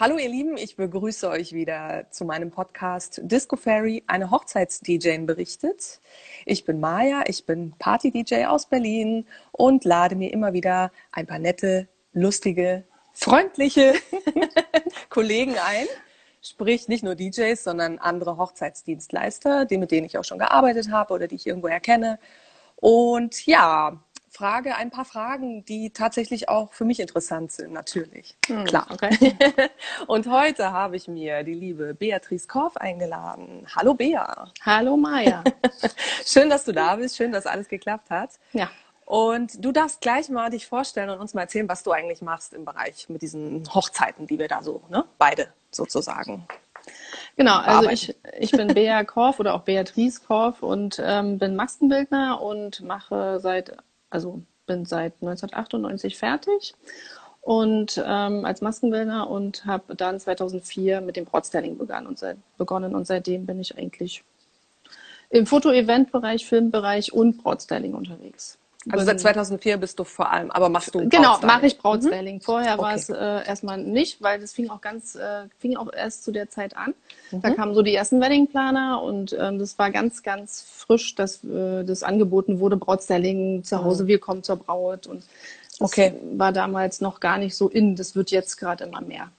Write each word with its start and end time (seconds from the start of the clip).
Hallo 0.00 0.16
ihr 0.16 0.30
Lieben, 0.30 0.56
ich 0.56 0.76
begrüße 0.76 1.28
euch 1.28 1.52
wieder 1.52 2.06
zu 2.10 2.24
meinem 2.24 2.50
Podcast 2.50 3.20
Disco 3.22 3.56
Fairy, 3.56 4.02
eine 4.06 4.30
Hochzeits-DJ 4.30 5.26
berichtet. 5.26 6.00
Ich 6.46 6.64
bin 6.64 6.80
Maja, 6.80 7.24
ich 7.26 7.44
bin 7.44 7.74
Party-DJ 7.78 8.46
aus 8.46 8.64
Berlin 8.64 9.26
und 9.52 9.84
lade 9.84 10.16
mir 10.16 10.32
immer 10.32 10.54
wieder 10.54 10.90
ein 11.12 11.26
paar 11.26 11.38
nette, 11.38 11.86
lustige, 12.14 12.84
freundliche 13.12 13.92
Kollegen 15.10 15.56
ein. 15.58 15.86
Sprich 16.40 16.88
nicht 16.88 17.04
nur 17.04 17.14
DJs, 17.14 17.62
sondern 17.62 17.98
andere 17.98 18.38
Hochzeitsdienstleister, 18.38 19.66
die, 19.66 19.76
mit 19.76 19.90
denen 19.90 20.06
ich 20.06 20.16
auch 20.16 20.24
schon 20.24 20.38
gearbeitet 20.38 20.90
habe 20.90 21.12
oder 21.12 21.28
die 21.28 21.34
ich 21.34 21.46
irgendwo 21.46 21.68
erkenne. 21.68 22.18
Und 22.76 23.44
ja, 23.44 24.02
frage 24.30 24.76
ein 24.76 24.90
paar 24.90 25.04
Fragen, 25.04 25.64
die 25.64 25.90
tatsächlich 25.90 26.48
auch 26.48 26.72
für 26.72 26.84
mich 26.84 27.00
interessant 27.00 27.52
sind, 27.52 27.72
natürlich. 27.72 28.36
Hm, 28.46 28.64
Klar. 28.64 28.86
Okay. 28.90 29.34
Und 30.06 30.28
heute 30.28 30.72
habe 30.72 30.96
ich 30.96 31.08
mir 31.08 31.42
die 31.42 31.54
liebe 31.54 31.94
Beatrice 31.94 32.46
Korf 32.46 32.76
eingeladen. 32.76 33.66
Hallo 33.74 33.94
Bea. 33.94 34.50
Hallo 34.64 34.96
Maja. 34.96 35.42
schön, 36.24 36.48
dass 36.48 36.64
du 36.64 36.72
da 36.72 36.96
bist. 36.96 37.16
Schön, 37.16 37.32
dass 37.32 37.46
alles 37.46 37.68
geklappt 37.68 38.10
hat. 38.10 38.30
Ja. 38.52 38.70
Und 39.04 39.64
du 39.64 39.72
darfst 39.72 40.00
gleich 40.00 40.28
mal 40.28 40.50
dich 40.50 40.68
vorstellen 40.68 41.10
und 41.10 41.18
uns 41.18 41.34
mal 41.34 41.42
erzählen, 41.42 41.68
was 41.68 41.82
du 41.82 41.90
eigentlich 41.90 42.22
machst 42.22 42.54
im 42.54 42.64
Bereich 42.64 43.08
mit 43.08 43.22
diesen 43.22 43.64
Hochzeiten, 43.74 44.28
die 44.28 44.38
wir 44.38 44.46
da 44.46 44.62
so, 44.62 44.82
ne, 44.88 45.04
beide 45.18 45.48
sozusagen 45.72 46.46
Genau, 47.36 47.56
also 47.56 47.90
ich, 47.90 48.14
ich 48.38 48.50
bin 48.50 48.68
Bea 48.68 49.04
Korf 49.04 49.40
oder 49.40 49.54
auch 49.54 49.62
Beatrice 49.62 50.20
Korf 50.20 50.62
und 50.62 51.00
ähm, 51.02 51.38
bin 51.38 51.56
Maskenbildner 51.56 52.40
und 52.40 52.82
mache 52.82 53.40
seit 53.40 53.76
also 54.10 54.42
bin 54.66 54.84
seit 54.84 55.14
1998 55.20 56.16
fertig 56.16 56.74
und 57.40 58.02
ähm, 58.04 58.44
als 58.44 58.60
Maskenbildner 58.60 59.28
und 59.28 59.64
habe 59.64 59.96
dann 59.96 60.20
2004 60.20 61.00
mit 61.00 61.16
dem 61.16 61.24
Brautstyling 61.24 61.78
begonnen 61.78 62.06
und, 62.06 62.18
seit, 62.18 62.36
begonnen 62.58 62.94
und 62.94 63.06
seitdem 63.06 63.46
bin 63.46 63.60
ich 63.60 63.76
eigentlich 63.76 64.22
im 65.30 65.46
Foto-Event-Bereich, 65.46 66.46
Filmbereich 66.46 67.12
und 67.12 67.38
Brautstyling 67.38 67.94
unterwegs. 67.94 68.58
Also 68.88 69.04
seit 69.04 69.20
2004 69.20 69.76
bist 69.76 69.98
du 69.98 70.04
vor 70.04 70.32
allem, 70.32 70.50
aber 70.50 70.70
machst 70.70 70.94
du 70.94 71.06
Genau, 71.06 71.38
mache 71.42 71.66
ich 71.66 71.76
Brautstyling. 71.76 72.36
Mhm. 72.36 72.40
Vorher 72.40 72.74
okay. 72.74 72.82
war 72.82 72.94
es 72.94 73.10
äh, 73.10 73.46
erstmal 73.46 73.76
nicht, 73.76 74.22
weil 74.22 74.40
das 74.40 74.52
fing 74.52 74.70
auch 74.70 74.80
ganz, 74.80 75.16
äh, 75.16 75.48
fing 75.58 75.76
auch 75.76 75.92
erst 75.92 76.24
zu 76.24 76.32
der 76.32 76.48
Zeit 76.48 76.76
an. 76.76 76.94
Mhm. 77.30 77.42
Da 77.42 77.50
kamen 77.50 77.74
so 77.74 77.82
die 77.82 77.94
ersten 77.94 78.22
Weddingplaner 78.22 79.02
und 79.02 79.36
ähm, 79.38 79.58
das 79.58 79.78
war 79.78 79.90
ganz, 79.90 80.22
ganz 80.22 80.62
frisch, 80.62 81.14
dass 81.14 81.44
äh, 81.44 81.84
das 81.84 82.02
angeboten 82.02 82.58
wurde, 82.58 82.78
Brautstyling 82.78 83.64
zu 83.64 83.84
Hause, 83.84 84.04
mhm. 84.04 84.08
wir 84.08 84.18
kommen 84.18 84.42
zur 84.42 84.56
Braut 84.56 85.06
und 85.06 85.24
das 85.78 85.80
okay. 85.92 86.14
war 86.32 86.52
damals 86.52 87.02
noch 87.02 87.20
gar 87.20 87.36
nicht 87.36 87.56
so 87.56 87.68
in. 87.68 87.96
Das 87.96 88.14
wird 88.14 88.30
jetzt 88.30 88.56
gerade 88.56 88.84
immer 88.84 89.02
mehr. 89.02 89.30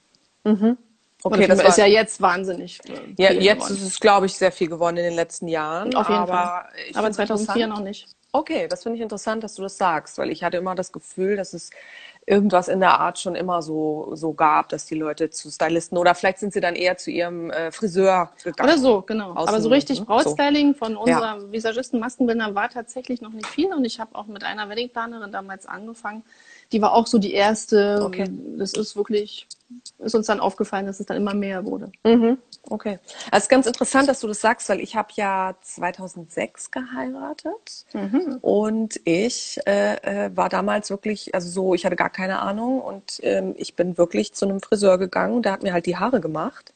Mhm. 0.43 0.77
Okay, 1.23 1.47
das 1.47 1.61
ist 1.61 1.77
ja 1.77 1.85
jetzt 1.85 2.21
wahnsinnig. 2.21 2.79
Ja, 3.17 3.31
jetzt 3.31 3.59
geworden. 3.59 3.73
ist 3.75 3.83
es, 3.83 3.99
glaube 3.99 4.25
ich, 4.25 4.33
sehr 4.33 4.51
viel 4.51 4.67
geworden 4.67 4.97
in 4.97 5.03
den 5.03 5.15
letzten 5.15 5.47
Jahren. 5.47 5.93
Auf 5.95 6.09
jeden 6.09 6.21
aber 6.21 6.33
Fall. 6.33 6.65
Aber 6.95 7.11
2004 7.11 7.67
noch 7.67 7.81
nicht. 7.81 8.07
Okay, 8.33 8.67
das 8.67 8.83
finde 8.83 8.95
ich 8.95 9.01
interessant, 9.01 9.43
dass 9.43 9.55
du 9.55 9.61
das 9.61 9.77
sagst, 9.77 10.17
weil 10.17 10.31
ich 10.31 10.43
hatte 10.43 10.57
immer 10.57 10.73
das 10.73 10.93
Gefühl, 10.93 11.35
dass 11.35 11.53
es 11.53 11.69
irgendwas 12.25 12.67
in 12.67 12.79
der 12.79 12.99
Art 12.99 13.19
schon 13.19 13.35
immer 13.35 13.61
so, 13.61 14.11
so 14.13 14.33
gab, 14.33 14.69
dass 14.69 14.85
die 14.85 14.95
Leute 14.95 15.31
zu 15.31 15.49
Stylisten 15.49 15.97
oder 15.97 16.15
vielleicht 16.15 16.39
sind 16.39 16.53
sie 16.53 16.61
dann 16.61 16.75
eher 16.75 16.97
zu 16.97 17.11
ihrem 17.11 17.49
äh, 17.49 17.71
Friseur 17.71 18.31
gegangen. 18.43 18.69
Oder 18.69 18.79
so, 18.79 19.01
genau. 19.01 19.35
Aber 19.35 19.59
so 19.59 19.69
richtig 19.69 20.05
Brautstyling 20.05 20.73
so. 20.73 20.77
von 20.77 20.95
unserer 20.95 21.39
ja. 21.39 21.51
Visagisten 21.51 21.99
Maskenbildner 21.99 22.55
war 22.55 22.69
tatsächlich 22.69 23.21
noch 23.21 23.31
nicht 23.31 23.47
viel 23.47 23.73
und 23.73 23.83
ich 23.85 23.99
habe 23.99 24.15
auch 24.15 24.27
mit 24.27 24.43
einer 24.43 24.69
Weddingplanerin 24.69 25.31
damals 25.31 25.65
angefangen. 25.65 26.23
Die 26.71 26.81
war 26.81 26.93
auch 26.93 27.07
so 27.07 27.17
die 27.17 27.33
erste. 27.33 28.01
Okay. 28.03 28.29
Das 28.57 28.73
ist 28.73 28.95
wirklich, 28.95 29.47
ist 29.99 30.15
uns 30.15 30.27
dann 30.27 30.39
aufgefallen, 30.39 30.85
dass 30.85 30.99
es 30.99 31.05
dann 31.05 31.17
immer 31.17 31.33
mehr 31.33 31.65
wurde. 31.65 31.91
Mhm. 32.03 32.37
Okay. 32.69 32.99
Also 33.25 33.37
es 33.37 33.43
ist 33.43 33.49
ganz 33.49 33.67
interessant, 33.67 34.07
dass 34.07 34.19
du 34.19 34.27
das 34.27 34.39
sagst, 34.39 34.69
weil 34.69 34.79
ich 34.79 34.95
habe 34.95 35.09
ja 35.15 35.55
2006 35.61 36.71
geheiratet 36.71 37.85
mhm. 37.93 38.37
und 38.41 39.01
ich 39.03 39.59
äh, 39.65 39.95
äh, 40.25 40.31
war 40.35 40.49
damals 40.49 40.89
wirklich, 40.89 41.33
also 41.33 41.49
so, 41.49 41.73
ich 41.73 41.85
hatte 41.85 41.95
gar 41.95 42.09
keine 42.09 42.39
Ahnung 42.39 42.79
und 42.81 43.19
ähm, 43.23 43.55
ich 43.57 43.75
bin 43.75 43.97
wirklich 43.97 44.33
zu 44.33 44.45
einem 44.45 44.61
Friseur 44.61 44.97
gegangen, 44.97 45.41
der 45.41 45.53
hat 45.53 45.63
mir 45.63 45.73
halt 45.73 45.85
die 45.85 45.97
Haare 45.97 46.21
gemacht. 46.21 46.73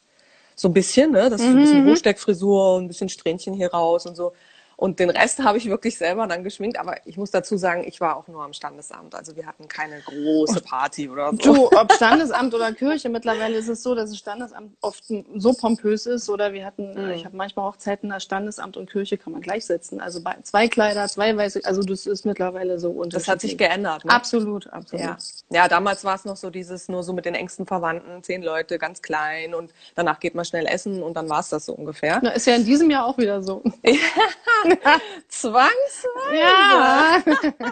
So 0.56 0.70
ein 0.70 0.74
bisschen, 0.74 1.12
ne? 1.12 1.30
Das 1.30 1.42
ist 1.42 1.48
mhm. 1.48 1.58
ein 1.58 1.62
bisschen 1.62 1.86
Hochsteckfrisur 1.88 2.76
und 2.76 2.86
ein 2.86 2.88
bisschen 2.88 3.10
Strähnchen 3.10 3.54
hier 3.54 3.72
raus 3.72 4.06
und 4.06 4.16
so. 4.16 4.34
Und 4.78 5.00
den 5.00 5.10
Rest 5.10 5.44
habe 5.44 5.58
ich 5.58 5.70
wirklich 5.70 5.98
selber 5.98 6.28
dann 6.28 6.44
geschminkt. 6.44 6.78
Aber 6.80 6.96
ich 7.06 7.18
muss 7.18 7.32
dazu 7.32 7.58
sagen, 7.58 7.84
ich 7.88 8.02
war 8.02 8.18
auch 8.18 8.28
nur 8.28 8.44
am 8.44 8.54
Standesamt. 8.54 9.16
Also 9.16 9.36
wir 9.36 9.46
hatten 9.46 9.68
keine 9.68 10.02
große 10.02 10.62
Party 10.62 11.10
oder 11.10 11.32
so. 11.32 11.38
Du, 11.38 11.68
ob 11.68 11.94
Standesamt 11.94 12.54
oder 12.54 12.74
Kirche, 12.74 13.10
mittlerweile 13.10 13.58
ist 13.58 13.70
es 13.70 13.84
so, 13.84 13.96
dass 13.96 14.10
das 14.10 14.20
Standesamt 14.20 14.76
oft 14.82 15.04
so 15.36 15.54
pompös 15.54 16.06
ist. 16.06 16.30
Oder 16.30 16.54
wir 16.54 16.66
hatten, 16.66 16.94
mhm. 16.94 17.12
ich 17.12 17.26
habe 17.26 17.36
manchmal 17.38 17.66
Hochzeiten, 17.66 18.10
das 18.10 18.24
Standesamt 18.24 18.78
und 18.78 18.90
Kirche 18.90 19.18
kann 19.18 19.34
man 19.34 19.42
gleichsetzen. 19.42 20.02
Also 20.02 20.22
zwei 20.44 20.68
Kleider, 20.68 21.08
zwei 21.08 21.36
weiße, 21.36 21.62
also 21.64 21.82
das 21.82 22.06
ist 22.06 22.26
mittlerweile 22.26 22.80
so 22.80 22.90
unterschiedlich. 22.90 23.26
Das 23.26 23.28
hat 23.28 23.42
sich 23.42 23.58
geändert. 23.58 24.06
Ne? 24.06 24.12
Absolut, 24.12 24.68
absolut. 24.68 25.06
Ja. 25.06 25.18
ja, 25.50 25.68
damals 25.68 26.04
war 26.04 26.16
es 26.16 26.26
noch 26.26 26.38
so 26.38 26.50
dieses, 26.50 26.90
nur 26.90 27.04
so 27.04 27.14
mit 27.14 27.26
den 27.26 27.36
engsten 27.36 27.66
Verwandten, 27.66 28.24
zehn 28.24 28.44
Leute, 28.44 28.78
ganz 28.78 29.02
klein 29.02 29.54
und 29.54 29.74
danach 29.96 30.20
geht 30.20 30.36
man 30.36 30.46
schnell 30.46 30.66
essen 30.66 31.02
und 31.02 31.16
dann 31.16 31.30
war 31.30 31.40
es 31.40 31.50
das 31.50 31.66
so 31.66 31.74
ungefähr. 31.74 32.20
Na, 32.22 32.32
ist 32.32 32.48
ja 32.48 32.56
in 32.56 32.66
diesem 32.66 32.90
Jahr 32.90 33.06
auch 33.06 33.18
wieder 33.18 33.42
so. 33.42 33.64
Zwangsweise. 35.28 36.34
Ja. 36.34 37.24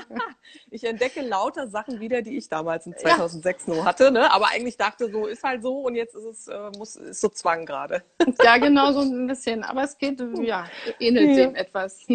ich 0.72 0.84
entdecke 0.84 1.22
lauter 1.22 1.68
Sachen 1.68 2.00
wieder, 2.00 2.22
die 2.22 2.38
ich 2.38 2.50
damals 2.50 2.86
in 2.86 2.96
2006 2.96 3.68
ja. 3.68 3.74
nur 3.74 3.86
hatte. 3.86 4.12
Ne? 4.12 4.32
Aber 4.32 4.48
eigentlich 4.48 4.78
dachte 4.78 5.12
so, 5.12 5.28
ist 5.28 5.44
halt 5.44 5.62
so 5.62 5.82
und 5.82 5.96
jetzt 5.96 6.16
ist 6.16 6.26
es 6.26 6.48
äh, 6.48 6.72
muss, 6.78 6.96
ist 6.96 7.22
so 7.22 7.30
Zwang 7.30 7.66
gerade. 7.66 8.04
ja, 8.44 8.58
genau 8.58 8.92
so 8.92 9.02
ein 9.02 9.28
bisschen. 9.28 9.64
Aber 9.64 9.84
es 9.84 9.98
geht, 9.98 10.22
ja, 10.42 10.66
ähnelt 11.00 11.30
ja. 11.30 11.36
dem 11.36 11.56
etwas. 11.56 12.06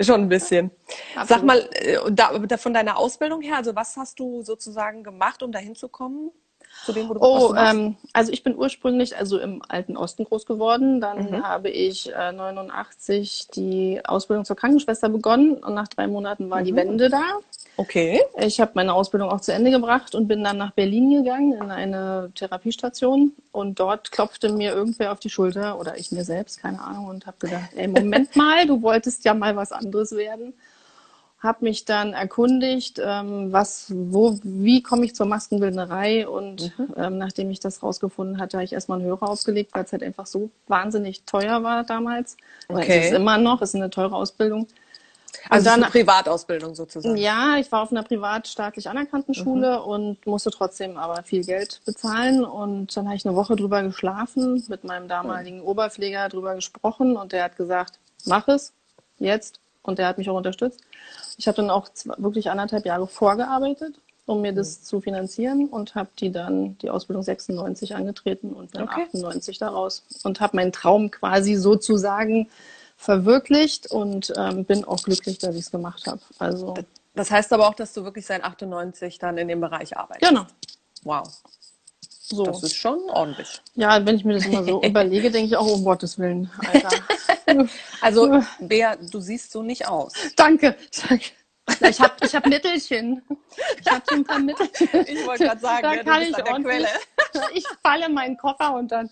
Schon 0.00 0.22
ein 0.22 0.28
bisschen. 0.28 0.70
Absolut. 1.14 1.28
Sag 1.28 1.42
mal, 1.42 1.68
äh, 1.72 1.98
da, 2.10 2.58
von 2.58 2.74
deiner 2.74 2.98
Ausbildung 2.98 3.42
her, 3.42 3.56
also 3.56 3.74
was 3.74 3.96
hast 3.96 4.18
du 4.18 4.42
sozusagen 4.42 5.02
gemacht, 5.02 5.42
um 5.42 5.52
dahin 5.52 5.74
zu 5.74 5.88
kommen? 5.88 6.30
Zu 6.84 6.92
dem, 6.92 7.08
wo 7.08 7.14
du 7.14 7.20
Oh, 7.20 7.54
ähm, 7.54 7.96
also 8.12 8.32
ich 8.32 8.42
bin 8.42 8.56
ursprünglich 8.56 9.16
also 9.16 9.38
im 9.38 9.62
alten 9.68 9.96
Osten 9.96 10.24
groß 10.24 10.46
geworden. 10.46 11.00
Dann 11.00 11.30
mhm. 11.30 11.42
habe 11.42 11.70
ich 11.70 12.12
äh, 12.12 12.32
89 12.32 13.48
die 13.54 14.00
Ausbildung 14.04 14.44
zur 14.44 14.56
Krankenschwester 14.56 15.08
begonnen 15.08 15.54
und 15.56 15.74
nach 15.74 15.88
drei 15.88 16.06
Monaten 16.06 16.50
war 16.50 16.60
mhm. 16.60 16.64
die 16.64 16.76
Wende 16.76 17.08
da. 17.08 17.22
Okay. 17.78 18.22
Ich 18.38 18.60
habe 18.60 18.72
meine 18.74 18.94
Ausbildung 18.94 19.30
auch 19.30 19.40
zu 19.40 19.52
Ende 19.52 19.70
gebracht 19.70 20.14
und 20.14 20.28
bin 20.28 20.42
dann 20.42 20.56
nach 20.56 20.72
Berlin 20.72 21.10
gegangen 21.10 21.52
in 21.52 21.70
eine 21.70 22.30
Therapiestation 22.34 23.32
und 23.52 23.78
dort 23.78 24.12
klopfte 24.12 24.50
mir 24.50 24.72
irgendwer 24.72 25.12
auf 25.12 25.20
die 25.20 25.28
Schulter 25.28 25.78
oder 25.78 25.98
ich 25.98 26.10
mir 26.10 26.24
selbst, 26.24 26.62
keine 26.62 26.80
Ahnung, 26.80 27.06
und 27.08 27.26
habe 27.26 27.36
gedacht, 27.38 27.70
ey, 27.76 27.86
Moment 27.86 28.34
mal, 28.36 28.66
du 28.66 28.80
wolltest 28.80 29.24
ja 29.24 29.34
mal 29.34 29.56
was 29.56 29.72
anderes 29.72 30.12
werden 30.12 30.54
habe 31.46 31.64
mich 31.64 31.84
dann 31.84 32.12
erkundigt, 32.12 33.00
ähm, 33.02 33.52
was, 33.52 33.86
wo, 33.88 34.38
wie 34.42 34.82
komme 34.82 35.04
ich 35.06 35.14
zur 35.14 35.26
Maskenbildnerei 35.26 36.28
und 36.28 36.76
mhm. 36.78 36.94
ähm, 36.96 37.18
nachdem 37.18 37.50
ich 37.50 37.60
das 37.60 37.82
rausgefunden 37.82 38.38
hatte, 38.38 38.58
habe 38.58 38.64
ich 38.64 38.72
erstmal 38.72 38.98
einen 38.98 39.08
Hörer 39.08 39.30
aufgelegt, 39.30 39.74
weil 39.74 39.84
es 39.84 39.92
halt 39.92 40.02
einfach 40.02 40.26
so 40.26 40.50
wahnsinnig 40.68 41.22
teuer 41.24 41.62
war 41.62 41.84
damals. 41.84 42.36
Okay. 42.68 42.98
Es 42.98 43.06
ist 43.06 43.12
immer 43.12 43.38
noch, 43.38 43.62
es 43.62 43.70
ist 43.70 43.76
eine 43.76 43.90
teure 43.90 44.16
Ausbildung. 44.16 44.66
Also 45.48 45.66
dann, 45.66 45.82
eine 45.82 45.90
Privatausbildung 45.90 46.74
sozusagen. 46.74 47.16
Ja, 47.16 47.56
ich 47.58 47.70
war 47.70 47.82
auf 47.82 47.90
einer 47.90 48.02
privat 48.02 48.48
staatlich 48.48 48.88
anerkannten 48.88 49.32
mhm. 49.36 49.42
Schule 49.42 49.78
mhm. 49.78 49.84
und 49.84 50.26
musste 50.26 50.50
trotzdem 50.50 50.96
aber 50.96 51.22
viel 51.22 51.44
Geld 51.44 51.80
bezahlen. 51.84 52.44
Und 52.44 52.96
dann 52.96 53.06
habe 53.06 53.16
ich 53.16 53.26
eine 53.26 53.36
Woche 53.36 53.56
drüber 53.56 53.82
geschlafen, 53.82 54.64
mit 54.68 54.84
meinem 54.84 55.08
damaligen 55.08 55.58
mhm. 55.58 55.66
Oberpfleger 55.66 56.28
drüber 56.28 56.54
gesprochen 56.54 57.16
und 57.16 57.32
der 57.32 57.44
hat 57.44 57.56
gesagt, 57.56 57.98
mach 58.24 58.48
es 58.48 58.72
jetzt. 59.18 59.60
Und 59.82 59.98
der 59.98 60.08
hat 60.08 60.18
mich 60.18 60.28
auch 60.28 60.36
unterstützt. 60.36 60.80
Ich 61.36 61.46
habe 61.48 61.56
dann 61.56 61.70
auch 61.70 61.88
wirklich 62.16 62.50
anderthalb 62.50 62.86
Jahre 62.86 63.06
vorgearbeitet, 63.06 63.94
um 64.26 64.42
mir 64.42 64.52
das 64.52 64.80
mhm. 64.80 64.84
zu 64.84 65.00
finanzieren 65.00 65.68
und 65.68 65.94
habe 65.94 66.08
die 66.18 66.32
dann 66.32 66.78
die 66.78 66.90
Ausbildung 66.90 67.22
96 67.22 67.94
angetreten 67.94 68.52
und 68.52 68.74
dann 68.74 68.84
okay. 68.84 69.02
98 69.02 69.58
daraus 69.58 70.04
und 70.24 70.40
habe 70.40 70.56
meinen 70.56 70.72
Traum 70.72 71.10
quasi 71.10 71.54
sozusagen 71.54 72.48
verwirklicht 72.96 73.90
und 73.90 74.32
ähm, 74.36 74.64
bin 74.64 74.84
auch 74.84 75.02
glücklich, 75.02 75.38
dass 75.38 75.54
ich 75.54 75.62
es 75.62 75.70
gemacht 75.70 76.06
habe. 76.06 76.20
Also 76.38 76.74
das 77.14 77.30
heißt 77.30 77.52
aber 77.52 77.68
auch, 77.68 77.74
dass 77.74 77.92
du 77.92 78.04
wirklich 78.04 78.26
seit 78.26 78.44
98 78.44 79.18
dann 79.18 79.38
in 79.38 79.48
dem 79.48 79.60
Bereich 79.60 79.96
arbeitest. 79.96 80.28
Genau. 80.28 80.46
Wow. 81.02 81.28
So. 82.28 82.42
Das 82.42 82.60
ist 82.64 82.74
schon 82.74 82.98
ordentlich. 83.08 83.62
Ja, 83.76 84.04
wenn 84.04 84.16
ich 84.16 84.24
mir 84.24 84.34
das 84.34 84.46
immer 84.46 84.64
so 84.64 84.82
überlege, 84.84 85.30
denke 85.30 85.46
ich 85.46 85.56
auch, 85.56 85.72
um 85.72 85.84
Gottes 85.84 86.18
Willen, 86.18 86.50
Alter. 86.72 87.68
also, 88.00 88.42
Bea, 88.58 88.96
du 88.96 89.20
siehst 89.20 89.52
so 89.52 89.62
nicht 89.62 89.86
aus. 89.86 90.12
Danke. 90.34 90.74
Danke. 91.08 91.24
Ich 91.88 92.00
habe 92.00 92.14
ich 92.24 92.34
hab 92.34 92.46
Mittelchen. 92.46 93.22
Ich 93.80 93.88
habe 93.88 94.02
schon 94.08 94.18
ein 94.18 94.24
paar 94.24 94.40
Mittelchen. 94.40 94.88
Ich 95.06 95.24
wollte 95.24 95.44
gerade 95.44 95.60
sagen, 95.60 95.82
da 95.82 95.94
ja, 95.94 96.02
kann 96.02 96.22
ich 96.22 96.34
der 96.34 96.44
Quelle. 96.44 96.88
Ich 97.54 97.64
falle 97.80 98.08
meinen 98.08 98.36
Koffer 98.36 98.74
und 98.74 98.90
dann 98.90 99.08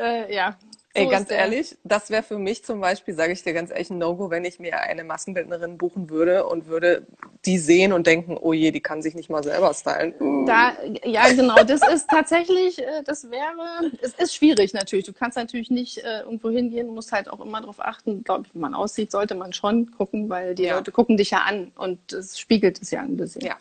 äh, 0.00 0.34
ja, 0.34 0.56
Ey, 0.96 1.06
ganz 1.06 1.30
ehrlich, 1.30 1.76
das 1.84 2.10
wäre 2.10 2.22
für 2.22 2.38
mich 2.38 2.64
zum 2.64 2.80
Beispiel, 2.80 3.14
sage 3.14 3.32
ich 3.32 3.42
dir 3.42 3.52
ganz 3.52 3.70
ehrlich, 3.70 3.90
ein 3.90 3.98
No-Go, 3.98 4.30
wenn 4.30 4.44
ich 4.44 4.58
mir 4.58 4.80
eine 4.80 5.04
Maskenbildnerin 5.04 5.78
buchen 5.78 6.10
würde 6.10 6.46
und 6.46 6.66
würde 6.66 7.06
die 7.44 7.58
sehen 7.58 7.92
und 7.92 8.06
denken, 8.06 8.36
oh 8.40 8.52
je, 8.52 8.70
die 8.70 8.80
kann 8.80 9.02
sich 9.02 9.14
nicht 9.14 9.30
mal 9.30 9.42
selber 9.42 9.72
stylen. 9.74 10.14
Da, 10.46 10.72
ja, 11.04 11.28
genau, 11.28 11.62
das 11.64 11.80
ist 11.92 12.08
tatsächlich, 12.08 12.78
äh, 12.78 13.02
das 13.04 13.30
wäre, 13.30 13.92
es 14.00 14.14
ist 14.14 14.34
schwierig 14.34 14.72
natürlich. 14.72 15.06
Du 15.06 15.12
kannst 15.12 15.36
natürlich 15.36 15.70
nicht 15.70 15.98
äh, 15.98 16.20
irgendwo 16.20 16.50
hingehen, 16.50 16.88
musst 16.88 17.12
halt 17.12 17.28
auch 17.28 17.40
immer 17.40 17.60
darauf 17.60 17.80
achten, 17.80 18.24
glaube 18.24 18.44
ich, 18.46 18.54
wie 18.54 18.58
man 18.58 18.74
aussieht, 18.74 19.10
sollte 19.10 19.34
man 19.34 19.52
schon 19.52 19.90
gucken, 19.92 20.28
weil 20.28 20.54
die 20.54 20.64
ja. 20.64 20.76
Leute 20.76 20.92
gucken 20.92 21.16
dich 21.16 21.30
ja 21.30 21.38
an 21.46 21.72
und 21.76 22.12
es 22.12 22.38
spiegelt 22.38 22.80
es 22.80 22.90
ja 22.90 23.00
ein 23.00 23.16
bisschen. 23.16 23.42
Ja. 23.42 23.56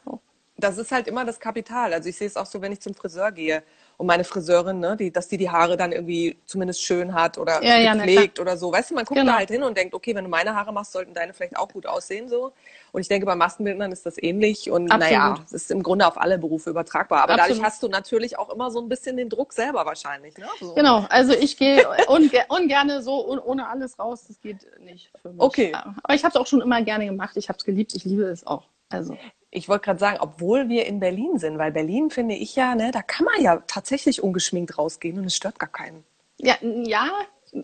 Das 0.58 0.78
ist 0.78 0.92
halt 0.92 1.08
immer 1.08 1.26
das 1.26 1.40
Kapital. 1.40 1.94
Also 1.94 2.08
ich 2.08 2.18
sehe 2.18 2.28
es 2.28 2.38
auch 2.38 2.46
so, 2.46 2.62
wenn 2.62 2.72
ich 2.72 2.80
zum 2.80 2.94
Friseur 2.94 3.32
gehe 3.32 3.62
und 3.98 4.08
meine 4.08 4.24
Friseurin, 4.24 4.80
ne, 4.80 4.96
die, 4.98 5.12
dass 5.12 5.28
die 5.28 5.38
die 5.38 5.50
Haare 5.50 5.76
dann 5.76 5.92
irgendwie 5.92 6.38
zumindest 6.46 6.82
schön 6.82 7.14
hat 7.14 7.38
oder 7.38 7.64
ja, 7.64 7.94
gepflegt 7.94 8.38
ja, 8.38 8.42
oder 8.42 8.58
so. 8.58 8.72
Weißt 8.72 8.92
du, 8.92 8.96
man 8.96 9.06
guckt 9.06 9.20
genau. 9.20 9.34
da 9.34 9.38
halt 9.40 9.50
hin 9.50 9.64
und 9.64 9.78
denkt, 9.78 9.94
okay, 9.94 10.16
wenn 10.16 10.24
du 10.24 10.30
meine 10.30 10.56
Haare 10.56 10.72
machst, 10.72 10.94
sollten 10.94 11.14
deine 11.14 11.34
vielleicht 11.34 11.58
auch 11.58 11.70
gut 11.70 11.86
aussehen 11.86 12.30
so. 12.30 12.54
Und 12.92 13.02
ich 13.02 13.08
denke, 13.08 13.26
bei 13.26 13.36
Maskenbildnern 13.36 13.92
ist 13.92 14.06
das 14.06 14.22
ähnlich 14.22 14.70
und 14.70 14.92
Absolut. 14.92 15.12
naja, 15.12 15.40
es 15.46 15.52
ist 15.52 15.72
im 15.72 15.84
Grunde 15.84 16.08
auf 16.08 16.18
alle 16.18 16.38
Berufe 16.38 16.70
übertragbar. 16.70 17.24
Aber 17.24 17.34
Absolut. 17.34 17.52
dadurch 17.52 17.66
hast 17.66 17.84
du 17.84 17.88
natürlich 17.90 18.38
auch 18.38 18.50
immer 18.50 18.72
so 18.72 18.82
ein 18.82 18.88
bisschen 18.88 19.18
den 19.18 19.30
Druck 19.30 19.54
selber 19.54 19.86
wahrscheinlich. 19.86 20.38
Ne? 20.38 20.48
So. 20.60 20.74
Genau, 20.74 21.06
also 21.10 21.34
ich 21.34 21.58
gehe 21.58 21.86
unge 22.08 22.46
ungerne 22.48 23.02
so 23.02 23.28
ohne 23.44 23.68
alles 23.68 24.00
raus, 24.00 24.26
das 24.28 24.40
geht 24.40 24.66
nicht 24.82 25.12
für 25.22 25.30
mich. 25.30 25.42
Okay. 25.42 25.74
Aber 26.04 26.14
ich 26.14 26.24
habe 26.24 26.32
es 26.32 26.36
auch 26.36 26.48
schon 26.48 26.62
immer 26.62 26.82
gerne 26.82 27.06
gemacht, 27.06 27.36
ich 27.36 27.50
habe 27.50 27.58
es 27.58 27.66
geliebt, 27.66 27.94
ich 27.94 28.06
liebe 28.06 28.24
es 28.24 28.46
auch. 28.48 28.64
Also 28.90 29.18
ich 29.56 29.70
wollte 29.70 29.86
gerade 29.86 30.00
sagen, 30.00 30.18
obwohl 30.20 30.70
wir 30.70 30.86
in 30.86 31.00
Berlin 31.00 31.40
sind, 31.40 31.58
weil 31.58 31.72
Berlin 31.72 32.10
finde 32.10 32.36
ich 32.36 32.56
ja, 32.56 32.76
ne, 32.76 32.92
da 32.92 33.02
kann 33.02 33.26
man 33.26 33.42
ja 33.42 33.64
tatsächlich 33.68 34.22
ungeschminkt 34.22 34.78
rausgehen 34.78 35.18
und 35.18 35.26
es 35.26 35.36
stört 35.36 35.60
gar 35.60 35.70
keinen. 35.70 36.04
Ja, 36.38 36.56
ja, 36.62 37.10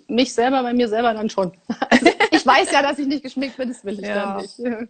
mich 0.08 0.34
selber, 0.34 0.64
bei 0.64 0.74
mir 0.74 0.88
selber 0.88 1.14
dann 1.14 1.30
schon. 1.30 1.54
Also 1.90 2.10
ich 2.34 2.46
weiß 2.46 2.72
ja, 2.72 2.82
dass 2.82 2.98
ich 2.98 3.08
nicht 3.08 3.24
geschminkt 3.24 3.58
bin, 3.58 3.68
das 3.68 3.84
will 3.84 4.00
ich 4.00 4.08
ja. 4.08 4.16
dann 4.16 4.38
nicht. 4.38 4.90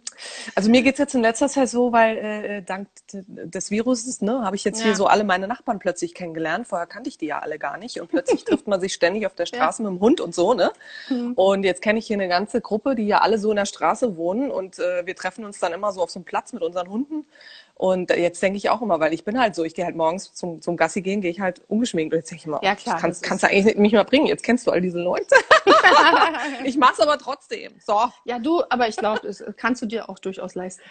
Also 0.54 0.70
mir 0.70 0.82
geht 0.82 0.94
es 0.94 0.98
jetzt 0.98 1.14
in 1.14 1.22
letzter 1.22 1.48
Zeit 1.48 1.68
so, 1.68 1.92
weil 1.92 2.16
äh, 2.16 2.62
dank 2.62 2.88
des 3.12 3.70
Viruses 3.72 4.22
ne, 4.22 4.44
habe 4.44 4.54
ich 4.54 4.62
jetzt 4.62 4.78
ja. 4.78 4.86
hier 4.86 4.96
so 4.96 5.06
alle 5.06 5.24
meine 5.24 5.48
Nachbarn 5.48 5.80
plötzlich 5.80 6.14
kennengelernt. 6.14 6.68
Vorher 6.68 6.86
kannte 6.86 7.08
ich 7.08 7.18
die 7.18 7.26
ja 7.26 7.40
alle 7.40 7.58
gar 7.58 7.78
nicht. 7.78 8.00
Und 8.00 8.08
plötzlich 8.08 8.44
trifft 8.46 8.68
man 8.68 8.80
sich 8.80 8.94
ständig 8.94 9.26
auf 9.26 9.34
der 9.34 9.46
Straße 9.46 9.82
ja. 9.82 9.90
mit 9.90 9.98
dem 9.98 10.02
Hund 10.02 10.20
und 10.20 10.34
so. 10.34 10.54
ne? 10.54 10.70
Mhm. 11.08 11.32
Und 11.32 11.64
jetzt 11.64 11.82
kenne 11.82 11.98
ich 11.98 12.06
hier 12.06 12.16
eine 12.16 12.28
ganze 12.28 12.60
Gruppe, 12.60 12.94
die 12.94 13.06
ja 13.08 13.18
alle 13.18 13.38
so 13.38 13.50
in 13.50 13.56
der 13.56 13.66
Straße 13.66 14.16
wohnen. 14.16 14.52
Und 14.52 14.78
äh, 14.78 15.04
wir 15.04 15.16
treffen 15.16 15.44
uns 15.44 15.58
dann 15.58 15.72
immer 15.72 15.92
so 15.92 16.00
auf 16.00 16.10
so 16.10 16.20
einem 16.20 16.24
Platz 16.24 16.52
mit 16.52 16.62
unseren 16.62 16.88
Hunden. 16.88 17.26
Und 17.74 18.10
jetzt 18.10 18.40
denke 18.40 18.58
ich 18.58 18.70
auch 18.70 18.80
immer, 18.80 19.00
weil 19.00 19.12
ich 19.12 19.24
bin 19.24 19.40
halt 19.40 19.56
so, 19.56 19.64
ich 19.64 19.74
gehe 19.74 19.84
halt 19.84 19.96
morgens 19.96 20.32
zum, 20.34 20.62
zum 20.62 20.76
Gassi 20.76 21.02
gehen, 21.02 21.20
gehe 21.20 21.32
ich 21.32 21.40
halt 21.40 21.62
ungeschminkt. 21.68 22.14
Und 22.14 22.20
jetzt 22.20 22.30
denke 22.30 22.42
ich 22.42 22.46
immer, 22.46 22.60
ja, 22.62 22.76
klar, 22.76 22.96
kannst, 23.00 23.24
kannst 23.24 23.42
du 23.42 23.48
eigentlich 23.48 23.76
nicht 23.76 23.92
mehr 23.92 24.04
bringen. 24.04 24.26
Jetzt 24.26 24.44
kennst 24.44 24.68
du 24.68 24.70
all 24.70 24.80
diese 24.80 25.00
Leute. 25.00 25.34
ich 26.64 26.76
mach's 26.76 27.00
aber 27.00 27.18
trotzdem. 27.18 27.74
So. 27.84 28.10
Ja, 28.24 28.38
du, 28.38 28.62
aber 28.68 28.88
ich 28.88 28.96
glaube, 28.96 29.20
das 29.22 29.44
kannst 29.56 29.82
du 29.82 29.86
dir 29.86 30.08
auch 30.08 30.18
durchaus 30.18 30.54
leisten. 30.54 30.82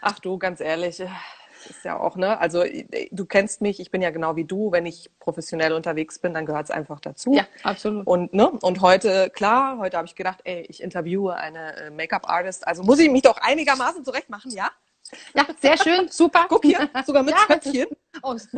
Ach 0.00 0.18
du, 0.18 0.38
ganz 0.38 0.60
ehrlich. 0.60 1.02
Ist 1.68 1.84
ja 1.84 1.98
auch, 1.98 2.16
ne? 2.16 2.38
Also 2.38 2.64
du 3.10 3.26
kennst 3.26 3.60
mich, 3.60 3.80
ich 3.80 3.90
bin 3.90 4.00
ja 4.00 4.10
genau 4.10 4.36
wie 4.36 4.44
du. 4.44 4.70
Wenn 4.70 4.86
ich 4.86 5.10
professionell 5.18 5.72
unterwegs 5.72 6.18
bin, 6.18 6.32
dann 6.32 6.46
gehört 6.46 6.64
es 6.64 6.70
einfach 6.70 7.00
dazu. 7.00 7.32
Ja, 7.32 7.46
absolut. 7.62 8.06
Und, 8.06 8.32
ne? 8.32 8.48
Und 8.48 8.80
heute, 8.80 9.30
klar, 9.30 9.78
heute 9.78 9.96
habe 9.96 10.06
ich 10.06 10.14
gedacht, 10.14 10.40
ey, 10.44 10.64
ich 10.68 10.82
interviewe 10.82 11.34
eine 11.34 11.76
äh, 11.76 11.90
Make-up-Artist. 11.90 12.66
Also 12.66 12.84
muss 12.84 12.98
ich 13.00 13.10
mich 13.10 13.22
doch 13.22 13.38
einigermaßen 13.38 14.04
zurecht 14.04 14.30
machen, 14.30 14.52
ja? 14.52 14.70
Ja, 15.34 15.46
sehr 15.60 15.76
schön, 15.78 16.08
super. 16.08 16.46
Guck 16.48 16.64
hier, 16.64 16.88
sogar 17.06 17.22
mit 17.22 17.34
ja. 17.34 17.44
Köpfchen. 17.46 17.86
Aus. 18.22 18.48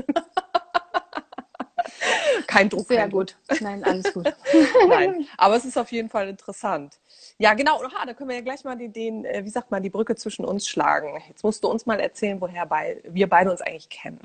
Kein 2.47 2.69
Druck. 2.69 2.88
Sehr 2.88 3.08
gut. 3.08 3.37
Druck. 3.49 3.61
Nein, 3.61 3.85
alles 3.85 4.12
gut. 4.12 4.32
Nein, 4.88 5.26
aber 5.37 5.56
es 5.56 5.64
ist 5.64 5.79
auf 5.79 5.91
jeden 5.93 6.08
Fall 6.08 6.29
interessant. 6.29 6.99
Ja, 7.38 7.55
genau. 7.55 7.82
Aha, 7.82 8.06
da 8.06 8.14
können 8.14 8.29
wir 8.29 8.37
ja 8.37 8.43
gleich 8.43 8.64
mal 8.64 8.76
den, 8.76 8.93
den, 8.93 9.25
äh, 9.25 9.44
wie 9.44 9.50
sagt 9.50 9.70
man, 9.70 9.82
die 9.82 9.91
Brücke 9.91 10.14
zwischen 10.17 10.44
uns 10.44 10.69
schlagen. 10.69 11.20
Jetzt 11.29 11.43
musst 11.43 11.64
du 11.64 11.69
uns 11.69 11.87
mal 11.87 12.00
erzählen, 12.00 12.41
woher 12.41 12.67
bei, 12.67 13.00
wir 13.05 13.29
beide 13.29 13.50
uns 13.50 13.61
eigentlich 13.61 13.88
kennen. 13.88 14.20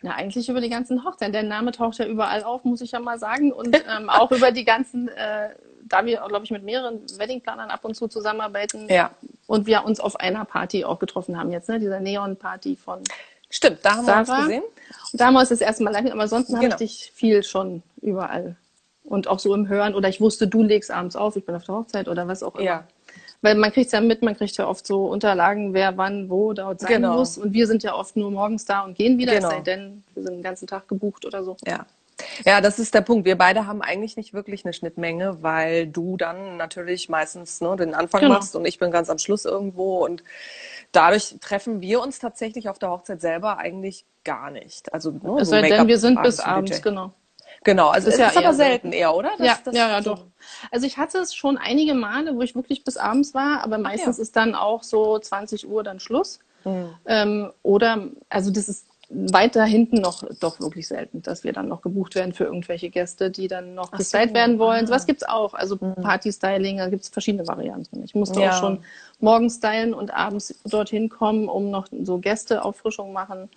Na, 0.00 0.14
eigentlich 0.14 0.48
über 0.48 0.60
die 0.60 0.68
ganzen 0.68 1.04
Hochzeiten. 1.04 1.32
Der 1.32 1.42
Name 1.42 1.72
taucht 1.72 1.98
ja 1.98 2.06
überall 2.06 2.44
auf, 2.44 2.64
muss 2.64 2.80
ich 2.80 2.92
ja 2.92 3.00
mal 3.00 3.18
sagen. 3.18 3.52
Und 3.52 3.76
ähm, 3.88 4.08
auch 4.08 4.30
über 4.30 4.52
die 4.52 4.64
ganzen, 4.64 5.08
äh, 5.08 5.50
da 5.84 6.04
wir, 6.04 6.22
glaube 6.28 6.44
ich, 6.44 6.50
mit 6.50 6.62
mehreren 6.62 7.00
Weddingplanern 7.16 7.70
ab 7.70 7.84
und 7.84 7.94
zu 7.94 8.06
zusammenarbeiten 8.06 8.88
ja. 8.88 9.10
und 9.46 9.66
wir 9.66 9.84
uns 9.84 9.98
auf 9.98 10.20
einer 10.20 10.44
Party 10.44 10.84
auch 10.84 11.00
getroffen 11.00 11.36
haben 11.36 11.50
jetzt, 11.50 11.68
ne? 11.68 11.80
Dieser 11.80 11.98
Neon-Party 11.98 12.76
von 12.76 13.02
Stimmt, 13.50 13.78
da 13.82 13.96
haben 13.96 14.06
wir 14.06 14.18
uns 14.18 14.28
gesehen. 14.28 14.62
Und 15.12 15.20
da 15.20 15.26
haben 15.26 15.34
wir 15.34 15.40
uns 15.40 15.48
das 15.48 15.60
erste 15.60 15.82
Mal 15.82 15.92
live, 15.92 16.12
aber 16.12 16.22
ansonsten 16.22 16.54
genau. 16.54 16.64
habe 16.64 16.84
ich 16.84 16.90
dich 16.90 17.12
viel 17.14 17.42
schon 17.42 17.82
überall. 18.02 18.56
Und 19.04 19.26
auch 19.26 19.38
so 19.38 19.54
im 19.54 19.68
Hören. 19.68 19.94
Oder 19.94 20.08
ich 20.08 20.20
wusste, 20.20 20.48
du 20.48 20.62
legst 20.62 20.90
abends 20.90 21.16
auf, 21.16 21.36
ich 21.36 21.46
bin 21.46 21.54
auf 21.54 21.64
der 21.64 21.76
Hochzeit 21.76 22.08
oder 22.08 22.28
was 22.28 22.42
auch 22.42 22.54
immer. 22.56 22.64
Ja. 22.64 22.84
Weil 23.40 23.54
man 23.54 23.72
kriegt 23.72 23.86
es 23.86 23.92
ja 23.92 24.00
mit, 24.00 24.22
man 24.22 24.36
kriegt 24.36 24.56
ja 24.56 24.66
oft 24.66 24.86
so 24.86 25.06
Unterlagen, 25.06 25.72
wer 25.72 25.96
wann 25.96 26.28
wo 26.28 26.52
dort 26.52 26.80
sein 26.80 26.94
genau. 26.94 27.18
muss. 27.18 27.38
Und 27.38 27.52
wir 27.52 27.66
sind 27.66 27.82
ja 27.82 27.94
oft 27.94 28.16
nur 28.16 28.30
morgens 28.30 28.64
da 28.64 28.80
und 28.80 28.96
gehen 28.96 29.16
wieder, 29.16 29.34
genau. 29.34 29.48
es 29.48 29.54
sei 29.54 29.60
denn, 29.60 30.02
wir 30.14 30.24
sind 30.24 30.34
den 30.34 30.42
ganzen 30.42 30.66
Tag 30.66 30.88
gebucht 30.88 31.24
oder 31.24 31.44
so. 31.44 31.56
Ja. 31.64 31.86
Ja, 32.44 32.60
das 32.60 32.80
ist 32.80 32.94
der 32.94 33.00
Punkt. 33.00 33.24
Wir 33.26 33.38
beide 33.38 33.66
haben 33.66 33.80
eigentlich 33.80 34.16
nicht 34.16 34.34
wirklich 34.34 34.64
eine 34.64 34.72
Schnittmenge, 34.72 35.38
weil 35.40 35.86
du 35.86 36.16
dann 36.16 36.56
natürlich 36.56 37.08
meistens 37.08 37.60
ne, 37.60 37.76
den 37.76 37.94
Anfang 37.94 38.22
genau. 38.22 38.34
machst 38.34 38.56
und 38.56 38.64
ich 38.64 38.78
bin 38.78 38.90
ganz 38.90 39.08
am 39.08 39.18
Schluss 39.18 39.44
irgendwo 39.44 40.04
und 40.04 40.24
dadurch 40.98 41.36
treffen 41.40 41.80
wir 41.80 42.02
uns 42.02 42.18
tatsächlich 42.18 42.68
auf 42.68 42.78
der 42.78 42.90
Hochzeit 42.90 43.20
selber 43.20 43.58
eigentlich 43.58 44.04
gar 44.24 44.50
nicht. 44.50 44.92
Also, 44.92 45.12
ne, 45.12 45.38
es 45.40 45.48
sei 45.48 45.62
denn, 45.62 45.86
wir 45.86 45.98
sind 45.98 46.20
bis 46.22 46.40
abends, 46.40 46.82
genau. 46.82 47.12
Genau, 47.64 47.88
also 47.88 48.08
ist, 48.08 48.18
ja 48.18 48.28
ist 48.28 48.36
aber 48.36 48.52
selten 48.54 48.92
eher, 48.92 49.14
oder? 49.14 49.30
Das, 49.38 49.46
ja, 49.46 49.58
das 49.64 49.74
ja, 49.74 49.88
ja, 49.88 50.00
doch. 50.00 50.24
Also 50.70 50.86
ich 50.86 50.96
hatte 50.96 51.18
es 51.18 51.34
schon 51.34 51.56
einige 51.56 51.94
Male, 51.94 52.36
wo 52.36 52.42
ich 52.42 52.54
wirklich 52.54 52.84
bis 52.84 52.96
abends 52.96 53.34
war, 53.34 53.64
aber 53.64 53.78
meistens 53.78 54.18
ja. 54.18 54.22
ist 54.22 54.36
dann 54.36 54.54
auch 54.54 54.82
so 54.82 55.18
20 55.18 55.68
Uhr 55.68 55.82
dann 55.82 55.98
Schluss. 55.98 56.40
Mhm. 56.64 56.94
Ähm, 57.06 57.52
oder, 57.62 58.08
also 58.28 58.50
das 58.50 58.68
ist 58.68 58.86
weiter 59.10 59.64
hinten 59.64 60.00
noch 60.00 60.22
doch 60.40 60.60
wirklich 60.60 60.86
selten, 60.86 61.22
dass 61.22 61.42
wir 61.42 61.52
dann 61.52 61.68
noch 61.68 61.80
gebucht 61.80 62.14
werden 62.14 62.34
für 62.34 62.44
irgendwelche 62.44 62.90
Gäste, 62.90 63.30
die 63.30 63.48
dann 63.48 63.74
noch 63.74 63.90
gestylt 63.90 64.30
so. 64.30 64.34
werden 64.34 64.58
wollen. 64.58 64.86
Ah. 64.86 64.90
Was 64.90 65.06
gibt's 65.06 65.22
auch? 65.22 65.54
Also 65.54 65.78
mhm. 65.80 65.94
Party-Styling, 66.02 66.76
da 66.76 66.88
gibt's 66.88 67.08
verschiedene 67.08 67.46
Varianten. 67.46 68.04
Ich 68.04 68.14
musste 68.14 68.40
ja. 68.40 68.50
auch 68.50 68.60
schon 68.60 68.84
morgens 69.18 69.56
stylen 69.56 69.94
und 69.94 70.12
abends 70.12 70.60
dorthin 70.64 71.08
kommen, 71.08 71.48
um 71.48 71.70
noch 71.70 71.86
so 72.02 72.18
Gästeauffrischung 72.18 73.12
machen 73.12 73.48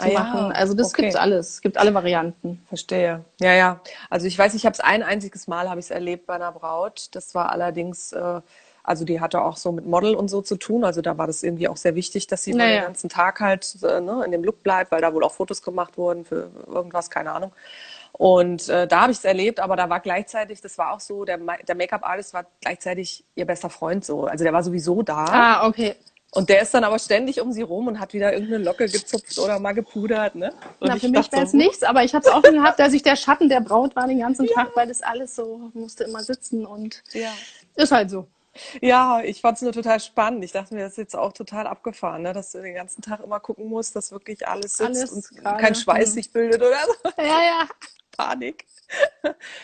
ah, 0.00 0.08
machen. 0.08 0.52
Also 0.52 0.74
das 0.74 0.92
okay. 0.92 1.02
gibt's 1.02 1.16
alles. 1.16 1.50
Es 1.50 1.60
gibt 1.60 1.78
alle 1.78 1.94
Varianten. 1.94 2.62
Verstehe. 2.68 3.24
Ja, 3.40 3.52
ja. 3.52 3.80
Also 4.10 4.26
ich 4.26 4.38
weiß, 4.38 4.54
ich 4.54 4.66
habe 4.66 4.74
es 4.74 4.80
ein 4.80 5.02
einziges 5.02 5.46
Mal 5.46 5.68
habe 5.68 5.80
ich 5.80 5.86
es 5.86 5.90
erlebt 5.90 6.26
bei 6.26 6.34
einer 6.34 6.52
Braut. 6.52 7.08
Das 7.12 7.34
war 7.34 7.50
allerdings 7.50 8.12
äh, 8.12 8.40
also 8.86 9.04
die 9.04 9.20
hatte 9.20 9.42
auch 9.42 9.56
so 9.56 9.72
mit 9.72 9.84
Model 9.84 10.14
und 10.14 10.28
so 10.28 10.42
zu 10.42 10.56
tun. 10.56 10.84
Also 10.84 11.02
da 11.02 11.18
war 11.18 11.26
das 11.26 11.42
irgendwie 11.42 11.68
auch 11.68 11.76
sehr 11.76 11.96
wichtig, 11.96 12.28
dass 12.28 12.44
sie 12.44 12.54
naja. 12.54 12.80
den 12.80 12.84
ganzen 12.84 13.08
Tag 13.08 13.40
halt 13.40 13.76
äh, 13.82 14.00
ne, 14.00 14.22
in 14.24 14.30
dem 14.30 14.44
Look 14.44 14.62
bleibt, 14.62 14.92
weil 14.92 15.00
da 15.00 15.12
wohl 15.12 15.24
auch 15.24 15.32
Fotos 15.32 15.60
gemacht 15.60 15.98
wurden 15.98 16.24
für 16.24 16.50
irgendwas, 16.68 17.10
keine 17.10 17.32
Ahnung. 17.32 17.52
Und 18.12 18.68
äh, 18.68 18.86
da 18.86 19.02
habe 19.02 19.12
ich 19.12 19.18
es 19.18 19.24
erlebt, 19.24 19.58
aber 19.58 19.74
da 19.74 19.90
war 19.90 20.00
gleichzeitig, 20.00 20.60
das 20.60 20.78
war 20.78 20.92
auch 20.92 21.00
so, 21.00 21.24
der, 21.24 21.38
der 21.38 21.74
Make-up-Artist 21.74 22.32
war 22.32 22.46
gleichzeitig 22.60 23.24
ihr 23.34 23.44
bester 23.44 23.68
Freund 23.68 24.04
so. 24.04 24.24
Also 24.24 24.44
der 24.44 24.52
war 24.52 24.62
sowieso 24.62 25.02
da. 25.02 25.24
Ah, 25.24 25.66
okay. 25.66 25.96
Und 26.30 26.48
der 26.48 26.62
ist 26.62 26.72
dann 26.72 26.84
aber 26.84 26.98
ständig 26.98 27.40
um 27.40 27.50
sie 27.50 27.62
rum 27.62 27.88
und 27.88 27.98
hat 27.98 28.12
wieder 28.12 28.32
irgendeine 28.32 28.62
Locke 28.62 28.86
gezupft 28.86 29.38
oder 29.38 29.58
mal 29.58 29.72
gepudert. 29.72 30.34
Ne? 30.34 30.52
Und 30.80 30.88
Na, 30.88 30.96
für 30.96 31.08
mich 31.08 31.32
wäre 31.32 31.44
es 31.44 31.50
so, 31.52 31.56
nichts, 31.56 31.82
aber 31.82 32.04
ich 32.04 32.14
habe 32.14 32.26
es 32.26 32.32
auch 32.32 32.42
gehabt, 32.42 32.78
dass 32.78 32.92
ich 32.92 33.02
der 33.02 33.16
Schatten 33.16 33.48
der 33.48 33.60
Braut 33.60 33.96
war 33.96 34.06
den 34.06 34.20
ganzen 34.20 34.46
Tag, 34.46 34.76
weil 34.76 34.86
das 34.86 35.02
alles 35.02 35.34
so 35.34 35.70
musste 35.74 36.04
immer 36.04 36.22
sitzen 36.22 36.66
und 36.66 37.02
ja. 37.12 37.32
ist 37.74 37.90
halt 37.90 38.10
so. 38.10 38.28
Ja, 38.80 39.20
ich 39.22 39.40
fand 39.40 39.56
es 39.56 39.62
nur 39.62 39.72
total 39.72 40.00
spannend. 40.00 40.44
Ich 40.44 40.52
dachte 40.52 40.74
mir, 40.74 40.80
das 40.80 40.92
ist 40.92 40.98
jetzt 40.98 41.16
auch 41.16 41.32
total 41.32 41.66
abgefahren, 41.66 42.22
ne? 42.22 42.32
dass 42.32 42.52
du 42.52 42.62
den 42.62 42.74
ganzen 42.74 43.02
Tag 43.02 43.20
immer 43.22 43.40
gucken 43.40 43.68
musst, 43.68 43.96
dass 43.96 44.12
wirklich 44.12 44.46
alles 44.46 44.76
sitzt 44.76 44.96
alles 44.96 45.12
und 45.12 45.36
gerade. 45.36 45.62
kein 45.62 45.74
Schweiß 45.74 46.14
sich 46.14 46.32
bildet 46.32 46.60
oder 46.60 46.78
so. 46.86 47.10
Ja, 47.18 47.42
ja. 47.42 47.68
Panik. 48.16 48.64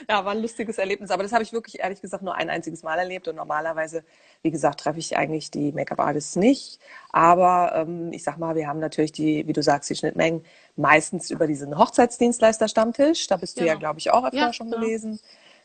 Ja, 0.09 0.25
war 0.25 0.33
ein 0.33 0.43
lustiges 0.43 0.79
Erlebnis, 0.79 1.11
aber 1.11 1.23
das 1.23 1.33
habe 1.33 1.45
ich 1.45 1.53
wirklich 1.53 1.79
ehrlich 1.81 2.01
gesagt 2.01 2.23
nur 2.23 2.35
ein 2.35 2.51
einziges 2.51 2.83
Mal 2.83 2.99
erlebt 2.99 3.29
und 3.29 3.37
normalerweise, 3.37 4.05
wie 4.43 4.51
gesagt, 4.51 4.81
treffe 4.81 4.99
ich 4.99 5.17
eigentlich 5.17 5.51
die 5.51 5.73
Make-up-Artists 5.73 6.37
nicht. 6.37 6.81
Aber 7.11 7.73
ähm, 7.75 8.13
ich 8.13 8.25
sag 8.25 8.39
mal, 8.39 8.57
wir 8.57 8.67
haben 8.67 8.81
natürlich 8.81 9.13
die, 9.13 9.47
wie 9.47 9.53
du 9.53 9.63
sagst, 9.63 9.89
die 9.91 9.95
Schnittmengen 9.95 10.45
meistens 10.77 11.31
über 11.31 11.47
diesen 11.47 11.79
Hochzeitsdienstleister-Stammtisch. 11.79 13.29
Da 13.29 13.37
bist 13.37 13.59
du 13.59 13.65
ja, 13.65 13.75
ja 13.75 13.79
glaube 13.79 14.01
ich, 14.01 14.11
auch 14.11 14.25
öfter 14.25 14.37
ja, 14.37 14.53
schon 14.53 14.71
ja. 14.71 14.79
gewesen. 14.79 15.21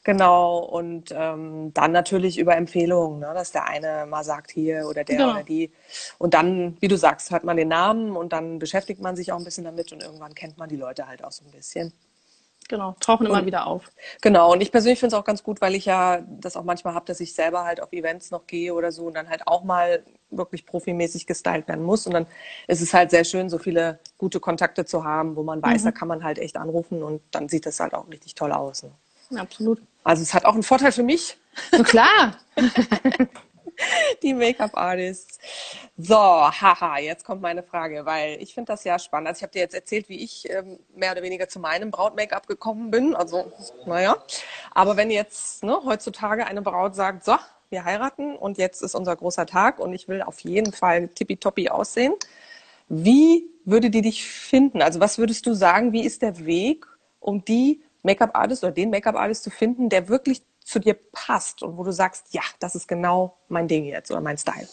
Genau, 0.08 0.60
und 0.60 1.14
ähm, 1.14 1.74
dann 1.74 1.92
natürlich 1.92 2.38
über 2.38 2.56
Empfehlungen, 2.56 3.20
ne, 3.20 3.34
dass 3.34 3.52
der 3.52 3.66
eine 3.66 4.06
mal 4.06 4.24
sagt 4.24 4.52
hier 4.52 4.88
oder 4.88 5.04
der 5.04 5.18
genau. 5.18 5.32
oder 5.32 5.44
die. 5.44 5.74
Und 6.18 6.34
dann, 6.34 6.78
wie 6.80 6.88
du 6.88 6.96
sagst, 6.96 7.30
hört 7.30 7.44
man 7.44 7.58
den 7.58 7.68
Namen 7.68 8.16
und 8.16 8.32
dann 8.32 8.58
beschäftigt 8.58 9.02
man 9.02 9.18
sich 9.18 9.34
auch 9.34 9.38
ein 9.38 9.44
bisschen 9.44 9.66
damit 9.66 9.92
und 9.92 10.02
irgendwann 10.02 10.34
kennt 10.34 10.58
man 10.58 10.70
die 10.70 10.78
Leute 10.78 11.10
halt 11.10 11.26
auch 11.26 11.34
so 11.34 11.44
ein 11.44 11.52
bisschen. 11.52 11.92
Genau, 12.70 12.96
tauchen 13.02 13.28
immer 13.28 13.46
wieder 13.46 13.68
auf. 13.68 13.92
Genau, 14.22 14.54
und 14.54 14.62
ich 14.62 14.72
persönlich 14.72 14.98
finde 14.98 15.14
es 15.14 15.20
auch 15.20 15.26
ganz 15.26 15.44
gut, 15.44 15.60
weil 15.60 15.76
ich 15.76 15.84
ja 15.84 16.22
das 16.26 16.56
auch 16.56 16.64
manchmal 16.64 16.94
habe, 16.94 17.06
dass 17.06 17.20
ich 17.20 17.34
selber 17.34 17.66
halt 17.66 17.82
auf 17.82 17.92
Events 17.92 18.32
noch 18.32 18.48
gehe 18.48 18.74
oder 18.74 18.94
so 18.94 19.08
und 19.08 19.14
dann 19.14 19.28
halt 19.28 19.46
auch 19.46 19.66
mal 19.66 20.06
wirklich 20.30 20.66
profimäßig 20.66 21.28
gestylt 21.28 21.68
werden 21.68 21.84
muss. 21.84 22.08
Und 22.08 22.14
dann 22.14 22.28
ist 22.70 22.80
es 22.80 22.94
halt 22.94 23.12
sehr 23.12 23.26
schön, 23.26 23.50
so 23.50 23.58
viele 23.58 24.00
gute 24.18 24.40
Kontakte 24.40 24.86
zu 24.86 25.04
haben, 25.04 25.36
wo 25.36 25.44
man 25.44 25.62
weiß, 25.62 25.82
mhm. 25.82 25.86
da 25.86 25.92
kann 25.92 26.08
man 26.08 26.24
halt 26.24 26.40
echt 26.40 26.56
anrufen 26.56 27.04
und 27.04 27.22
dann 27.32 27.50
sieht 27.50 27.66
das 27.66 27.82
halt 27.82 27.94
auch 27.94 28.08
richtig 28.10 28.36
toll 28.36 28.54
aus. 28.54 28.84
Ne? 28.84 28.92
Absolut. 29.36 29.82
Also 30.08 30.24
es 30.24 30.34
hat 30.34 30.46
auch 30.46 30.54
einen 30.54 30.64
Vorteil 30.64 30.94
für 30.94 31.04
mich. 31.04 31.38
Na 31.74 31.84
klar. 31.84 32.38
die 34.24 34.34
Make-up-Artists. 34.34 35.38
So, 35.98 36.16
haha, 36.16 36.98
jetzt 37.00 37.26
kommt 37.26 37.42
meine 37.42 37.62
Frage, 37.62 38.06
weil 38.06 38.42
ich 38.42 38.54
finde 38.54 38.72
das 38.72 38.86
ja 38.86 39.00
spannend. 39.00 39.28
Also 39.28 39.40
ich 39.40 39.44
habe 39.44 39.52
dir 39.52 39.60
jetzt 39.60 39.76
erzählt, 39.76 40.08
wie 40.08 40.24
ich 40.24 40.50
ähm, 40.50 40.80
mehr 40.96 41.12
oder 41.12 41.24
weniger 41.24 41.50
zu 41.50 41.60
meinem 41.60 41.92
Braut-Make-up 41.92 42.48
gekommen 42.48 42.90
bin. 42.90 43.16
Also, 43.16 43.52
naja. 43.86 44.16
Aber 44.74 44.96
wenn 44.96 45.12
jetzt 45.12 45.66
ne, 45.66 45.78
heutzutage 45.84 46.48
eine 46.48 46.62
Braut 46.62 46.96
sagt, 46.96 47.26
so, 47.26 47.36
wir 47.70 47.84
heiraten 47.84 48.38
und 48.38 48.58
jetzt 48.58 48.82
ist 48.82 48.96
unser 48.96 49.14
großer 49.14 49.46
Tag 49.46 49.78
und 49.78 49.92
ich 49.92 50.08
will 50.08 50.22
auf 50.22 50.40
jeden 50.40 50.72
Fall 50.72 51.10
tippitoppi 51.10 51.68
aussehen, 51.68 52.14
wie 52.88 53.44
würde 53.66 53.90
die 53.90 54.04
dich 54.04 54.26
finden? 54.26 54.82
Also 54.82 55.02
was 55.02 55.18
würdest 55.18 55.46
du 55.46 55.54
sagen, 55.54 55.92
wie 55.92 56.06
ist 56.06 56.22
der 56.22 56.46
Weg, 56.46 56.86
um 57.20 57.44
die 57.44 57.84
Make-up-Artist 58.08 58.64
oder 58.64 58.74
den 58.74 58.90
Make-up-Artist 58.90 59.44
zu 59.44 59.52
finden, 59.52 59.90
der 59.90 60.10
wirklich 60.10 60.42
zu 60.64 60.80
dir 60.80 60.98
passt 61.12 61.62
und 61.62 61.78
wo 61.78 61.84
du 61.84 61.92
sagst, 61.92 62.34
ja, 62.34 62.42
das 62.60 62.76
ist 62.76 62.88
genau 62.88 63.38
mein 63.48 63.68
Ding 63.68 63.86
jetzt 63.86 64.12
oder 64.12 64.22
mein 64.22 64.38
Style? 64.38 64.68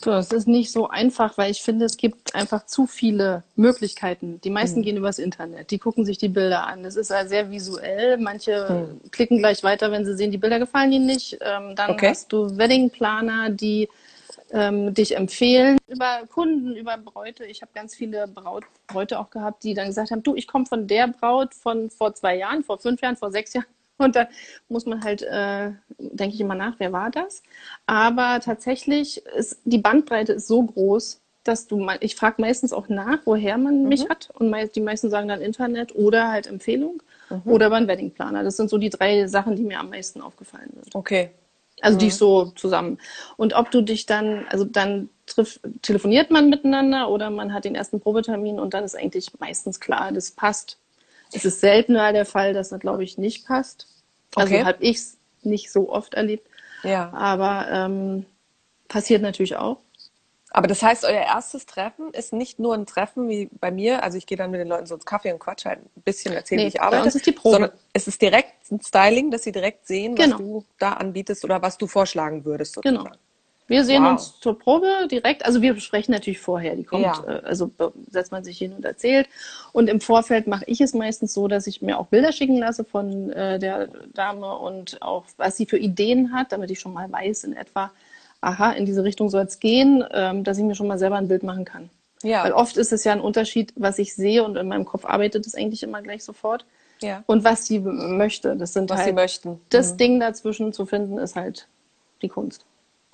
So, 0.00 0.12
es 0.12 0.30
ist 0.30 0.46
nicht 0.46 0.70
so 0.70 0.88
einfach, 0.88 1.36
weil 1.38 1.50
ich 1.50 1.60
finde, 1.60 1.84
es 1.84 1.96
gibt 1.96 2.34
einfach 2.34 2.66
zu 2.66 2.86
viele 2.86 3.42
Möglichkeiten. 3.56 4.40
Die 4.42 4.50
meisten 4.50 4.78
mhm. 4.78 4.84
gehen 4.84 4.96
übers 4.96 5.18
Internet, 5.18 5.72
die 5.72 5.78
gucken 5.78 6.04
sich 6.04 6.18
die 6.18 6.28
Bilder 6.28 6.68
an. 6.68 6.84
Das 6.84 6.94
ist 6.94 7.10
halt 7.10 7.28
sehr 7.28 7.50
visuell. 7.50 8.16
Manche 8.16 8.98
mhm. 9.02 9.10
klicken 9.10 9.38
gleich 9.38 9.64
weiter, 9.64 9.90
wenn 9.90 10.04
sie 10.04 10.16
sehen, 10.16 10.30
die 10.30 10.38
Bilder 10.38 10.60
gefallen 10.60 10.92
ihnen 10.92 11.06
nicht. 11.06 11.38
Ähm, 11.40 11.74
dann 11.74 11.90
okay. 11.90 12.10
hast 12.10 12.32
du 12.32 12.56
Weddingplaner, 12.56 13.50
die 13.50 13.88
ähm, 14.52 14.94
dich 14.94 15.16
empfehlen 15.16 15.78
über 15.86 16.22
Kunden, 16.32 16.76
über 16.76 16.96
Bräute. 16.96 17.44
Ich 17.44 17.62
habe 17.62 17.72
ganz 17.74 17.94
viele 17.94 18.28
Braut, 18.28 18.64
Bräute 18.86 19.18
auch 19.18 19.30
gehabt, 19.30 19.62
die 19.64 19.74
dann 19.74 19.88
gesagt 19.88 20.10
haben, 20.10 20.22
du, 20.22 20.34
ich 20.34 20.46
komme 20.46 20.66
von 20.66 20.86
der 20.86 21.08
Braut 21.08 21.54
von 21.54 21.90
vor 21.90 22.14
zwei 22.14 22.36
Jahren, 22.36 22.64
vor 22.64 22.78
fünf 22.78 23.00
Jahren, 23.00 23.16
vor 23.16 23.30
sechs 23.30 23.52
Jahren 23.54 23.66
und 23.98 24.16
dann 24.16 24.28
muss 24.68 24.86
man 24.86 25.02
halt, 25.02 25.22
äh, 25.22 25.72
denke 25.98 26.34
ich 26.34 26.40
immer 26.40 26.54
nach, 26.54 26.74
wer 26.78 26.92
war 26.92 27.10
das? 27.10 27.42
Aber 27.86 28.40
tatsächlich 28.40 29.24
ist 29.26 29.60
die 29.64 29.78
Bandbreite 29.78 30.34
ist 30.34 30.46
so 30.46 30.62
groß, 30.62 31.20
dass 31.48 31.66
du, 31.66 31.84
ich 32.00 32.14
frage 32.14 32.40
meistens 32.40 32.72
auch 32.72 32.88
nach, 32.88 33.20
woher 33.24 33.58
man 33.58 33.82
mhm. 33.82 33.88
mich 33.88 34.08
hat. 34.08 34.28
Und 34.34 34.54
die 34.76 34.80
meisten 34.80 35.10
sagen 35.10 35.28
dann 35.28 35.40
Internet 35.40 35.94
oder 35.94 36.28
halt 36.28 36.46
Empfehlung 36.46 37.02
mhm. 37.30 37.42
oder 37.44 37.72
einen 37.72 37.88
Weddingplaner. 37.88 38.44
Das 38.44 38.56
sind 38.56 38.70
so 38.70 38.78
die 38.78 38.90
drei 38.90 39.26
Sachen, 39.26 39.56
die 39.56 39.62
mir 39.64 39.80
am 39.80 39.90
meisten 39.90 40.20
aufgefallen 40.20 40.70
sind. 40.74 40.94
Okay. 40.94 41.30
Also 41.80 41.96
mhm. 41.96 42.00
die 42.00 42.10
so 42.10 42.46
zusammen. 42.56 42.98
Und 43.36 43.54
ob 43.54 43.70
du 43.70 43.82
dich 43.82 44.06
dann, 44.06 44.46
also 44.48 44.64
dann 44.64 45.10
triff, 45.26 45.60
telefoniert 45.82 46.30
man 46.30 46.48
miteinander 46.48 47.08
oder 47.10 47.30
man 47.30 47.52
hat 47.52 47.64
den 47.64 47.74
ersten 47.74 48.00
Probetermin 48.00 48.58
und 48.58 48.74
dann 48.74 48.84
ist 48.84 48.96
eigentlich 48.96 49.30
meistens 49.38 49.80
klar, 49.80 50.10
das 50.12 50.30
passt 50.30 50.78
es 51.32 51.44
ist 51.44 51.60
seltener 51.60 52.12
der 52.12 52.24
Fall, 52.24 52.54
dass 52.54 52.70
das, 52.70 52.80
glaube 52.80 53.04
ich, 53.04 53.18
nicht 53.18 53.46
passt. 53.46 53.86
Also 54.34 54.54
okay. 54.54 54.64
habe 54.64 54.82
ich 54.82 54.96
es 54.96 55.18
nicht 55.42 55.70
so 55.70 55.90
oft 55.90 56.14
erlebt. 56.14 56.48
Ja. 56.82 57.12
Aber 57.12 57.68
ähm, 57.70 58.26
passiert 58.88 59.22
natürlich 59.22 59.56
auch. 59.56 59.78
Aber 60.50 60.66
das 60.66 60.82
heißt, 60.82 61.04
euer 61.04 61.20
erstes 61.20 61.66
Treffen 61.66 62.10
ist 62.12 62.32
nicht 62.32 62.58
nur 62.58 62.74
ein 62.74 62.86
Treffen 62.86 63.28
wie 63.28 63.50
bei 63.60 63.70
mir, 63.70 64.02
also 64.02 64.16
ich 64.16 64.26
gehe 64.26 64.38
dann 64.38 64.50
mit 64.50 64.60
den 64.60 64.68
Leuten 64.68 64.86
so 64.86 64.94
ins 64.94 65.04
Kaffee 65.04 65.32
und 65.32 65.38
quatsch 65.38 65.66
halt 65.66 65.80
ein 65.80 66.02
bisschen, 66.02 66.32
erzähle, 66.32 66.62
nee, 66.62 66.64
wie 66.64 66.68
ich 66.68 66.80
arbeite. 66.80 67.00
Bei 67.00 67.04
uns 67.04 67.14
ist 67.14 67.26
die 67.26 67.32
Probe. 67.32 67.52
Sondern 67.52 67.72
es 67.92 68.08
ist 68.08 68.22
direkt 68.22 68.54
ein 68.70 68.80
Styling, 68.80 69.30
dass 69.30 69.42
sie 69.42 69.52
direkt 69.52 69.86
sehen, 69.86 70.16
was 70.16 70.24
genau. 70.24 70.38
du 70.38 70.64
da 70.78 70.94
anbietest 70.94 71.44
oder 71.44 71.60
was 71.60 71.76
du 71.76 71.86
vorschlagen 71.86 72.44
würdest. 72.44 72.74
Sozusagen. 72.74 73.04
Genau. 73.04 73.16
Wir 73.68 73.84
sehen 73.84 74.02
wow. 74.02 74.12
uns 74.12 74.40
zur 74.40 74.58
Probe 74.58 75.06
direkt. 75.10 75.44
Also 75.44 75.60
wir 75.60 75.74
besprechen 75.74 76.12
natürlich 76.12 76.40
vorher. 76.40 76.74
Die 76.74 76.84
kommt, 76.84 77.04
ja. 77.04 77.22
äh, 77.28 77.42
also 77.44 77.70
setzt 78.10 78.32
man 78.32 78.42
sich 78.42 78.56
hin 78.56 78.72
und 78.72 78.84
erzählt. 78.84 79.28
Und 79.72 79.90
im 79.90 80.00
Vorfeld 80.00 80.46
mache 80.46 80.64
ich 80.66 80.80
es 80.80 80.94
meistens 80.94 81.34
so, 81.34 81.48
dass 81.48 81.66
ich 81.66 81.82
mir 81.82 81.98
auch 81.98 82.06
Bilder 82.06 82.32
schicken 82.32 82.56
lasse 82.56 82.84
von 82.84 83.30
äh, 83.30 83.58
der 83.58 83.88
Dame 84.14 84.56
und 84.56 85.02
auch, 85.02 85.26
was 85.36 85.58
sie 85.58 85.66
für 85.66 85.78
Ideen 85.78 86.32
hat, 86.32 86.52
damit 86.52 86.70
ich 86.70 86.80
schon 86.80 86.94
mal 86.94 87.12
weiß 87.12 87.44
in 87.44 87.52
etwa, 87.52 87.92
aha, 88.40 88.72
in 88.72 88.86
diese 88.86 89.04
Richtung 89.04 89.28
soll 89.30 89.44
es 89.44 89.60
gehen, 89.60 90.04
ähm, 90.12 90.44
dass 90.44 90.58
ich 90.58 90.64
mir 90.64 90.74
schon 90.74 90.86
mal 90.86 90.98
selber 90.98 91.16
ein 91.16 91.28
Bild 91.28 91.42
machen 91.42 91.64
kann. 91.64 91.90
Ja. 92.22 92.44
Weil 92.44 92.52
oft 92.52 92.76
ist 92.76 92.92
es 92.92 93.04
ja 93.04 93.12
ein 93.12 93.20
Unterschied, 93.20 93.72
was 93.76 93.98
ich 93.98 94.14
sehe 94.14 94.44
und 94.44 94.56
in 94.56 94.68
meinem 94.68 94.84
Kopf 94.84 95.04
arbeitet 95.04 95.46
es 95.46 95.54
eigentlich 95.54 95.82
immer 95.82 96.02
gleich 96.02 96.24
sofort. 96.24 96.64
Ja. 97.00 97.22
Und 97.26 97.44
was 97.44 97.66
sie 97.66 97.78
möchte. 97.78 98.56
Das 98.56 98.72
sind 98.72 98.90
was 98.90 98.98
halt, 98.98 99.08
sie 99.08 99.12
möchten. 99.12 99.60
Das 99.68 99.92
mhm. 99.92 99.96
Ding 99.98 100.20
dazwischen 100.20 100.72
zu 100.72 100.84
finden, 100.84 101.18
ist 101.18 101.36
halt 101.36 101.68
die 102.22 102.28
Kunst. 102.28 102.64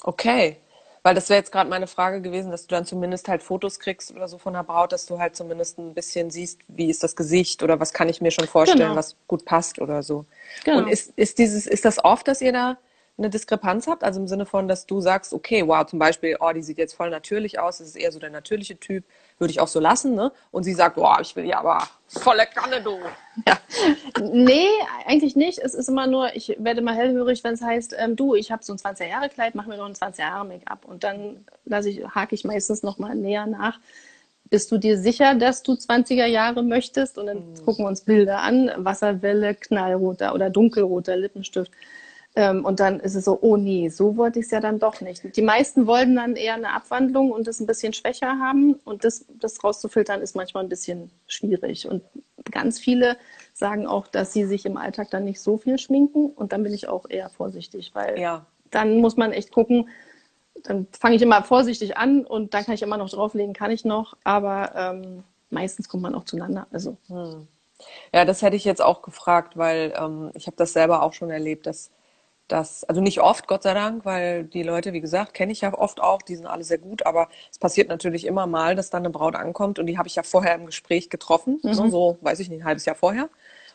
Okay. 0.03 0.57
Weil 1.03 1.15
das 1.15 1.29
wäre 1.29 1.39
jetzt 1.39 1.53
gerade 1.53 1.69
meine 1.69 1.87
Frage 1.87 2.23
gewesen, 2.23 2.51
dass 2.51 2.67
du 2.67 2.75
dann 2.75 2.87
zumindest 2.87 3.29
halt 3.29 3.43
Fotos 3.43 3.79
kriegst 3.79 4.11
oder 4.11 4.27
so 4.27 4.39
von 4.39 4.55
der 4.55 4.63
Braut, 4.63 4.91
dass 4.91 5.05
du 5.05 5.19
halt 5.19 5.37
zumindest 5.37 5.79
ein 5.79 5.93
bisschen 5.93 6.31
siehst, 6.31 6.61
wie 6.67 6.89
ist 6.89 7.03
das 7.03 7.15
Gesicht 7.15 7.63
oder 7.63 7.79
was 7.79 7.93
kann 7.93 8.09
ich 8.09 8.23
mir 8.23 8.31
schon 8.31 8.47
vorstellen, 8.47 8.81
genau. 8.81 8.97
was 8.97 9.17
gut 9.27 9.45
passt 9.45 9.81
oder 9.81 10.03
so. 10.03 10.25
Genau. 10.65 10.79
Und 10.79 10.89
ist, 10.89 11.13
ist 11.17 11.39
dieses, 11.39 11.67
ist 11.67 11.85
das 11.85 12.03
oft, 12.03 12.27
dass 12.27 12.41
ihr 12.41 12.55
da 12.55 12.79
eine 13.17 13.31
Diskrepanz 13.31 13.87
habt? 13.87 14.03
Also 14.03 14.21
im 14.21 14.27
Sinne 14.27 14.47
von, 14.47 14.67
dass 14.67 14.87
du 14.87 15.01
sagst, 15.01 15.33
okay, 15.33 15.67
wow, 15.67 15.87
zum 15.87 15.99
Beispiel, 15.99 16.37
oh, 16.41 16.53
die 16.53 16.63
sieht 16.63 16.79
jetzt 16.79 16.95
voll 16.95 17.11
natürlich 17.11 17.59
aus, 17.59 17.79
das 17.79 17.89
ist 17.89 17.97
eher 17.97 18.11
so 18.13 18.19
der 18.19 18.31
natürliche 18.31 18.79
Typ, 18.79 19.05
würde 19.39 19.51
ich 19.51 19.61
auch 19.61 19.69
so 19.69 19.81
lassen, 19.81 20.15
ne? 20.15 20.33
Und 20.51 20.65
sie 20.65 20.75
sagt, 20.75 20.97
wow, 20.97 21.19
ich 21.21 21.35
will 21.37 21.45
ja 21.45 21.59
aber 21.59 21.89
volle 22.09 22.47
Kanne, 22.47 22.81
du. 22.83 22.99
Ja. 23.47 23.59
nee, 24.21 24.69
eigentlich 25.07 25.37
nicht. 25.37 25.59
Es 25.59 25.75
ist 25.75 25.89
immer 25.89 26.07
nur, 26.07 26.35
ich 26.35 26.57
werde 26.59 26.83
mal 26.83 26.95
hellhörig, 26.95 27.43
wenn 27.45 27.55
es 27.55 27.63
heißt, 27.63 27.95
ähm, 27.99 28.17
du, 28.17 28.35
ich 28.35 28.53
habe 28.53 28.65
so 28.65 28.73
ein 28.73 28.79
20-Jahre-Kleid, 28.79 29.55
mach 29.55 29.67
mir 29.67 29.77
doch 29.77 29.87
ein 29.87 29.95
20-Jahre-Make-up. 29.95 30.85
Und 30.85 31.05
dann 31.05 31.45
lasse 31.65 31.91
ich, 31.91 32.07
hake 32.15 32.35
ich 32.35 32.45
meistens 32.45 32.83
noch 32.83 32.99
mal 32.99 33.15
näher 33.15 33.47
nach. 33.47 33.79
Bist 34.51 34.71
du 34.71 34.79
dir 34.79 34.99
sicher, 34.99 35.35
dass 35.35 35.63
du 35.63 35.73
20er 35.73 36.27
Jahre 36.27 36.63
möchtest? 36.63 37.19
Und 37.19 37.27
dann 37.27 37.39
mhm. 37.39 37.65
gucken 37.65 37.85
wir 37.85 37.89
uns 37.89 38.03
Bilder 38.03 38.41
an. 38.41 38.71
Wasserwelle, 38.77 39.55
knallroter 39.55 40.35
oder 40.35 40.51
dunkelroter 40.51 41.17
Lippenstift. 41.17 41.73
Ähm, 42.37 42.65
und 42.65 42.81
dann 42.81 42.99
ist 42.99 43.15
es 43.15 43.25
so, 43.25 43.39
oh 43.43 43.57
nee, 43.57 43.89
so 43.89 44.17
wollte 44.17 44.41
ich 44.41 44.47
es 44.47 44.51
ja 44.51 44.61
dann 44.61 44.81
doch 44.81 45.01
nicht. 45.01 45.37
Die 45.37 45.43
meisten 45.43 45.87
wollen 45.87 46.17
dann 46.17 46.35
eher 46.35 46.55
eine 46.55 46.73
Abwandlung 46.73 47.31
und 47.31 47.47
das 47.47 47.61
ein 47.61 47.67
bisschen 47.67 47.93
schwächer 47.93 48.39
haben. 48.41 48.75
Und 48.85 49.05
das, 49.05 49.25
das 49.39 49.63
rauszufiltern 49.63 50.21
ist 50.21 50.35
manchmal 50.35 50.65
ein 50.65 50.69
bisschen 50.69 51.13
schwierig. 51.29 51.89
Und 51.89 52.03
ganz 52.51 52.81
viele 52.81 53.17
sagen 53.53 53.87
auch, 53.87 54.09
dass 54.09 54.33
sie 54.33 54.47
sich 54.47 54.67
im 54.67 54.77
Alltag 54.77 55.11
dann 55.11 55.25
nicht 55.25 55.41
so 55.41 55.59
viel 55.59 55.79
schminken. 55.79 56.31
Und 56.31 56.53
dann 56.53 56.65
bin 56.65 56.75
ich 56.75 56.89
auch 56.89 57.09
eher 57.09 57.31
vorsichtig, 57.31 57.93
weil 57.95 58.19
ja. 58.19 58.45
dann 58.71 58.99
muss 58.99 59.17
man 59.17 59.31
echt 59.33 59.53
gucken, 59.53 59.89
dann 60.65 60.89
fange 60.99 61.15
ich 61.15 61.23
immer 61.23 61.45
vorsichtig 61.45 61.97
an 61.97 62.25
und 62.25 62.55
dann 62.55 62.65
kann 62.65 62.75
ich 62.75 62.83
immer 62.83 62.97
noch 62.97 63.11
drauflegen, 63.11 63.55
kann 63.55 63.71
ich 63.71 63.85
noch. 63.85 64.17
Aber 64.25 64.73
ähm, 64.75 65.23
meistens 65.51 65.89
kommt 65.89 66.03
man 66.03 66.17
auch 66.17 66.25
zueinander. 66.25 66.67
Also. 66.73 66.97
Hm. 67.07 67.47
Ja, 68.13 68.25
das 68.25 68.43
hätte 68.43 68.57
ich 68.57 68.65
jetzt 68.65 68.83
auch 68.83 69.03
gefragt, 69.03 69.57
weil 69.57 69.95
ähm, 69.97 70.31
ich 70.35 70.47
habe 70.47 70.57
das 70.57 70.73
selber 70.73 71.03
auch 71.03 71.13
schon 71.13 71.31
erlebt, 71.31 71.67
dass 71.67 71.91
das, 72.49 72.85
also 72.85 73.01
nicht 73.01 73.21
oft, 73.21 73.47
Gott 73.47 73.63
sei 73.63 73.75
Dank, 73.75 74.05
weil 74.05 74.45
die 74.45 74.63
Leute, 74.63 74.93
wie 74.93 75.01
gesagt, 75.01 75.35
kenne 75.35 75.53
ich 75.53 75.63
ja 75.63 75.73
oft 75.73 76.01
auch, 76.01 76.21
die 76.21 76.37
sind 76.37 76.47
alle 76.47 76.65
sehr 76.65 76.79
gut, 76.79 77.07
aber 77.07 77.29
es 77.51 77.59
passiert 77.59 77.89
natürlich 77.89 78.27
immer 78.27 78.47
mal, 78.47 78.75
dass 78.75 78.91
dann 78.91 79.03
eine 79.03 79.11
Braut 79.11 79.35
ankommt 79.35 79.79
und 79.79 79.87
die 79.87 79.97
habe 79.97 80.09
ich 80.09 80.17
ja 80.17 80.23
vorher 80.23 80.55
im 80.55 80.67
Gespräch 80.67 81.09
getroffen, 81.09 81.61
mhm. 81.63 81.75
so, 81.75 81.89
so, 81.89 82.19
weiß 82.21 82.41
ich 82.41 82.51
nicht, 82.51 82.63
ein 82.63 82.67
halbes 82.67 82.85
Jahr 82.85 82.97
vorher. 82.97 83.31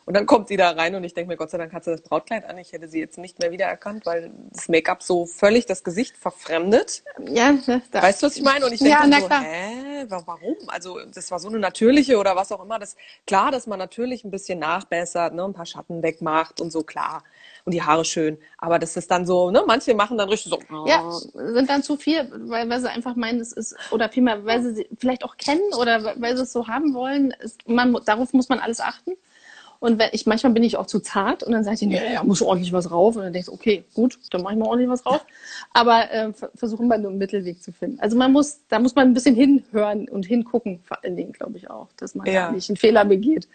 Und 0.10 0.16
dann 0.16 0.26
kommt 0.26 0.48
sie 0.48 0.58
da 0.58 0.72
rein 0.72 0.96
und 0.96 1.04
ich 1.04 1.14
denke 1.14 1.28
mir, 1.28 1.38
Gott 1.38 1.52
sei 1.52 1.60
Dank 1.60 1.72
hat 1.72 1.84
sie 1.84 1.92
das 1.92 2.02
Brautkleid 2.02 2.44
an. 2.50 2.58
Ich 2.58 2.74
hätte 2.74 2.88
sie 2.88 3.00
jetzt 3.00 3.20
nicht 3.20 3.38
mehr 3.38 3.52
wiedererkannt, 3.52 4.08
weil 4.08 4.32
das 4.50 4.68
Make-up 4.68 5.04
so 5.04 5.28
völlig 5.28 5.68
das 5.68 5.84
Gesicht 5.84 6.18
verfremdet. 6.18 7.04
Ja, 7.28 7.54
das 7.54 8.02
Weißt 8.04 8.24
du, 8.24 8.26
was 8.26 8.36
ich 8.36 8.42
meine? 8.42 8.66
Und 8.66 8.74
ich 8.74 8.80
denke 8.80 9.08
ja, 9.08 9.20
so, 9.20 9.28
klar. 9.28 9.44
hä, 9.44 10.06
warum? 10.08 10.56
Also 10.66 10.98
das 11.14 11.30
war 11.30 11.38
so 11.38 11.48
eine 11.48 11.60
natürliche 11.60 12.18
oder 12.18 12.36
was 12.36 12.52
auch 12.52 12.64
immer. 12.64 12.80
Das, 12.80 12.96
klar, 13.28 13.52
dass 13.52 13.68
man 13.68 13.78
natürlich 13.78 14.24
ein 14.24 14.32
bisschen 14.32 14.58
nachbessert, 14.58 15.36
ne, 15.36 15.44
ein 15.44 15.54
paar 15.54 15.68
Schatten 15.68 16.02
wegmacht 16.02 16.60
und 16.60 16.72
so, 16.72 16.82
klar 16.82 17.22
und 17.66 17.74
die 17.74 17.84
Haare 17.84 18.04
schön. 18.04 18.40
Aber 18.58 18.80
das 18.80 18.98
ist 18.98 19.12
dann 19.12 19.28
so, 19.28 19.52
ne, 19.52 19.62
manche 19.68 19.94
machen 19.94 20.18
dann 20.18 20.30
richtig 20.30 20.52
so. 20.52 20.88
Ja, 20.88 21.08
sind 21.12 21.70
dann 21.70 21.84
zu 21.84 21.98
viel, 21.98 22.28
weil, 22.50 22.68
weil 22.68 22.82
sie 22.82 22.90
einfach 22.90 23.16
meinen, 23.16 23.40
es 23.40 23.52
ist, 23.52 23.76
oder 23.92 24.10
vielmehr, 24.10 24.44
weil 24.44 24.64
sie 24.64 24.74
sie 24.74 24.90
vielleicht 24.98 25.24
auch 25.24 25.38
kennen 25.38 25.72
oder 25.80 26.20
weil 26.20 26.36
sie 26.36 26.42
es 26.42 26.52
so 26.52 26.68
haben 26.68 26.96
wollen. 26.96 27.30
Ist, 27.30 27.68
man, 27.68 27.96
darauf 28.06 28.34
muss 28.34 28.50
man 28.50 28.58
alles 28.58 28.80
achten. 28.80 29.12
Und 29.80 29.98
wenn 29.98 30.10
ich, 30.12 30.26
manchmal 30.26 30.52
bin 30.52 30.64
ich 30.64 30.76
auch 30.76 30.88
zu 30.88 31.00
zart 31.00 31.42
und 31.42 31.54
dann 31.54 31.64
sage 31.64 31.76
ich, 31.76 31.82
nee, 31.84 32.02
da 32.14 32.24
muss 32.24 32.42
ordentlich 32.42 32.74
was 32.74 32.92
rauf. 32.92 33.16
Und 33.16 33.24
dann 33.24 33.32
denkst 33.32 33.48
du, 33.48 33.54
okay, 33.54 33.86
gut, 33.94 34.20
dann 34.32 34.42
mache 34.42 34.54
ich 34.54 34.60
mal 34.60 34.68
ordentlich 34.68 34.90
was 34.90 35.06
rauf. 35.06 35.26
Aber 35.74 36.12
äh, 36.12 36.34
versuchen 36.56 36.88
wir 36.88 36.98
nur 36.98 37.12
einen 37.12 37.18
Mittelweg 37.18 37.64
zu 37.64 37.72
finden. 37.72 38.00
Also 38.02 38.18
man 38.18 38.34
muss, 38.34 38.60
da 38.68 38.80
muss 38.80 38.96
man 38.96 39.08
ein 39.08 39.14
bisschen 39.14 39.36
hinhören 39.36 40.10
und 40.10 40.26
hingucken, 40.26 40.82
vor 40.84 41.02
allen 41.02 41.16
Dingen, 41.16 41.32
glaube 41.32 41.58
ich 41.58 41.70
auch, 41.70 41.88
dass 41.96 42.14
man 42.14 42.28
ja. 42.28 42.52
nicht 42.52 42.70
einen 42.70 42.78
Fehler 42.78 43.06
begeht. 43.06 43.48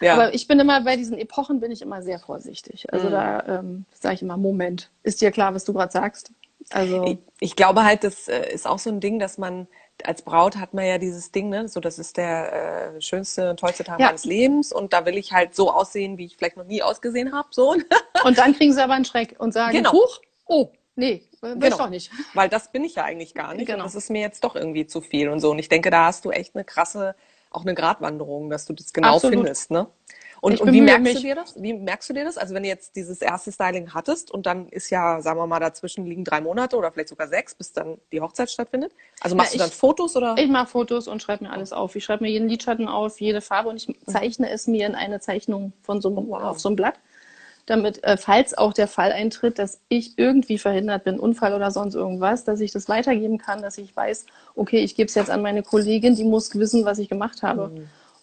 Ja. 0.00 0.14
Aber 0.14 0.34
ich 0.34 0.46
bin 0.46 0.60
immer 0.60 0.82
bei 0.82 0.96
diesen 0.96 1.18
Epochen 1.18 1.58
bin 1.58 1.72
ich 1.72 1.82
immer 1.82 2.02
sehr 2.02 2.20
vorsichtig. 2.20 2.92
Also 2.92 3.08
mhm. 3.08 3.12
da 3.12 3.44
ähm, 3.46 3.84
sage 3.92 4.14
ich 4.14 4.22
immer, 4.22 4.36
Moment, 4.36 4.90
ist 5.02 5.20
dir 5.20 5.32
klar, 5.32 5.54
was 5.54 5.64
du 5.64 5.72
gerade 5.72 5.90
sagst? 5.90 6.30
Also 6.70 7.04
ich, 7.04 7.18
ich, 7.40 7.56
glaube 7.56 7.84
halt, 7.84 8.04
das 8.04 8.28
äh, 8.28 8.52
ist 8.52 8.66
auch 8.66 8.78
so 8.78 8.90
ein 8.90 9.00
Ding, 9.00 9.18
dass 9.18 9.38
man 9.38 9.66
als 10.04 10.22
Braut 10.22 10.56
hat 10.56 10.74
man 10.74 10.84
ja 10.84 10.98
dieses 10.98 11.32
Ding, 11.32 11.48
ne, 11.48 11.68
so 11.68 11.80
das 11.80 11.98
ist 11.98 12.16
der 12.16 12.94
äh, 12.96 13.00
schönste 13.00 13.50
und 13.50 13.60
tollste 13.60 13.84
Tag 13.84 13.98
ja. 14.00 14.06
meines 14.06 14.24
Lebens 14.24 14.72
und 14.72 14.92
da 14.92 15.06
will 15.06 15.16
ich 15.16 15.32
halt 15.32 15.54
so 15.54 15.70
aussehen, 15.70 16.18
wie 16.18 16.26
ich 16.26 16.36
vielleicht 16.36 16.56
noch 16.56 16.64
nie 16.64 16.82
ausgesehen 16.82 17.32
habe, 17.32 17.48
so. 17.50 17.74
und 18.24 18.38
dann 18.38 18.54
kriegen 18.54 18.72
sie 18.72 18.82
aber 18.82 18.94
einen 18.94 19.04
Schreck 19.04 19.36
und 19.38 19.52
sagen, 19.52 19.72
genau. 19.72 19.92
Huch, 19.92 20.20
oh, 20.46 20.70
nee, 20.96 21.22
will 21.40 21.56
genau. 21.58 21.78
doch 21.78 21.88
nicht. 21.88 22.10
Weil 22.34 22.48
das 22.48 22.72
bin 22.72 22.84
ich 22.84 22.96
ja 22.96 23.04
eigentlich 23.04 23.34
gar 23.34 23.54
nicht. 23.54 23.66
Genau. 23.66 23.78
Und 23.78 23.86
das 23.86 23.94
ist 23.94 24.10
mir 24.10 24.20
jetzt 24.20 24.44
doch 24.44 24.54
irgendwie 24.54 24.86
zu 24.86 25.00
viel 25.00 25.28
und 25.28 25.40
so. 25.40 25.50
Und 25.50 25.58
ich 25.58 25.68
denke, 25.68 25.90
da 25.90 26.06
hast 26.06 26.24
du 26.24 26.30
echt 26.30 26.54
eine 26.54 26.64
krasse 26.64 27.14
auch 27.56 27.62
eine 27.62 27.74
Gratwanderung, 27.74 28.50
dass 28.50 28.66
du 28.66 28.74
das 28.74 28.92
genau 28.92 29.16
Absolut. 29.16 29.36
findest. 29.36 29.70
Ne? 29.70 29.86
Und, 30.40 30.52
Ich 30.52 30.60
und 30.60 30.72
wie 30.72 30.80
merkst 30.80 31.14
du 31.16 31.20
dir 31.20 31.34
das? 31.34 31.54
Wie 31.60 31.72
merkst 31.72 32.08
du 32.10 32.12
dir 32.14 32.24
das? 32.24 32.36
Also 32.36 32.54
wenn 32.54 32.62
du 32.62 32.68
jetzt 32.68 32.94
dieses 32.94 33.20
erste 33.22 33.50
Styling 33.52 33.94
hattest 33.94 34.30
und 34.30 34.46
dann 34.46 34.68
ist 34.68 34.90
ja, 34.90 35.20
sagen 35.20 35.38
wir 35.40 35.46
mal, 35.46 35.60
dazwischen 35.60 36.04
liegen 36.04 36.24
drei 36.24 36.40
Monate 36.40 36.76
oder 36.76 36.92
vielleicht 36.92 37.08
sogar 37.08 37.28
sechs, 37.28 37.54
bis 37.54 37.72
dann 37.72 37.98
die 38.12 38.20
Hochzeit 38.20 38.50
stattfindet. 38.50 38.92
Also 39.20 39.34
machst 39.34 39.52
Ja, 39.54 39.58
du 39.58 39.58
dann 39.64 39.68
ich- 39.70 39.74
Fotos 39.74 40.14
oder? 40.16 40.34
Ich 40.38 40.48
mache 40.48 40.66
Fotos 40.66 41.08
und 41.08 41.22
schreibe 41.22 41.44
mir 41.44 41.50
alles 41.50 41.72
auf. 41.72 41.96
Ich 41.96 42.04
schreibe 42.04 42.24
mir 42.24 42.30
jeden 42.30 42.48
Lidschatten 42.48 42.86
auf, 42.88 43.20
jede 43.20 43.40
Farbe 43.40 43.70
und 43.70 43.76
ich 43.76 43.94
zeichne 44.06 44.50
es 44.50 44.66
mir 44.66 44.86
in 44.86 44.94
eine 44.94 45.20
Zeichnung 45.20 45.72
von 45.82 46.00
so 46.02 46.08
einem, 46.08 46.28
Wow. 46.28 46.42
auf 46.42 46.60
so 46.60 46.68
einem 46.68 46.76
Blatt. 46.76 46.94
Damit, 47.64 48.04
äh, 48.04 48.16
falls 48.16 48.56
auch 48.56 48.72
der 48.72 48.86
Fall 48.86 49.10
eintritt, 49.10 49.58
dass 49.58 49.80
ich 49.88 50.16
irgendwie 50.18 50.56
verhindert 50.56 51.02
bin, 51.02 51.18
Unfall 51.18 51.52
oder 51.52 51.72
sonst 51.72 51.96
irgendwas, 51.96 52.44
dass 52.44 52.60
ich 52.60 52.70
das 52.70 52.88
weitergeben 52.88 53.38
kann, 53.38 53.60
dass 53.60 53.76
ich 53.78 53.96
weiß, 53.96 54.26
okay, 54.54 54.78
ich 54.84 54.94
gebe 54.94 55.08
es 55.08 55.16
jetzt 55.16 55.30
an 55.30 55.42
meine 55.42 55.64
Kollegin, 55.64 56.14
die 56.14 56.22
muss 56.22 56.54
wissen, 56.54 56.84
was 56.84 56.98
ich 56.98 57.08
gemacht 57.08 57.42
habe. 57.42 57.72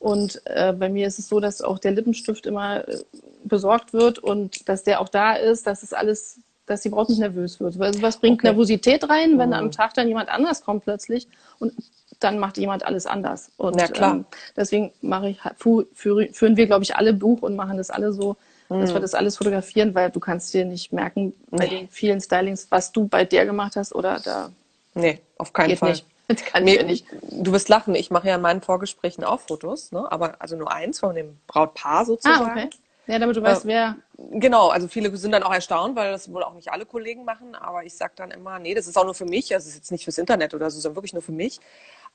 Und 0.03 0.41
äh, 0.47 0.73
bei 0.73 0.89
mir 0.89 1.07
ist 1.07 1.17
es 1.17 1.29
so, 1.29 1.39
dass 1.39 1.61
auch 1.61 1.79
der 1.79 1.91
Lippenstift 1.91 2.45
immer 2.45 2.85
äh, 2.85 2.97
besorgt 3.45 3.93
wird 3.93 4.19
und 4.19 4.67
dass 4.67 4.83
der 4.83 4.99
auch 4.99 5.07
da 5.07 5.35
ist, 5.35 5.65
dass 5.65 5.81
es 5.81 5.93
alles, 5.93 6.39
dass 6.65 6.81
die 6.81 6.89
Braut 6.89 7.07
nicht 7.07 7.19
nervös 7.19 7.61
wird. 7.61 7.79
Weil 7.79 8.01
was 8.01 8.17
bringt 8.17 8.39
Okay. 8.39 8.47
Nervosität 8.47 9.09
rein, 9.09 9.37
wenn 9.39 9.49
Mhm. 9.49 9.53
am 9.55 9.71
Tag 9.71 9.93
dann 9.93 10.09
jemand 10.09 10.27
anders 10.27 10.61
kommt 10.61 10.83
plötzlich 10.83 11.29
und 11.59 11.71
dann 12.19 12.37
macht 12.37 12.57
jemand 12.57 12.85
alles 12.85 13.05
anders. 13.05 13.49
Und 13.55 13.79
Ja, 13.79 13.87
klar. 13.87 14.15
Ähm, 14.15 14.25
deswegen 14.57 14.91
mache 14.99 15.29
ich, 15.29 15.39
fu- 15.57 15.85
führe, 15.93 16.27
führen 16.33 16.57
wir, 16.57 16.65
glaube 16.67 16.83
ich, 16.83 16.97
alle 16.97 17.13
Buch 17.13 17.41
und 17.41 17.55
machen 17.55 17.77
das 17.77 17.89
alle 17.89 18.11
so, 18.11 18.35
dass 18.67 18.93
wir 18.93 18.99
das 18.99 19.13
alles 19.13 19.37
fotografieren, 19.37 19.95
weil 19.95 20.11
du 20.11 20.19
kannst 20.19 20.53
dir 20.53 20.65
nicht 20.65 20.91
merken 20.91 21.33
bei 21.49 21.65
Mhm. 21.67 21.71
Nee. 21.71 21.79
den 21.79 21.87
vielen 21.87 22.19
Stylings, 22.19 22.67
was 22.69 22.91
du 22.91 23.07
bei 23.07 23.23
der 23.23 23.45
gemacht 23.45 23.77
hast 23.77 23.95
oder 23.95 24.19
da 24.19 24.51
Nee, 24.95 25.21
auf 25.37 25.53
keinen 25.53 25.77
Fall. 25.77 25.91
nicht. 25.91 26.05
Das 26.27 26.43
kann 26.45 26.63
Nee, 26.63 26.75
ich 26.75 26.77
ja 26.81 26.83
nicht. 26.83 27.05
Du 27.31 27.51
wirst 27.51 27.67
lachen, 27.69 27.95
ich 27.95 28.09
mache 28.09 28.29
ja 28.29 28.35
in 28.35 28.41
meinen 28.41 28.61
Vorgesprächen 28.61 29.23
auch 29.23 29.41
Fotos, 29.41 29.91
ne? 29.91 30.09
aber 30.11 30.35
also 30.39 30.55
nur 30.55 30.71
eins 30.71 30.99
von 30.99 31.15
dem 31.15 31.37
Brautpaar 31.47 32.05
sozusagen. 32.05 32.45
Ah, 32.45 32.51
okay. 32.51 32.69
Ja, 33.05 33.19
damit 33.19 33.35
du 33.35 33.41
weißt, 33.41 33.65
Äh, 33.65 33.67
wer. 33.67 33.95
Genau, 34.31 34.69
also 34.69 34.87
viele 34.87 35.15
sind 35.17 35.33
dann 35.33 35.43
auch 35.43 35.53
erstaunt, 35.53 35.97
weil 35.97 36.11
das 36.11 36.31
wohl 36.31 36.43
auch 36.43 36.53
nicht 36.53 36.71
alle 36.71 36.85
Kollegen 36.85 37.25
machen, 37.25 37.55
aber 37.55 37.83
ich 37.83 37.93
sage 37.95 38.13
dann 38.15 38.31
immer, 38.31 38.59
nee, 38.59 38.73
das 38.73 38.87
ist 38.87 38.97
auch 38.97 39.03
nur 39.03 39.13
für 39.15 39.25
mich, 39.25 39.53
also 39.53 39.65
es 39.65 39.73
ist 39.73 39.75
jetzt 39.75 39.91
nicht 39.91 40.05
fürs 40.05 40.17
Internet 40.17 40.53
oder 40.53 40.71
so, 40.71 40.79
sondern 40.79 40.95
wirklich 40.95 41.11
nur 41.13 41.21
für 41.21 41.33
mich. 41.33 41.59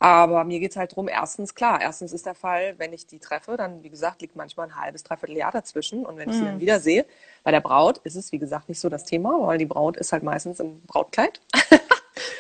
Aber 0.01 0.45
mir 0.45 0.61
geht's 0.61 0.77
halt 0.77 0.95
drum, 0.95 1.09
erstens, 1.09 1.55
klar, 1.57 1.81
erstens 1.81 2.13
ist 2.13 2.25
der 2.25 2.37
Fall, 2.37 2.75
wenn 2.79 2.93
ich 2.93 3.07
die 3.07 3.19
treffe, 3.19 3.57
dann, 3.57 3.83
wie 3.83 3.91
gesagt, 3.91 4.23
liegt 4.23 4.37
manchmal 4.37 4.69
ein 4.69 4.77
halbes, 4.81 5.03
dreiviertel 5.03 5.37
Jahr 5.37 5.51
dazwischen. 5.51 6.07
Und 6.07 6.17
wenn 6.19 6.29
ich 6.31 6.37
sie 6.37 6.45
dann 6.45 6.61
wieder 6.61 6.79
sehe, 6.79 7.05
bei 7.43 7.51
der 7.51 7.61
Braut 7.61 7.99
ist 8.05 8.15
es, 8.15 8.31
wie 8.31 8.39
gesagt, 8.39 8.69
nicht 8.69 8.79
so 8.81 8.89
das 8.89 9.05
Thema, 9.05 9.31
weil 9.45 9.59
die 9.59 9.67
Braut 9.67 9.97
ist 9.97 10.13
halt 10.13 10.23
meistens 10.23 10.61
im 10.61 10.81
Brautkleid. 10.83 11.41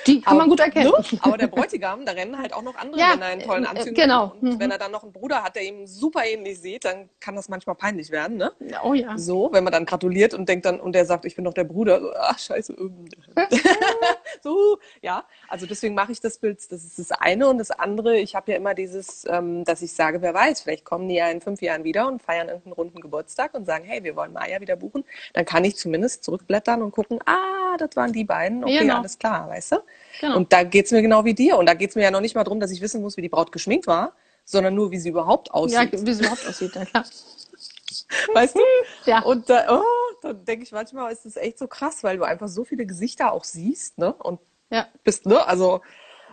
Die 0.06 0.20
kann 0.20 0.36
man 0.36 0.48
gut 0.48 0.60
erkennen. 0.60 0.90
Ne? 0.90 1.04
Aber 1.22 1.36
der 1.38 1.46
Bräutigam, 1.48 2.04
da 2.04 2.12
rennen 2.12 2.38
halt 2.38 2.52
auch 2.52 2.62
noch 2.62 2.76
andere 2.76 3.00
Ja, 3.00 3.08
Männer 3.10 3.32
in 3.32 3.40
tollen 3.40 3.64
äh, 3.64 3.68
Anzügen. 3.68 3.94
genau. 3.94 4.32
Und 4.40 4.42
Mhm. 4.54 4.60
wenn 4.60 4.70
er 4.70 4.78
dann 4.78 4.92
noch 4.92 5.02
einen 5.02 5.12
Bruder 5.12 5.42
hat, 5.42 5.56
der 5.56 5.64
ihm 5.64 5.86
super 5.86 6.24
ähnlich 6.24 6.60
sieht, 6.60 6.84
dann 6.84 7.08
kann 7.20 7.36
das 7.36 7.48
manchmal 7.48 7.76
peinlich 7.76 8.10
werden, 8.10 8.36
ne? 8.36 8.52
Oh 8.84 8.94
ja. 8.94 9.16
So, 9.18 9.50
wenn 9.52 9.64
man 9.64 9.72
dann 9.72 9.84
gratuliert 9.86 10.34
und 10.34 10.48
denkt 10.48 10.64
dann, 10.66 10.80
und 10.80 10.92
der 10.92 11.04
sagt, 11.06 11.24
ich 11.24 11.34
bin 11.36 11.44
doch 11.44 11.54
der 11.54 11.64
Bruder, 11.64 12.00
so, 12.00 12.12
ach 12.16 12.38
scheiße, 12.38 12.72
ähm, 12.74 13.08
so, 14.42 14.78
ja. 15.02 15.24
Also 15.48 15.66
deswegen 15.66 15.94
mache 15.94 16.12
ich 16.12 16.20
das 16.20 16.38
Bild, 16.38 16.58
das 16.70 16.84
ist 16.84 16.98
das 16.98 17.12
eine. 17.12 17.48
Und 17.48 17.58
das 17.58 17.70
andere, 17.70 18.16
ich 18.18 18.34
habe 18.34 18.50
ja 18.52 18.56
immer 18.56 18.74
dieses, 18.74 19.24
ähm, 19.28 19.64
dass 19.64 19.82
ich 19.82 19.92
sage, 19.92 20.22
wer 20.22 20.34
weiß, 20.34 20.62
vielleicht 20.62 20.84
kommen 20.84 21.08
die 21.08 21.16
ja 21.16 21.28
in 21.30 21.40
fünf 21.40 21.60
Jahren 21.62 21.84
wieder 21.84 22.06
und 22.08 22.22
feiern 22.22 22.48
irgendeinen 22.48 22.72
runden 22.72 23.00
Geburtstag 23.00 23.54
und 23.54 23.64
sagen, 23.66 23.84
hey, 23.84 24.02
wir 24.04 24.16
wollen 24.16 24.32
Maya 24.32 24.60
wieder 24.60 24.76
buchen. 24.76 25.04
Dann 25.32 25.44
kann 25.44 25.64
ich 25.64 25.76
zumindest 25.76 26.24
zurückblättern 26.24 26.82
und 26.82 26.92
gucken, 26.92 27.18
ah, 27.26 27.76
das 27.78 27.90
waren 27.94 28.12
die 28.12 28.24
beiden, 28.24 28.64
okay, 28.64 28.78
Genau. 28.78 28.98
alles 28.98 29.18
klar, 29.18 29.48
weißt 29.48 29.67
du? 29.72 29.76
Genau. 30.20 30.36
Und 30.36 30.52
da 30.52 30.62
geht's 30.62 30.90
mir 30.90 31.02
genau 31.02 31.24
wie 31.24 31.34
dir. 31.34 31.56
Und 31.58 31.66
da 31.66 31.74
geht's 31.74 31.94
mir 31.94 32.02
ja 32.02 32.10
noch 32.10 32.20
nicht 32.20 32.34
mal 32.34 32.44
darum, 32.44 32.60
dass 32.60 32.70
ich 32.70 32.80
wissen 32.80 33.00
muss, 33.02 33.16
wie 33.16 33.22
die 33.22 33.28
Braut 33.28 33.52
geschminkt 33.52 33.86
war, 33.86 34.14
sondern 34.44 34.74
nur, 34.74 34.90
wie 34.90 34.98
sie 34.98 35.10
überhaupt 35.10 35.48
Ja, 35.48 35.54
aussieht. 35.54 35.92
wie 36.06 36.12
sie 36.14 36.22
überhaupt 36.22 36.46
aussieht, 36.46 36.74
ja 36.74 36.84
klar. 36.84 37.04
weißt 38.34 38.56
du? 38.56 38.60
Ja. 39.06 39.22
Und 39.22 39.48
da, 39.50 39.80
oh, 39.80 39.82
dann 40.22 40.44
denke 40.44 40.64
ich 40.64 40.72
manchmal, 40.72 41.12
ist 41.12 41.24
das 41.24 41.36
echt 41.36 41.58
so 41.58 41.66
krass, 41.66 42.02
weil 42.04 42.16
du 42.16 42.24
einfach 42.24 42.48
so 42.48 42.64
viele 42.64 42.86
Gesichter 42.86 43.32
auch 43.32 43.44
siehst, 43.44 43.98
ne? 43.98 44.12
Und 44.14 44.40
Ja. 44.70 44.88
bist, 45.04 45.26
ne? 45.26 45.46
Also, 45.46 45.80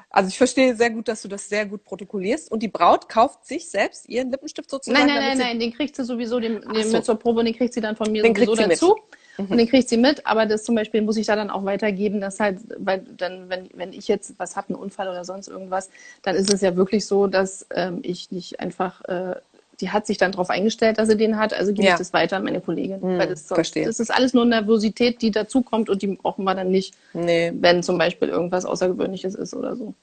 also 0.09 0.29
ich 0.29 0.37
verstehe 0.37 0.75
sehr 0.75 0.89
gut, 0.91 1.07
dass 1.07 1.21
du 1.21 1.27
das 1.27 1.49
sehr 1.49 1.65
gut 1.65 1.83
protokollierst. 1.83 2.49
Und 2.49 2.63
die 2.63 2.69
Braut 2.69 3.09
kauft 3.09 3.45
sich 3.45 3.69
selbst 3.69 4.07
ihren 4.07 4.31
Lippenstift 4.31 4.69
sozusagen. 4.69 5.05
Nein, 5.05 5.13
nein, 5.13 5.29
nein, 5.29 5.37
nein, 5.37 5.59
den 5.59 5.73
kriegt 5.73 5.95
sie 5.95 6.05
sowieso 6.05 6.39
den, 6.39 6.61
den 6.61 6.83
so. 6.87 6.97
mit 6.97 7.05
zur 7.05 7.15
Probe 7.15 7.39
und 7.39 7.45
den 7.45 7.55
kriegt 7.55 7.73
sie 7.73 7.81
dann 7.81 7.95
von 7.97 8.11
mir 8.11 8.23
Den 8.23 8.33
sowieso 8.33 8.53
kriegt 8.53 8.79
sie 8.79 8.87
mit. 8.87 9.05
Dazu. 9.37 9.51
Und 9.51 9.57
den 9.57 9.67
kriegt 9.67 9.89
sie 9.89 9.97
mit, 9.97 10.25
aber 10.25 10.45
das 10.45 10.63
zum 10.63 10.75
Beispiel 10.75 11.01
muss 11.01 11.17
ich 11.17 11.25
da 11.27 11.35
dann 11.35 11.49
auch 11.49 11.65
weitergeben, 11.65 12.21
dass 12.21 12.39
halt, 12.39 12.59
weil 12.77 13.03
dann, 13.17 13.49
wenn, 13.49 13.69
wenn 13.73 13.93
ich 13.93 14.07
jetzt 14.07 14.33
was 14.37 14.55
habe, 14.55 14.69
einen 14.69 14.77
Unfall 14.77 15.07
oder 15.07 15.23
sonst 15.25 15.47
irgendwas, 15.47 15.89
dann 16.23 16.35
ist 16.35 16.53
es 16.53 16.61
ja 16.61 16.75
wirklich 16.75 17.05
so, 17.05 17.27
dass 17.27 17.65
ähm, 17.73 17.99
ich 18.03 18.31
nicht 18.31 18.59
einfach, 18.59 19.03
äh, 19.05 19.35
die 19.81 19.89
hat 19.89 20.05
sich 20.07 20.17
dann 20.17 20.31
darauf 20.31 20.49
eingestellt, 20.49 20.97
dass 20.99 21.09
sie 21.09 21.17
den 21.17 21.37
hat, 21.37 21.53
also 21.53 21.73
gebe 21.73 21.85
Ja. 21.85 21.93
ich 21.93 21.97
das 21.99 22.13
weiter 22.13 22.37
an 22.37 22.43
meine 22.45 22.61
Kollegin. 22.61 23.01
Hm, 23.01 23.17
weil 23.19 23.27
das, 23.27 23.47
sonst, 23.47 23.55
verstehe. 23.57 23.85
das 23.85 23.99
ist 23.99 24.09
alles 24.09 24.33
nur 24.33 24.45
Nervosität, 24.45 25.21
die 25.21 25.31
dazukommt 25.31 25.89
und 25.89 26.01
die 26.01 26.07
brauchen 26.07 26.45
wir 26.45 26.55
dann 26.55 26.71
nicht, 26.71 26.93
Nee. 27.13 27.51
wenn 27.59 27.83
zum 27.83 27.97
Beispiel 27.97 28.29
irgendwas 28.29 28.63
Außergewöhnliches 28.65 29.35
ist 29.35 29.53
oder 29.53 29.75
so. 29.75 29.93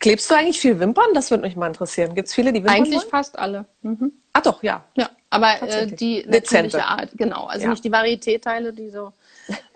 Klebst 0.00 0.30
du 0.30 0.34
eigentlich 0.34 0.60
viel 0.60 0.78
Wimpern? 0.78 1.06
Das 1.14 1.30
würde 1.30 1.42
mich 1.44 1.56
mal 1.56 1.66
interessieren. 1.66 2.14
Gibt 2.14 2.28
es 2.28 2.34
viele, 2.34 2.52
die 2.52 2.60
Wimpern 2.60 2.76
Eigentlich 2.76 3.00
wollen? 3.00 3.08
fast 3.10 3.38
alle. 3.38 3.64
Mhm. 3.82 4.12
Ah 4.34 4.40
doch, 4.40 4.62
ja. 4.62 4.84
Ja, 4.96 5.10
aber 5.30 5.62
äh, 5.62 5.86
die 5.86 6.22
Dezente. 6.22 6.76
natürliche 6.76 6.84
Art, 6.84 7.10
genau. 7.14 7.44
Also 7.46 7.64
Ja. 7.64 7.70
nicht 7.70 7.84
die 7.84 7.90
Varieté-Teile, 7.90 8.72
die 8.72 8.90
so. 8.90 9.12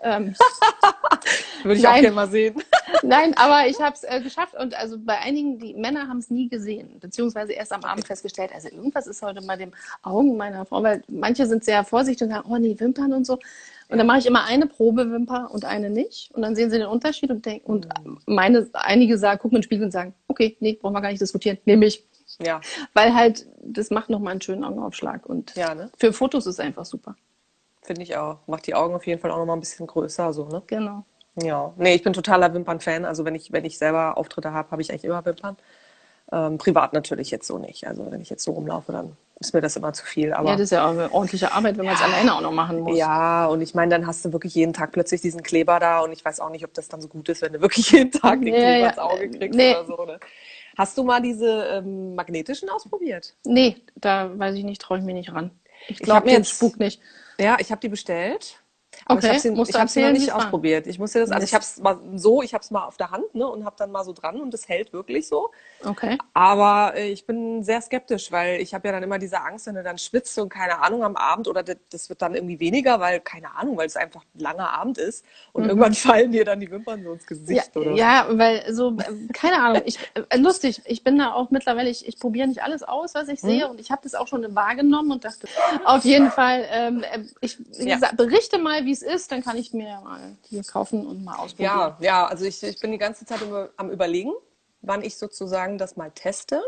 Ähm, 0.01 0.35
Würde 1.63 1.79
ich 1.79 1.87
auch 1.87 1.91
Nein. 1.91 2.01
gerne 2.01 2.15
mal 2.15 2.29
sehen. 2.29 2.61
nein, 3.03 3.35
aber 3.37 3.67
ich 3.67 3.79
habe 3.81 3.95
es 3.95 4.03
äh, 4.03 4.21
geschafft 4.21 4.53
und 4.55 4.73
also 4.75 4.97
bei 4.99 5.17
einigen, 5.19 5.59
die 5.59 5.73
Männer 5.73 6.07
haben 6.07 6.19
es 6.19 6.29
nie 6.29 6.47
gesehen, 6.47 6.99
beziehungsweise 6.99 7.53
erst 7.53 7.73
am 7.73 7.83
Abend 7.83 8.05
festgestellt, 8.07 8.51
also 8.53 8.69
irgendwas 8.69 9.07
ist 9.07 9.21
heute 9.21 9.41
bei 9.41 9.57
den 9.57 9.73
Augen 10.03 10.37
meiner 10.37 10.65
Frau, 10.65 10.81
weil 10.83 11.03
manche 11.09 11.45
sind 11.47 11.63
sehr 11.65 11.83
vorsichtig 11.83 12.27
und 12.27 12.33
sagen, 12.33 12.49
oh 12.49 12.57
nee, 12.57 12.79
Wimpern 12.79 13.13
und 13.13 13.25
so. 13.25 13.39
Und 13.89 13.97
dann 13.97 14.07
mache 14.07 14.19
ich 14.19 14.25
immer 14.25 14.43
eine 14.43 14.67
Probewimper 14.67 15.49
und 15.51 15.63
eine 15.63 15.89
nicht. 15.89 16.31
Und 16.33 16.41
dann 16.41 16.55
sehen 16.55 16.69
sie 16.69 16.77
den 16.77 16.87
Unterschied 16.87 17.29
und 17.29 17.45
denken, 17.45 17.65
und 17.71 17.87
meine, 18.25 18.69
einige 18.73 19.17
sagen, 19.17 19.39
gucken 19.39 19.57
in 19.57 19.61
den 19.61 19.63
Spiegel 19.63 19.85
und 19.85 19.91
sagen, 19.91 20.13
okay, 20.27 20.57
nee, 20.59 20.73
brauchen 20.73 20.93
wir 20.93 21.01
gar 21.01 21.09
nicht 21.09 21.21
diskutieren, 21.21 21.57
nehme 21.65 21.85
ich. 21.85 22.03
Ja. 22.41 22.59
Weil 22.93 23.13
halt, 23.13 23.47
das 23.61 23.89
macht 23.89 24.09
nochmal 24.09 24.31
einen 24.31 24.41
schönen 24.41 24.63
Augenaufschlag. 24.65 25.25
Und 25.25 25.55
Ja, 25.55 25.73
ne? 25.73 25.89
für 25.97 26.11
Fotos 26.11 26.45
ist 26.45 26.55
es 26.55 26.59
einfach 26.59 26.85
super. 26.85 27.15
Finde 27.81 28.01
ich 28.01 28.17
auch. 28.17 28.39
Macht 28.47 28.67
die 28.67 28.75
Augen 28.75 28.93
auf 28.93 29.07
jeden 29.07 29.21
Fall 29.21 29.31
auch 29.31 29.37
noch 29.37 29.45
mal 29.45 29.53
ein 29.53 29.61
bisschen 29.61 29.87
größer, 29.87 30.33
so, 30.33 30.47
ne? 30.47 30.61
Genau. 30.67 31.05
Ja, 31.41 31.71
nee, 31.77 31.95
ich 31.95 32.03
bin 32.03 32.13
totaler 32.13 32.53
Wimpern-Fan. 32.53 33.05
Also 33.05 33.23
wenn 33.23 33.35
ich, 33.35 33.51
wenn 33.51 33.63
ich 33.63 33.77
selber 33.77 34.17
Auftritte 34.17 34.51
habe, 34.51 34.71
habe 34.71 34.81
ich 34.81 34.91
eigentlich 34.91 35.05
immer 35.05 35.23
Wimpern. 35.23 35.55
Ähm, 36.31 36.57
privat 36.57 36.93
natürlich 36.93 37.31
jetzt 37.31 37.47
so 37.47 37.57
nicht. 37.57 37.87
Also 37.87 38.11
wenn 38.11 38.19
ich 38.19 38.29
jetzt 38.29 38.43
so 38.43 38.51
rumlaufe, 38.51 38.91
dann 38.91 39.15
ist 39.39 39.53
mir 39.53 39.61
das 39.61 39.75
immer 39.75 39.93
zu 39.93 40.05
viel. 40.05 40.33
Aber 40.33 40.49
Ja, 40.49 40.55
das 40.55 40.63
ist 40.65 40.71
ja 40.71 40.85
auch 40.85 40.91
eine 40.91 41.11
ordentliche 41.11 41.51
Arbeit, 41.51 41.77
wenn 41.77 41.85
man 41.85 41.93
es 41.95 42.01
alleine 42.01 42.33
auch 42.35 42.41
noch 42.41 42.51
machen 42.51 42.79
muss. 42.79 42.97
ja, 42.97 43.45
und 43.47 43.61
ich 43.61 43.75
meine, 43.75 43.91
dann 43.91 44.07
hast 44.07 44.25
du 44.25 44.33
wirklich 44.33 44.55
jeden 44.55 44.73
Tag 44.73 44.91
plötzlich 44.91 45.21
diesen 45.21 45.43
Kleber 45.43 45.79
da 45.79 45.99
und 46.01 46.11
ich 46.11 46.25
weiß 46.25 46.39
auch 46.39 46.49
nicht, 46.49 46.65
ob 46.65 46.73
das 46.73 46.87
dann 46.89 47.01
so 47.01 47.07
gut 47.07 47.29
ist, 47.29 47.41
wenn 47.41 47.53
du 47.53 47.61
wirklich 47.61 47.91
jeden 47.91 48.11
Tag 48.11 48.39
den 48.41 48.47
Ja, 48.53 48.59
Kleber 48.59 48.77
ja. 48.79 48.89
ins 48.89 48.97
Auge 48.97 49.29
kriegst 49.29 49.57
Nee. 49.57 49.75
oder 49.75 49.85
so. 49.85 50.05
Ne? 50.05 50.19
Hast 50.77 50.97
du 50.97 51.03
mal 51.03 51.21
diese 51.21 51.65
ähm, 51.71 52.15
magnetischen 52.15 52.69
ausprobiert? 52.69 53.35
Nee, 53.45 53.77
da 53.95 54.37
weiß 54.37 54.55
ich 54.55 54.63
nicht, 54.63 54.81
traue 54.81 54.99
ich 54.99 55.03
mir 55.03 55.13
nicht 55.13 55.31
ran. 55.33 55.51
Ich 55.87 55.99
glaube 55.99 56.25
mir 56.25 56.31
jetzt- 56.33 56.49
jetzt 56.49 56.57
Spuk 56.57 56.79
nicht. 56.79 56.99
Ja, 57.39 57.57
ich 57.59 57.71
habe 57.71 57.81
die 57.81 57.89
bestellt. 57.89 58.61
Aber 59.05 59.17
Okay, 59.17 59.27
ich 59.27 59.29
habe 59.29 59.39
sie, 59.39 59.51
musst 59.51 59.69
ich 59.69 59.75
du 59.75 59.79
hab 59.81 59.89
sie 59.89 60.01
noch 60.01 60.11
nicht 60.11 60.27
es 60.27 60.33
ausprobiert. 60.33 60.87
Ich 60.87 60.99
muss 60.99 61.11
dir 61.13 61.19
das, 61.19 61.31
also 61.31 61.43
ich 61.43 61.53
habe 61.53 61.63
es 61.63 61.77
mal 61.77 61.99
so, 62.15 62.41
ich 62.41 62.53
habe 62.53 62.63
es 62.63 62.71
mal 62.71 62.85
auf 62.85 62.97
der 62.97 63.11
Hand, 63.11 63.33
ne, 63.35 63.47
und 63.47 63.65
habe 63.65 63.75
dann 63.77 63.91
mal 63.91 64.03
so 64.03 64.13
dran 64.13 64.41
und 64.41 64.53
das 64.53 64.67
hält 64.67 64.93
wirklich 64.93 65.27
so. 65.27 65.51
Okay. 65.83 66.17
Aber 66.33 66.93
äh, 66.95 67.09
ich 67.09 67.25
bin 67.25 67.63
sehr 67.63 67.81
skeptisch, 67.81 68.31
weil 68.31 68.61
ich 68.61 68.73
habe 68.73 68.87
ja 68.87 68.93
dann 68.93 69.03
immer 69.03 69.19
diese 69.19 69.41
Angst, 69.41 69.67
wenn 69.67 69.75
du 69.75 69.83
dann 69.83 69.97
schwitzt 69.97 70.37
und 70.39 70.49
keine 70.49 70.79
Ahnung 70.81 71.03
am 71.03 71.15
Abend 71.15 71.47
oder 71.47 71.63
das, 71.63 71.77
das 71.89 72.09
wird 72.09 72.21
dann 72.21 72.35
irgendwie 72.35 72.59
weniger, 72.59 72.99
weil 72.99 73.19
keine 73.21 73.55
Ahnung, 73.55 73.77
weil 73.77 73.87
es 73.87 73.95
einfach 73.95 74.23
ein 74.35 74.39
langer 74.39 74.71
Abend 74.71 74.97
ist 74.97 75.25
und 75.53 75.65
irgendwann 75.65 75.93
fallen 75.95 76.31
dir 76.31 76.45
dann 76.45 76.59
die 76.59 76.69
Wimpern 76.71 77.03
so 77.03 77.11
ins 77.13 77.23
Mhm. 77.29 77.55
Ja, 77.55 77.63
Gesicht 77.63 77.77
oder 77.77 77.91
ja, 77.95 78.27
weil 78.31 78.73
so, 78.73 78.97
keine 79.33 79.61
Ahnung, 79.61 79.81
ich, 79.85 79.99
äh, 80.29 80.37
lustig, 80.37 80.81
ich 80.85 81.03
bin 81.03 81.17
da 81.17 81.33
auch 81.33 81.49
mittlerweile, 81.51 81.89
ich, 81.89 82.07
ich 82.07 82.19
probiere 82.19 82.47
nicht 82.47 82.63
alles 82.63 82.83
aus, 82.83 83.15
was 83.15 83.27
ich 83.29 83.41
Mhm. 83.43 83.47
sehe 83.47 83.69
und 83.69 83.79
ich 83.79 83.91
habe 83.91 84.01
das 84.03 84.15
auch 84.15 84.27
schon 84.27 84.55
wahrgenommen 84.55 85.11
und 85.11 85.25
dachte, 85.25 85.47
auf 85.85 86.03
jeden 86.03 86.31
Fall, 86.31 86.65
ähm, 86.71 87.03
äh, 87.03 87.19
ich 87.41 87.57
wie 87.59 87.89
Ja. 87.89 87.99
berichte 88.15 88.57
mal, 88.59 88.85
wie 88.87 88.91
es 88.93 89.03
ist, 89.03 89.31
dann 89.31 89.43
kann 89.43 89.57
ich 89.57 89.73
mir 89.73 89.89
ja 89.89 90.01
mal 90.01 90.35
die 90.49 90.61
kaufen 90.61 91.05
und 91.05 91.23
mal 91.23 91.35
ausprobieren. 91.35 91.77
Ja, 91.77 91.97
ja, 91.99 92.25
also 92.25 92.45
ich, 92.45 92.63
ich 92.63 92.79
bin 92.79 92.91
die 92.91 92.97
ganze 92.97 93.25
Zeit 93.25 93.41
über, 93.41 93.69
am 93.77 93.91
Überlegen, 93.91 94.31
wann 94.81 95.01
ich 95.03 95.17
sozusagen 95.17 95.77
das 95.77 95.97
mal 95.97 96.11
teste, 96.11 96.61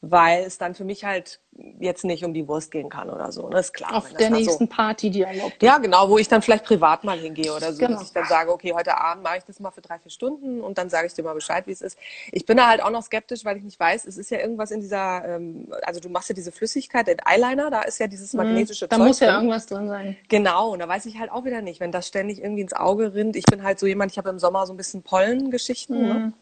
weil 0.00 0.42
es 0.44 0.58
dann 0.58 0.74
für 0.74 0.84
mich 0.84 1.04
halt 1.04 1.40
jetzt 1.80 2.04
nicht 2.04 2.24
um 2.24 2.32
die 2.34 2.48
Wurst 2.48 2.70
gehen 2.70 2.88
kann 2.88 3.08
oder 3.10 3.30
so. 3.30 3.48
Ne? 3.48 3.58
Ist 3.60 3.72
klar. 3.74 3.94
Auf 3.94 4.08
das 4.08 4.18
der 4.18 4.30
mal 4.30 4.38
so- 4.38 4.44
nächsten 4.46 4.68
Party, 4.68 5.10
die 5.10 5.22
erlaubt 5.22 5.54
ist. 5.54 5.62
Ja, 5.62 5.78
genau, 5.78 6.08
wo 6.08 6.18
ich 6.18 6.26
dann 6.26 6.42
vielleicht 6.42 6.64
privat 6.64 7.04
mal 7.04 7.18
hingehe 7.18 7.52
oder 7.54 7.72
so, 7.72 7.78
Genau. 7.78 7.98
dass 7.98 8.08
ich 8.08 8.12
dann 8.12 8.24
sage, 8.26 8.52
okay, 8.52 8.72
heute 8.74 8.96
Abend 8.98 9.22
mache 9.22 9.38
ich 9.38 9.44
das 9.44 9.60
mal 9.60 9.70
für 9.70 9.80
drei, 9.82 9.98
vier 9.98 10.10
Stunden 10.10 10.60
und 10.62 10.76
dann 10.78 10.88
sage 10.90 11.06
ich 11.06 11.14
dir 11.14 11.22
mal 11.22 11.34
Bescheid, 11.34 11.66
wie 11.66 11.72
es 11.72 11.82
ist. 11.82 11.98
Ich 12.32 12.46
bin 12.46 12.56
da 12.56 12.68
halt 12.68 12.82
auch 12.82 12.90
noch 12.90 13.02
skeptisch, 13.02 13.44
weil 13.44 13.58
ich 13.58 13.62
nicht 13.62 13.78
weiß, 13.78 14.06
es 14.06 14.16
ist 14.18 14.30
ja 14.30 14.38
irgendwas 14.38 14.70
in 14.70 14.80
dieser, 14.80 15.24
ähm, 15.26 15.68
also 15.82 16.00
du 16.00 16.08
machst 16.08 16.28
ja 16.30 16.34
diese 16.34 16.52
Flüssigkeit, 16.52 17.06
den 17.06 17.18
Eyeliner, 17.24 17.70
da 17.70 17.82
ist 17.82 17.98
ja 18.00 18.06
dieses 18.06 18.32
magnetische 18.32 18.86
Mhm. 18.86 18.88
Da 18.88 18.96
Zeug 18.96 19.06
muss 19.06 19.20
ja 19.20 19.26
drin. 19.28 19.36
irgendwas 19.36 19.66
drin 19.66 19.88
sein. 19.88 20.16
Genau, 20.28 20.72
und 20.72 20.78
da 20.80 20.88
weiß 20.88 21.04
ich 21.06 21.18
halt 21.18 21.30
auch 21.30 21.44
wieder 21.44 21.60
nicht, 21.62 21.80
wenn 21.80 21.92
das 21.92 22.08
ständig 22.08 22.42
irgendwie 22.42 22.62
ins 22.62 22.72
Auge 22.72 23.14
rinnt. 23.14 23.36
Ich 23.36 23.44
bin 23.44 23.62
halt 23.62 23.78
so 23.78 23.86
jemand, 23.86 24.10
ich 24.10 24.18
habe 24.18 24.30
im 24.30 24.38
Sommer 24.38 24.66
so 24.66 24.72
ein 24.72 24.76
bisschen 24.78 25.02
Pollengeschichten, 25.02 26.00
Mhm. 26.00 26.08
ne? 26.08 26.32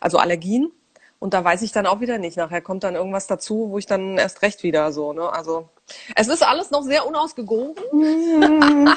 Also 0.00 0.18
Allergien. 0.18 0.72
Und 1.18 1.32
da 1.32 1.42
weiß 1.42 1.62
ich 1.62 1.72
dann 1.72 1.86
auch 1.86 2.00
wieder 2.00 2.18
nicht. 2.18 2.36
Nachher 2.36 2.60
kommt 2.60 2.84
dann 2.84 2.94
irgendwas 2.94 3.26
dazu, 3.26 3.70
wo 3.70 3.78
ich 3.78 3.86
dann 3.86 4.18
erst 4.18 4.42
recht 4.42 4.62
wieder 4.62 4.92
so, 4.92 5.12
ne? 5.14 5.32
Also 5.32 5.68
Es 6.14 6.28
ist 6.28 6.42
alles 6.42 6.70
noch 6.70 6.82
sehr 6.82 7.06
unausgegoren. 7.06 7.74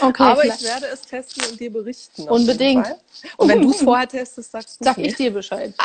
Okay, 0.00 0.22
aber 0.22 0.40
vielleicht. 0.42 0.62
ich 0.62 0.68
werde 0.68 0.86
es 0.86 1.02
testen 1.02 1.44
und 1.50 1.60
dir 1.60 1.72
berichten. 1.72 2.28
Unbedingt. 2.28 2.86
Und 3.36 3.48
wenn 3.48 3.62
du 3.62 3.70
es 3.70 3.82
vorher 3.82 4.08
testest, 4.08 4.52
sagst 4.52 4.80
du 4.80 4.84
Sag 4.84 4.98
ich 4.98 5.14
dir 5.16 5.32
Bescheid. 5.32 5.74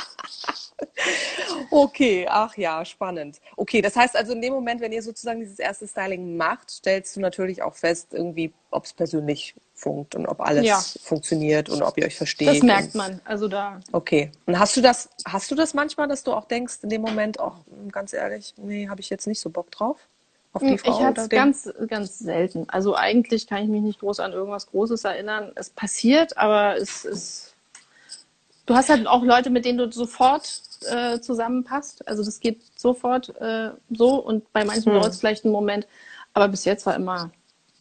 Okay, 1.69 2.25
ach 2.29 2.57
ja, 2.57 2.84
spannend. 2.86 3.39
Okay, 3.55 3.81
das 3.81 3.95
heißt 3.95 4.15
also 4.15 4.34
in 4.34 4.41
dem 4.41 4.53
Moment, 4.53 4.81
wenn 4.81 4.91
ihr 4.91 5.03
sozusagen 5.03 5.39
dieses 5.39 5.60
erste 5.60 5.88
Styling 5.88 6.36
macht, 6.38 6.71
stellst 6.71 7.15
du 7.15 7.19
natürlich 7.19 7.62
auch 7.62 7.75
fest, 7.75 8.13
irgendwie, 8.13 8.51
ob 8.71 8.86
es 8.86 8.93
persönlich 8.93 9.55
funkt 9.82 10.15
und 10.15 10.28
ob 10.28 10.41
alles 10.41 10.65
Ja. 10.65 10.80
funktioniert 11.04 11.70
und 11.70 11.82
ob 11.82 11.98
ihr 11.98 12.06
euch 12.06 12.15
versteht. 12.15 12.48
Das 12.48 12.62
merkt 12.62 12.96
man. 12.96 13.20
Also 13.26 13.48
da. 13.48 13.80
Okay. 13.91 14.32
Und 14.46 14.60
hast 14.60 14.78
du 14.78 14.82
das, 14.82 15.10
hast 15.26 15.50
du 15.50 15.56
das 15.56 15.74
manchmal, 15.74 16.08
dass 16.08 16.24
du 16.24 16.34
auch 16.34 16.46
denkst 16.46 16.80
in 16.84 16.89
dem 16.89 17.02
Moment, 17.02 17.39
auch 17.39 17.56
ganz 17.91 18.13
ehrlich, 18.13 18.54
nee, 18.58 18.88
habe 18.88 19.02
ich 19.02 19.10
jetzt 19.10 19.28
nicht 19.28 19.39
so 19.39 19.50
Bock 19.50 19.72
drauf? 19.72 19.98
Auf 20.54 20.62
die 20.62 20.78
Frau 20.78 20.91
Ich 20.91 21.04
hatte 21.04 21.30
ganz, 21.30 21.70
ganz 21.88 22.20
selten. 22.20 22.65
Also 22.70 22.96
eigentlich 22.96 23.48
kann 23.48 23.63
ich 23.63 23.70
mich 23.70 23.82
nicht 23.82 24.00
groß 24.02 24.20
an 24.20 24.34
irgendwas 24.34 24.67
Großes 24.67 25.04
erinnern. 25.06 25.52
Es 25.56 25.70
passiert, 25.70 26.38
aber 26.38 26.76
es 26.76 27.06
ist. 27.06 27.56
Du 28.65 28.76
hast 28.76 28.89
halt 28.89 29.08
auch 29.08 29.24
Leute, 29.24 29.50
mit 29.50 29.65
denen 29.65 29.78
du 29.80 29.91
sofort 29.91 30.62
äh, 30.89 31.20
zusammenpasst. 31.20 32.08
Also 32.08 32.24
das 32.24 32.39
geht 32.39 32.62
sofort 32.76 33.30
äh, 33.41 33.72
so 33.91 34.15
und 34.15 34.52
bei 34.54 34.63
manchen 34.65 34.91
Hm. 34.91 35.00
dauert 35.00 35.13
es 35.13 35.20
vielleicht 35.20 35.46
einen 35.46 35.54
Moment. 35.54 35.88
Aber 36.34 36.48
bis 36.50 36.65
jetzt 36.65 36.86
war 36.86 36.96
immer. 36.96 37.32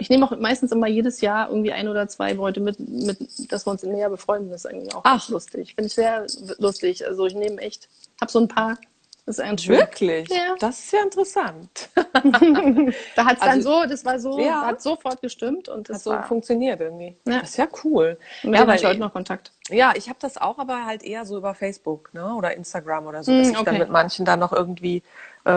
Ich 0.00 0.10
nehme 0.10 0.26
auch 0.26 0.36
meistens 0.38 0.72
immer 0.72 0.86
jedes 0.88 1.20
Jahr 1.20 1.48
irgendwie 1.48 1.72
ein 1.72 1.86
oder 1.88 2.08
zwei 2.08 2.32
Leute 2.32 2.60
mit, 2.60 2.78
mit 2.80 3.18
dass 3.52 3.66
wir 3.66 3.70
uns 3.70 3.82
näher 3.82 4.10
befreunden. 4.10 4.50
Das 4.50 4.64
ist 4.64 4.70
eigentlich 4.70 4.94
auch 4.94 5.02
Ach. 5.04 5.28
lustig. 5.28 5.74
Finde 5.74 5.86
ich 5.88 5.94
sehr 5.94 6.26
lustig. 6.58 7.06
Also 7.06 7.26
ich 7.26 7.34
nehme 7.34 7.60
echt, 7.60 7.88
habe 8.20 8.30
so 8.32 8.40
ein 8.40 8.48
paar. 8.48 8.78
Das 9.26 9.38
ist 9.38 9.60
schön. 9.64 9.76
Wirklich? 9.76 10.28
Ja. 10.30 10.56
Das 10.58 10.78
ist 10.80 10.92
ja 10.92 11.02
interessant. 11.04 11.90
Da 13.14 13.24
hat 13.24 13.34
es 13.34 13.40
dann 13.40 13.48
Also- 13.50 13.82
so, 13.82 13.86
das 13.88 14.04
war 14.04 14.18
so, 14.18 14.38
Ja. 14.40 14.62
hat 14.66 14.82
sofort 14.82 15.20
gestimmt 15.20 15.68
und 15.68 15.88
das 15.88 15.96
Hat 15.98 16.02
so 16.02 16.10
war. 16.10 16.22
funktioniert 16.24 16.80
irgendwie. 16.80 17.16
Ja. 17.26 17.40
Das 17.40 17.50
ist 17.50 17.56
ja 17.58 17.68
cool. 17.84 18.18
Mit 18.42 18.54
ja, 18.54 18.66
weil 18.66 18.76
ich 18.78 18.84
heute 18.84 18.98
noch 18.98 19.12
Kontakt. 19.12 19.52
Ja, 19.68 19.92
ich 19.94 20.08
habe 20.08 20.18
das 20.20 20.36
auch, 20.36 20.58
aber 20.58 20.84
halt 20.86 21.02
eher 21.04 21.24
so 21.24 21.36
über 21.36 21.54
Facebook 21.54 22.10
ne? 22.12 22.34
oder 22.34 22.56
Instagram 22.56 23.06
oder 23.06 23.22
so, 23.22 23.30
dass 23.30 23.48
Mm, 23.48 23.50
ich 23.50 23.56
dann 23.58 23.68
okay. 23.68 23.78
mit 23.78 23.90
manchen 23.90 24.24
dann 24.24 24.40
noch 24.40 24.52
irgendwie 24.52 25.02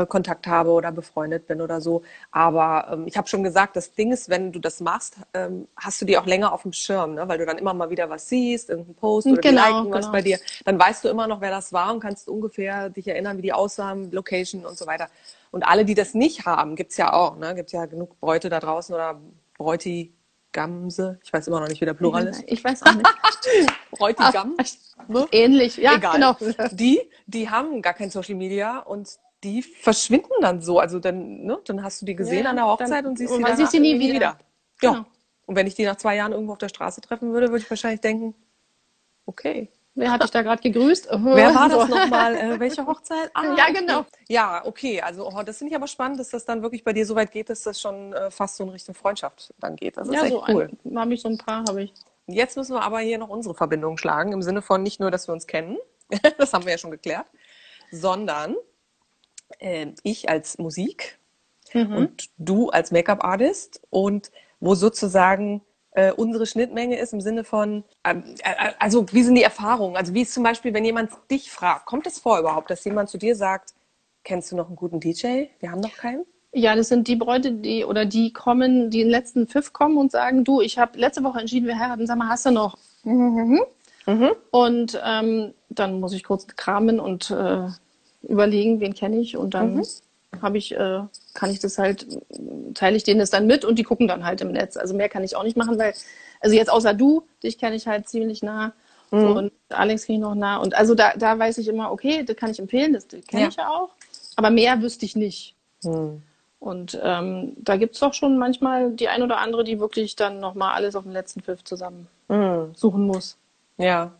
äh, 0.01 0.06
Kontakt 0.06 0.47
habe 0.47 0.71
oder 0.71 0.91
befreundet 0.91 1.47
bin 1.47 1.62
oder 1.62 1.82
so. 1.82 2.01
Aber 2.32 2.88
ähm, 2.91 3.08
ich 3.08 3.17
habe 3.17 3.27
schon 3.27 3.43
gesagt, 3.43 3.75
das 3.75 3.93
Ding 3.93 4.12
ist, 4.12 4.29
wenn 4.29 4.51
du 4.51 4.60
das 4.60 4.79
machst, 4.79 5.17
ähm, 5.34 5.67
hast 5.75 6.01
du 6.01 6.06
die 6.06 6.17
auch 6.17 6.25
länger 6.25 6.53
auf 6.53 6.63
dem 6.63 6.73
Schirm, 6.73 7.15
ne? 7.15 7.27
weil 7.27 7.38
du 7.38 7.45
dann 7.45 7.58
immer 7.58 7.73
mal 7.73 7.89
wieder 7.89 8.10
was 8.10 8.27
siehst, 8.29 8.69
irgendeinen 8.69 8.95
Post 8.95 9.27
oder 9.27 9.41
Genau, 9.41 9.62
liken 9.79 9.91
was 9.91 10.01
genau. 10.06 10.12
bei 10.12 10.21
dir. 10.21 10.39
Dann 10.65 10.79
weißt 10.79 11.03
du 11.03 11.10
immer 11.10 11.27
noch, 11.27 11.41
wer 11.41 11.51
das 11.51 11.73
war 11.73 11.93
und 11.93 11.99
kannst 11.99 12.27
ungefähr 12.27 12.89
dich 12.89 13.08
erinnern, 13.08 13.38
wie 13.38 13.41
die 13.43 13.53
aussahen, 13.53 14.12
Location 14.12 14.65
und 14.65 14.77
so 14.77 14.88
weiter. 14.88 15.08
Und 15.51 15.63
alle, 15.63 15.86
die 15.86 15.93
das 15.93 16.13
nicht 16.15 16.45
haben, 16.45 16.75
gibt's 16.75 16.97
ja 16.97 17.13
auch. 17.13 17.38
Ne? 17.38 17.53
Gibt 17.53 17.71
ja 17.71 17.86
genug 17.86 18.19
Bräute 18.19 18.49
da 18.49 18.60
draußen 18.60 18.93
oder 18.95 19.19
Bräutigamse. 19.58 21.19
Ich 21.23 21.32
weiß 21.32 21.47
immer 21.47 21.60
noch 21.60 21.67
nicht, 21.67 21.82
wie 21.82 21.86
der 21.86 21.93
Plural 21.93 22.27
ist. 22.27 22.43
Ich 22.47 22.63
weiß 22.63 22.84
auch 22.84 22.93
nicht. 22.93 23.08
Bräutigam. 23.91 24.58
ne? 25.08 25.27
Ähnlich, 25.32 25.77
ja, 25.77 25.95
Egal. 25.95 26.13
genau. 26.13 26.36
Die, 26.71 27.01
die 27.27 27.49
haben 27.49 27.82
gar 27.82 27.93
kein 27.93 28.10
Social 28.10 28.36
Media 28.36 28.79
und 28.79 29.10
die 29.43 29.62
verschwinden 29.62 30.29
dann 30.41 30.62
so. 30.62 30.79
Also 30.79 30.99
dann, 30.99 31.43
ne, 31.43 31.60
dann 31.65 31.84
hast 31.84 32.01
du 32.01 32.06
die 32.06 32.15
gesehen 32.15 32.43
Ja, 32.45 32.49
an 32.51 32.56
der 32.56 32.65
Hochzeit 32.67 32.89
dann- 32.91 33.06
und 33.08 33.17
siehst 33.17 33.32
und 33.34 33.45
sie 33.45 33.56
sieht 33.56 33.69
sie 33.71 33.79
nie 33.79 33.91
irgendwie 33.91 34.13
wieder. 34.13 34.38
Ja. 34.82 34.91
Genau. 34.91 35.06
Und 35.45 35.56
wenn 35.56 35.67
ich 35.67 35.75
die 35.75 35.86
nach 35.86 35.97
zwei 35.97 36.15
Jahren 36.15 36.32
irgendwo 36.32 36.53
auf 36.53 36.58
der 36.58 36.69
Straße 36.69 37.01
treffen 37.01 37.34
würde, 37.34 37.49
würde 37.49 37.63
ich 37.63 37.69
wahrscheinlich 37.69 38.01
denken, 38.01 38.34
okay. 39.25 39.69
Wer 39.95 40.12
hat 40.12 40.23
dich 40.23 40.32
da 40.32 40.41
gerade 40.41 40.62
gegrüßt? 40.62 41.08
Wer 41.12 41.53
war 41.53 41.69
das 41.69 41.88
nochmal? 41.89 42.36
Äh, 42.36 42.60
welche 42.60 42.86
Hochzeit? 42.86 43.29
Ah, 43.36 43.56
Ja, 43.56 43.69
genau. 43.71 44.06
Ja, 44.27 44.65
okay. 44.65 45.01
Also 45.01 45.27
oh, 45.27 45.43
das 45.43 45.58
finde 45.60 45.71
ich 45.71 45.75
aber 45.75 45.88
spannend, 45.88 46.19
dass 46.19 46.29
das 46.29 46.45
dann 46.45 46.62
wirklich 46.63 46.84
bei 46.84 46.93
dir 46.93 47.06
so 47.06 47.15
weit 47.15 47.32
geht, 47.32 47.49
dass 47.49 47.62
das 47.63 47.79
schon 47.79 48.13
äh, 48.13 48.32
fast 48.32 48.56
so 48.56 48.63
in 48.63 48.69
Richtung 48.69 48.95
Freundschaft 48.95 49.53
dann 49.60 49.75
geht. 49.75 49.97
Das 49.97 50.08
ist 50.08 50.15
Ja, 50.15 50.23
echt 50.23 50.32
so 50.34 50.43
cool. 50.47 50.69
habe 50.95 51.13
ich 51.13 51.21
so 51.21 51.29
ein 51.29 51.38
paar, 51.38 51.63
habe 51.67 51.84
ich. 51.84 51.93
Jetzt 52.25 52.56
müssen 52.58 52.73
wir 52.73 52.82
aber 52.82 52.99
hier 52.99 53.17
noch 53.17 53.29
unsere 53.29 53.53
Verbindung 53.53 53.97
schlagen, 53.97 54.32
im 54.32 54.41
Sinne 54.41 54.62
von 54.62 54.82
nicht 54.82 54.99
nur, 55.01 55.12
dass 55.12 55.27
wir 55.27 55.34
uns 55.34 55.45
kennen, 55.45 55.77
das 56.38 56.53
haben 56.53 56.63
wir 56.65 56.71
ja 56.71 56.77
schon 56.77 56.91
geklärt, 56.91 57.27
sondern 57.91 58.56
äh, 59.59 59.87
ich 60.03 60.29
als 60.29 60.57
Musik 60.57 61.19
Mhm. 61.73 61.95
und 61.95 62.29
du 62.37 62.69
als 62.69 62.91
Make-up-Artist 62.91 63.81
und 63.89 64.31
wo 64.59 64.75
sozusagen 64.75 65.61
äh, 65.91 66.11
unsere 66.11 66.45
Schnittmenge 66.45 66.97
ist 66.97 67.13
im 67.13 67.21
Sinne 67.21 67.43
von, 67.43 67.83
ähm, 68.03 68.35
äh, 68.43 68.73
also 68.79 69.05
wie 69.11 69.23
sind 69.23 69.35
die 69.35 69.43
Erfahrungen? 69.43 69.95
Also 69.95 70.13
wie 70.13 70.21
ist 70.21 70.33
zum 70.33 70.43
Beispiel, 70.43 70.73
wenn 70.73 70.85
jemand 70.85 71.11
dich 71.29 71.51
fragt, 71.51 71.85
kommt 71.85 72.07
es 72.07 72.19
vor 72.19 72.39
überhaupt, 72.39 72.69
dass 72.69 72.83
jemand 72.83 73.09
zu 73.09 73.17
dir 73.17 73.35
sagt, 73.35 73.73
kennst 74.23 74.51
du 74.51 74.55
noch 74.55 74.67
einen 74.67 74.75
guten 74.75 74.99
DJ? 74.99 75.45
Wir 75.59 75.71
haben 75.71 75.81
noch 75.81 75.95
keinen. 75.95 76.25
Ja, 76.51 76.75
das 76.75 76.87
sind 76.89 77.07
die 77.07 77.15
Bräute, 77.15 77.51
die 77.51 77.83
oder 77.83 78.05
die 78.05 78.31
kommen, 78.31 78.89
die 78.91 79.01
in 79.01 79.07
den 79.07 79.11
letzten 79.11 79.47
Pfiff 79.47 79.73
kommen 79.73 79.97
und 79.97 80.11
sagen, 80.11 80.43
du, 80.43 80.61
ich 80.61 80.77
habe 80.77 80.99
letzte 80.99 81.23
Woche 81.23 81.39
entschieden, 81.39 81.67
wir 81.67 81.79
heiraten, 81.79 82.05
sag 82.05 82.17
mal, 82.17 82.29
hast 82.29 82.45
du 82.45 82.51
noch? 82.51 82.77
Und 84.51 85.01
ähm, 85.03 85.53
dann 85.69 85.99
muss 85.99 86.13
ich 86.13 86.23
kurz 86.23 86.45
kramen 86.47 86.99
und 86.99 87.31
äh, 87.31 87.67
überlegen, 88.23 88.79
wen 88.79 88.93
kenne 88.93 89.17
ich 89.19 89.38
und 89.38 89.53
dann 89.53 89.83
habe 90.41 90.57
ich, 90.57 90.73
äh, 90.75 91.01
kann 91.33 91.51
ich 91.51 91.59
das 91.59 91.77
halt, 91.77 92.07
teile 92.73 92.95
ich 92.97 93.03
denen 93.03 93.19
das 93.19 93.29
dann 93.29 93.45
mit 93.47 93.63
und 93.65 93.77
die 93.77 93.83
gucken 93.83 94.07
dann 94.07 94.25
halt 94.25 94.41
im 94.41 94.51
Netz. 94.51 94.77
Also 94.77 94.95
mehr 94.95 95.09
kann 95.09 95.23
ich 95.23 95.36
auch 95.36 95.43
nicht 95.43 95.57
machen, 95.57 95.77
weil, 95.77 95.93
also 96.39 96.55
jetzt 96.55 96.71
außer 96.71 96.93
du, 96.93 97.23
dich 97.43 97.57
kenne 97.57 97.75
ich 97.75 97.88
halt 97.88 98.07
ziemlich 98.09 98.41
nah. 98.41 98.73
So, 99.12 99.17
und 99.38 99.51
Alex 99.69 100.05
kenne 100.07 100.17
ich 100.17 100.23
noch 100.23 100.33
nah. 100.33 100.57
Und 100.57 100.73
also 100.73 100.95
da, 100.95 101.13
da 101.15 101.38
weiß 101.38 101.59
ich 101.59 101.67
immer, 101.67 101.91
okay, 101.91 102.23
das 102.23 102.36
kann 102.36 102.49
ich 102.49 102.57
empfehlen, 102.59 102.93
das 102.93 103.07
kenne 103.07 103.43
Ja. 103.43 103.47
ich 103.49 103.55
ja 103.57 103.69
auch. 103.69 103.89
Aber 104.36 104.49
mehr 104.49 104.81
wüsste 104.81 105.05
ich 105.05 105.15
nicht. 105.15 105.53
Hm. 105.83 106.23
Und 106.59 106.97
ähm, 107.03 107.53
da 107.57 107.75
gibt 107.77 107.93
es 107.93 107.99
doch 107.99 108.13
schon 108.15 108.39
manchmal 108.39 108.91
die 108.91 109.09
ein 109.09 109.21
oder 109.21 109.38
andere, 109.38 109.63
die 109.63 109.79
wirklich 109.79 110.15
dann 110.15 110.39
nochmal 110.39 110.73
alles 110.73 110.95
auf 110.95 111.03
den 111.03 111.12
letzten 111.12 111.41
Pfiff 111.41 111.63
zusammen 111.63 112.07
Hm. 112.29 112.71
suchen 112.73 113.05
muss. 113.05 113.38
Ja. 113.77 114.13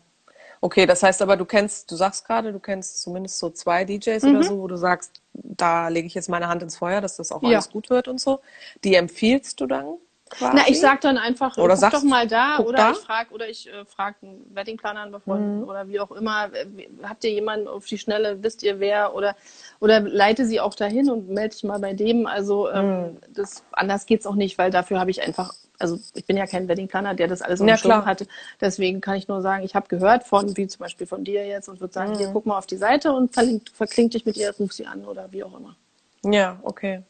Okay, 0.64 0.86
das 0.86 1.02
heißt 1.02 1.20
aber, 1.20 1.36
du 1.36 1.44
kennst, 1.44 1.90
du 1.90 1.94
sagst 1.94 2.26
gerade, 2.26 2.50
du 2.50 2.58
kennst 2.58 3.02
zumindest 3.02 3.38
so 3.38 3.50
zwei 3.50 3.84
DJs 3.84 4.24
oder 4.24 4.42
so, 4.44 4.58
wo 4.60 4.66
du 4.66 4.76
sagst, 4.78 5.20
da 5.34 5.88
lege 5.88 6.06
ich 6.06 6.14
jetzt 6.14 6.30
meine 6.30 6.48
Hand 6.48 6.62
ins 6.62 6.78
Feuer, 6.78 7.02
dass 7.02 7.18
das 7.18 7.32
auch 7.32 7.42
Ja. 7.42 7.50
alles 7.50 7.68
gut 7.70 7.90
wird 7.90 8.08
und 8.08 8.18
so. 8.18 8.40
Die 8.82 8.94
empfiehlst 8.94 9.60
du 9.60 9.66
dann 9.66 9.98
quasi? 10.30 10.56
Na, 10.56 10.62
ich 10.66 10.80
sag 10.80 11.02
dann 11.02 11.18
einfach, 11.18 11.58
Oder 11.58 11.74
guck 11.74 11.76
sagst, 11.76 12.02
doch 12.02 12.08
mal 12.08 12.26
da 12.26 12.60
oder 12.60 12.78
da. 12.78 12.90
ich 12.92 12.96
frage 12.96 13.34
oder 13.34 13.46
ich 13.46 13.68
äh, 13.70 13.84
frage 13.84 14.16
einen 14.22 14.54
Weddingplaner 14.54 15.00
an 15.00 15.12
Befreunden 15.12 15.64
oder 15.64 15.86
wie 15.88 16.00
auch 16.00 16.10
immer. 16.12 16.50
Äh, 16.54 16.64
Habt 17.02 17.24
ihr 17.24 17.30
jemanden 17.32 17.68
auf 17.68 17.84
die 17.84 17.98
Schnelle, 17.98 18.42
wisst 18.42 18.62
ihr 18.62 18.80
wer 18.80 19.14
oder 19.14 19.36
oder 19.80 20.00
leite 20.00 20.46
sie 20.46 20.60
auch 20.60 20.74
dahin 20.74 21.10
und 21.10 21.28
melde 21.28 21.54
dich 21.56 21.64
mal 21.64 21.78
bei 21.78 21.92
dem. 21.92 22.26
Also 22.26 22.70
ähm, 22.70 23.18
das 23.28 23.64
anders 23.72 24.06
geht's 24.06 24.26
auch 24.26 24.34
nicht, 24.34 24.56
weil 24.56 24.70
dafür 24.70 24.98
habe 24.98 25.10
ich 25.10 25.20
einfach, 25.22 25.52
also 25.78 25.98
ich 26.14 26.24
bin 26.24 26.36
ja 26.36 26.46
kein 26.46 26.68
Weddingplaner, 26.68 27.14
der 27.14 27.28
das 27.28 27.42
alles 27.42 27.60
Ja, 27.60 27.76
klar. 27.76 28.04
hatte. 28.04 28.26
Deswegen 28.60 29.00
kann 29.00 29.16
ich 29.16 29.28
nur 29.28 29.42
sagen, 29.42 29.64
ich 29.64 29.74
habe 29.74 29.88
gehört 29.88 30.24
von, 30.24 30.56
wie 30.56 30.66
zum 30.66 30.80
Beispiel 30.80 31.06
von 31.06 31.24
dir 31.24 31.46
jetzt 31.46 31.68
und 31.68 31.80
würde 31.80 31.92
sagen, 31.92 32.16
hier 32.16 32.28
guck 32.32 32.46
mal 32.46 32.58
auf 32.58 32.66
die 32.66 32.76
Seite 32.76 33.12
und 33.12 33.34
verlinkt, 33.34 33.70
verklingt 33.70 34.14
dich 34.14 34.24
mit 34.24 34.36
ihr, 34.36 34.54
ruf 34.58 34.72
sie 34.72 34.86
an 34.86 35.04
oder 35.04 35.30
wie 35.32 35.44
auch 35.44 35.58
immer. 35.58 35.76
Ja, 36.24 36.58
okay. 36.62 37.02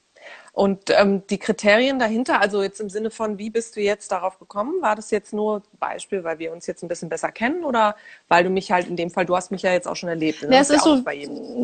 Und 0.52 0.90
ähm, 0.90 1.26
die 1.28 1.38
Kriterien 1.38 1.98
dahinter, 1.98 2.40
also 2.40 2.62
jetzt 2.62 2.80
im 2.80 2.88
Sinne 2.88 3.10
von, 3.10 3.38
wie 3.38 3.50
bist 3.50 3.74
du 3.74 3.80
jetzt 3.80 4.12
darauf 4.12 4.38
gekommen? 4.38 4.80
War 4.80 4.94
das 4.94 5.10
jetzt 5.10 5.32
nur 5.34 5.62
Beispiel, 5.80 6.22
weil 6.22 6.38
wir 6.38 6.52
uns 6.52 6.66
jetzt 6.66 6.82
ein 6.82 6.88
bisschen 6.88 7.08
besser 7.08 7.32
kennen 7.32 7.64
oder 7.64 7.96
weil 8.28 8.44
du 8.44 8.50
mich 8.50 8.70
halt 8.70 8.86
in 8.86 8.96
dem 8.96 9.10
Fall, 9.10 9.26
du 9.26 9.36
hast 9.36 9.50
mich 9.50 9.62
ja 9.62 9.72
jetzt 9.72 9.88
auch 9.88 9.96
schon 9.96 10.08
erlebt. 10.08 10.42
Ja, 10.42 10.60
es 10.60 10.70
ist 10.70 10.84
so, 10.84 11.02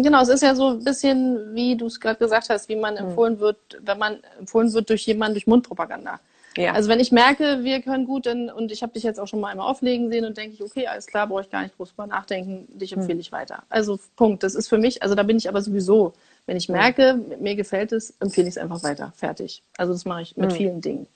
genau, 0.03 0.21
es 0.23 0.29
ist 0.29 0.43
ja 0.43 0.55
so 0.57 0.71
ein 0.71 0.83
bisschen, 0.85 1.55
wie 1.55 1.77
du 1.77 1.87
es 1.87 2.01
gerade 2.01 2.19
gesagt 2.19 2.51
hast, 2.51 2.69
wie 2.69 2.77
man 2.77 2.97
empfohlen 2.97 3.39
wird, 3.39 3.59
wenn 3.81 3.99
man 3.99 4.19
empfohlen 4.39 4.73
wird 4.73 4.91
durch 4.91 5.07
jemanden 5.07 5.35
durch 5.35 5.47
Mundpropaganda. 5.47 6.19
Ja. 6.57 6.73
Also 6.73 6.89
wenn 6.89 6.99
ich 6.99 7.13
merke, 7.13 7.63
wir 7.63 7.81
können 7.81 8.07
gut, 8.07 8.27
dann, 8.27 8.51
und 8.51 8.73
ich 8.73 8.83
habe 8.83 8.93
dich 8.93 9.05
jetzt 9.05 9.21
auch 9.21 9.27
schon 9.29 9.41
mal 9.41 9.49
einmal 9.51 9.69
auflegen 9.71 10.11
sehen 10.11 10.25
und 10.25 10.37
denke 10.37 10.55
ich, 10.55 10.63
okay, 10.63 10.87
alles 10.89 11.07
klar, 11.07 11.27
brauche 11.29 11.43
ich 11.43 11.51
gar 11.51 11.63
nicht 11.63 11.77
groß 11.77 11.91
drüber 11.91 12.09
nachdenken, 12.09 12.67
dich 12.77 12.93
empfehle 12.93 13.21
ich 13.21 13.31
weiter. 13.31 13.63
Also 13.69 14.01
Punkt. 14.17 14.43
Das 14.43 14.55
ist 14.57 14.69
für 14.69 14.79
mich, 14.79 15.03
also 15.03 15.15
da 15.15 15.23
bin 15.23 15.37
ich 15.37 15.49
aber 15.49 15.63
sowieso, 15.63 16.13
wenn 16.47 16.57
ich 16.57 16.69
merke, 16.69 17.15
mir 17.39 17.55
gefällt 17.55 17.93
es, 17.93 18.15
empfehle 18.19 18.49
ich 18.49 18.57
es 18.57 18.59
einfach 18.59 18.83
weiter. 18.83 19.13
Fertig. 19.17 19.63
Also 19.77 19.93
das 19.93 20.05
mache 20.05 20.23
ich 20.23 20.37
mit 20.37 20.53
vielen 20.53 20.81
Dingen. 20.81 21.07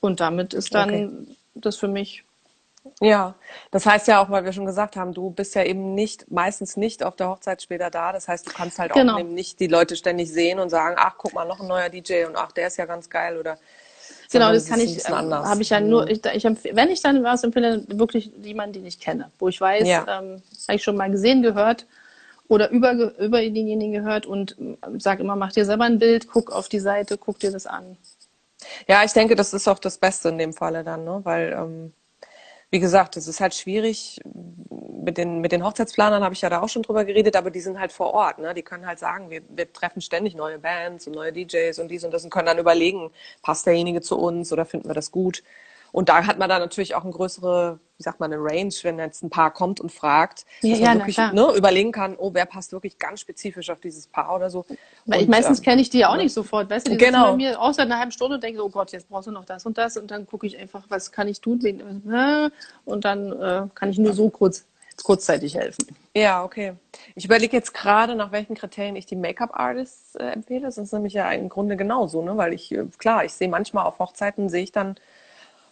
Und 0.00 0.20
damit 0.20 0.54
ist 0.54 0.74
dann 0.74 0.88
Okay. 0.88 1.36
das 1.54 1.76
für 1.76 1.88
mich 1.88 2.24
Ja, 3.00 3.34
das 3.70 3.86
heißt 3.86 4.08
ja 4.08 4.22
auch, 4.22 4.28
weil 4.30 4.44
wir 4.44 4.52
schon 4.52 4.66
gesagt 4.66 4.96
haben, 4.96 5.14
du 5.14 5.30
bist 5.30 5.54
ja 5.54 5.62
eben 5.64 5.94
nicht, 5.94 6.30
meistens 6.30 6.76
nicht 6.76 7.02
auf 7.02 7.16
der 7.16 7.28
Hochzeit 7.30 7.62
später 7.62 7.90
da. 7.90 8.12
Das 8.12 8.28
heißt, 8.28 8.46
du 8.46 8.52
kannst 8.52 8.78
halt 8.78 8.92
Genau. 8.92 9.14
auch 9.14 9.20
eben 9.20 9.32
nicht 9.34 9.58
die 9.60 9.66
Leute 9.68 9.96
ständig 9.96 10.30
sehen 10.30 10.58
und 10.58 10.68
sagen, 10.70 10.96
ach, 10.98 11.14
guck 11.18 11.32
mal, 11.32 11.46
noch 11.46 11.60
ein 11.60 11.66
neuer 11.66 11.88
DJ 11.88 12.24
und 12.26 12.36
ach, 12.36 12.52
der 12.52 12.66
ist 12.68 12.76
ja 12.76 12.86
ganz 12.86 13.08
geil 13.10 13.38
oder. 13.38 13.58
Genau, 14.32 14.52
das 14.52 14.66
kann 14.66 14.80
ich, 14.80 15.06
anders. 15.06 15.46
habe 15.46 15.62
ich 15.62 15.70
ja 15.70 15.80
nur, 15.80 16.08
ich, 16.08 16.24
ich 16.24 16.44
empfehle, 16.44 16.76
wenn 16.76 16.90
ich 16.90 17.00
dann 17.02 17.22
was 17.22 17.44
empfehle, 17.44 17.84
wirklich 17.88 18.30
jemanden, 18.42 18.74
den 18.74 18.86
ich 18.86 18.98
kenne, 18.98 19.30
wo 19.38 19.48
ich 19.48 19.60
weiß, 19.60 19.86
Ja. 19.86 20.00
ähm, 20.02 20.42
habe 20.68 20.76
ich 20.76 20.82
schon 20.82 20.96
mal 20.96 21.10
gesehen, 21.10 21.42
gehört 21.42 21.86
oder 22.48 22.70
über, 22.70 22.92
über 23.18 23.40
denjenigen 23.40 23.92
gehört 23.92 24.26
und 24.26 24.56
ähm, 24.58 24.76
sag 24.98 25.20
immer, 25.20 25.36
mach 25.36 25.52
dir 25.52 25.64
selber 25.64 25.84
ein 25.84 25.98
Bild, 25.98 26.28
guck 26.28 26.50
auf 26.52 26.68
die 26.68 26.80
Seite, 26.80 27.18
guck 27.18 27.38
dir 27.38 27.52
das 27.52 27.66
an. 27.66 27.96
Ja, 28.88 29.04
ich 29.04 29.12
denke, 29.12 29.34
das 29.34 29.52
ist 29.52 29.68
auch 29.68 29.78
das 29.78 29.98
Beste 29.98 30.28
in 30.30 30.38
dem 30.38 30.52
Falle 30.52 30.84
dann, 30.84 31.04
ne? 31.04 31.20
Weil, 31.24 31.52
ähm, 31.52 31.92
wie 32.70 32.80
gesagt, 32.80 33.16
es 33.16 33.28
ist 33.28 33.40
halt 33.40 33.54
schwierig, 33.54 34.20
mit 35.04 35.18
den, 35.18 35.40
mit 35.40 35.52
den 35.52 35.64
Hochzeitsplanern 35.64 36.22
habe 36.24 36.34
ich 36.34 36.40
ja 36.40 36.50
da 36.50 36.60
auch 36.60 36.68
schon 36.68 36.82
drüber 36.82 37.04
geredet, 37.04 37.36
aber 37.36 37.50
die 37.50 37.60
sind 37.60 37.78
halt 37.78 37.92
vor 37.92 38.12
Ort. 38.14 38.38
Ne? 38.38 38.54
Die 38.54 38.62
können 38.62 38.86
halt 38.86 38.98
sagen, 38.98 39.30
wir, 39.30 39.42
wir 39.48 39.72
treffen 39.72 40.00
ständig 40.00 40.34
neue 40.34 40.58
Bands 40.58 41.06
und 41.06 41.14
neue 41.14 41.32
DJs 41.32 41.78
und 41.78 41.88
dies 41.88 42.04
und 42.04 42.12
das 42.12 42.24
und 42.24 42.30
können 42.30 42.46
dann 42.46 42.58
überlegen, 42.58 43.10
passt 43.42 43.66
derjenige 43.66 44.00
zu 44.00 44.18
uns 44.18 44.52
oder 44.52 44.64
finden 44.64 44.88
wir 44.88 44.94
das 44.94 45.10
gut. 45.10 45.42
Und 45.94 46.08
da 46.08 46.26
hat 46.26 46.40
man 46.40 46.48
dann 46.48 46.60
natürlich 46.60 46.96
auch 46.96 47.04
eine 47.04 47.12
größere, 47.12 47.78
wie 47.98 48.02
sagt 48.02 48.18
man, 48.18 48.32
eine 48.32 48.42
Range, 48.42 48.74
wenn 48.82 48.98
jetzt 48.98 49.22
ein 49.22 49.30
Paar 49.30 49.52
kommt 49.52 49.78
und 49.78 49.92
fragt, 49.92 50.44
Ja, 50.60 50.70
dass 50.70 50.80
ja, 50.80 50.86
man 50.88 50.98
na 50.98 51.06
wirklich 51.06 51.32
ne, 51.32 51.56
überlegen 51.56 51.92
kann, 51.92 52.16
oh, 52.18 52.30
wer 52.32 52.46
passt 52.46 52.72
wirklich 52.72 52.98
ganz 52.98 53.20
spezifisch 53.20 53.70
auf 53.70 53.78
dieses 53.78 54.08
Paar 54.08 54.34
oder 54.34 54.50
so. 54.50 54.66
Weil 55.06 55.20
ich 55.20 55.26
Und, 55.26 55.30
meistens 55.30 55.60
ähm, 55.60 55.64
kenne 55.64 55.82
ich 55.82 55.90
die 55.90 55.98
ja 55.98 56.08
auch 56.08 56.16
nicht 56.16 56.34
sofort, 56.34 56.68
weißt 56.68 56.88
du, 56.88 56.90
die 56.90 56.96
Genau. 56.96 57.30
bei 57.30 57.36
mir 57.36 57.60
außer 57.60 57.82
einer 57.82 58.00
halben 58.00 58.10
Stunde 58.10 58.34
und 58.34 58.42
denken 58.42 58.58
so, 58.58 58.64
oh 58.64 58.70
Gott, 58.70 58.90
jetzt 58.90 59.08
brauchst 59.08 59.28
du 59.28 59.30
noch 59.30 59.44
das 59.44 59.66
und 59.66 59.78
das 59.78 59.96
und 59.96 60.10
dann 60.10 60.26
gucke 60.26 60.48
ich 60.48 60.58
einfach, 60.58 60.82
was 60.88 61.12
kann 61.12 61.28
ich 61.28 61.40
tun, 61.40 61.60
äh, 61.64 62.50
und 62.84 63.04
dann 63.04 63.30
äh, 63.30 63.68
kann 63.76 63.90
ich 63.90 63.98
nur 63.98 64.14
so 64.14 64.30
kurz, 64.30 64.66
kurzzeitig 65.04 65.54
helfen. 65.54 65.86
Ja, 66.16 66.42
okay. 66.42 66.74
Ich 67.14 67.24
überlege 67.24 67.56
jetzt 67.56 67.72
gerade, 67.72 68.16
nach 68.16 68.32
welchen 68.32 68.54
Kriterien 68.56 68.96
ich 68.96 69.06
die 69.06 69.16
Make-up-Artists 69.16 70.16
äh, 70.16 70.24
empfehle. 70.24 70.62
Das 70.62 70.78
ist 70.78 70.92
nämlich 70.92 71.12
ja 71.12 71.30
im 71.30 71.48
Grunde 71.48 71.76
genauso, 71.76 72.22
ne? 72.22 72.36
Weil 72.36 72.52
ich, 72.52 72.72
äh, 72.72 72.86
klar, 72.98 73.24
ich 73.24 73.32
sehe 73.34 73.48
manchmal 73.48 73.86
auf 73.86 73.98
Hochzeiten, 73.98 74.48
sehe 74.48 74.64
ich 74.64 74.72
dann 74.72 74.96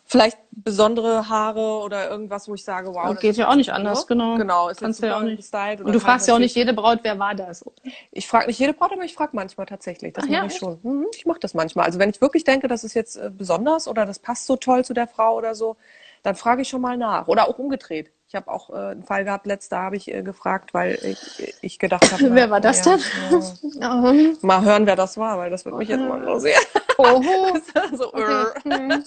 vielleicht 0.04 0.36
besondere 0.50 1.28
Haare 1.28 1.78
oder 1.82 2.10
irgendwas, 2.10 2.48
wo 2.48 2.54
ich 2.54 2.64
sage, 2.64 2.92
wow. 2.92 3.10
Das 3.10 3.20
geht 3.20 3.36
ja 3.36 3.48
auch 3.48 3.54
nicht 3.54 3.72
anders, 3.72 4.06
genau. 4.06 4.36
Genau, 4.36 4.68
ist 4.68 4.80
Kannst 4.80 5.02
ja 5.02 5.16
auch 5.16 5.22
nicht. 5.22 5.38
gestylt. 5.38 5.80
Und 5.80 5.86
du 5.86 5.92
kann 5.92 6.00
fragst 6.00 6.28
ja 6.28 6.34
auch 6.34 6.38
nicht 6.38 6.54
jede 6.54 6.74
Braut, 6.74 6.98
wer 7.02 7.18
war 7.18 7.34
das? 7.34 7.64
Ich 8.10 8.28
frage 8.28 8.48
nicht 8.48 8.58
jede 8.58 8.74
Braut, 8.74 8.92
aber 8.92 9.04
ich 9.04 9.14
frage 9.14 9.30
manchmal 9.34 9.66
tatsächlich. 9.66 10.12
Das 10.12 10.24
Ach 10.24 10.28
ja, 10.28 10.38
mache 10.38 10.48
ich 10.48 10.52
echt? 10.52 10.60
schon. 10.60 10.78
Mhm, 10.82 11.06
ich 11.14 11.24
mache 11.24 11.40
das 11.40 11.54
manchmal. 11.54 11.86
Also 11.86 11.98
wenn 11.98 12.10
ich 12.10 12.20
wirklich 12.20 12.44
denke, 12.44 12.68
das 12.68 12.84
ist 12.84 12.94
jetzt 12.94 13.16
äh, 13.16 13.30
besonders 13.30 13.88
oder 13.88 14.04
das 14.04 14.18
passt 14.18 14.46
so 14.46 14.56
toll 14.56 14.84
zu 14.84 14.92
der 14.92 15.06
Frau 15.06 15.36
oder 15.36 15.54
so, 15.54 15.76
dann 16.22 16.36
frage 16.36 16.62
ich 16.62 16.68
schon 16.68 16.82
mal 16.82 16.96
nach. 16.96 17.28
Oder 17.28 17.48
auch 17.48 17.58
umgedreht. 17.58 18.12
Ich 18.32 18.36
habe 18.36 18.50
auch 18.50 18.70
äh, 18.70 18.92
einen 18.92 19.02
Fall 19.02 19.24
gehabt, 19.24 19.44
letzter 19.44 19.76
habe 19.76 19.96
ich 19.96 20.08
äh, 20.08 20.22
gefragt, 20.22 20.72
weil 20.72 20.98
ich, 21.02 21.54
ich 21.60 21.78
gedacht 21.78 22.10
habe, 22.12 22.30
Wer 22.34 22.48
war 22.48 22.62
das 22.62 22.82
ja, 22.82 22.96
denn? 22.96 23.42
Ja. 23.78 24.08
Ähm, 24.08 24.38
Mal 24.40 24.64
hören, 24.64 24.86
wer 24.86 24.96
das 24.96 25.18
war, 25.18 25.36
weil 25.36 25.50
das 25.50 25.66
wird 25.66 25.76
mich 25.76 25.90
jetzt 25.90 26.00
mal 26.00 26.18
interessieren. 26.18 26.62
Oho. 26.96 27.58
so, 27.94 28.08
Okay. 28.14 28.48
äh. 28.64 29.02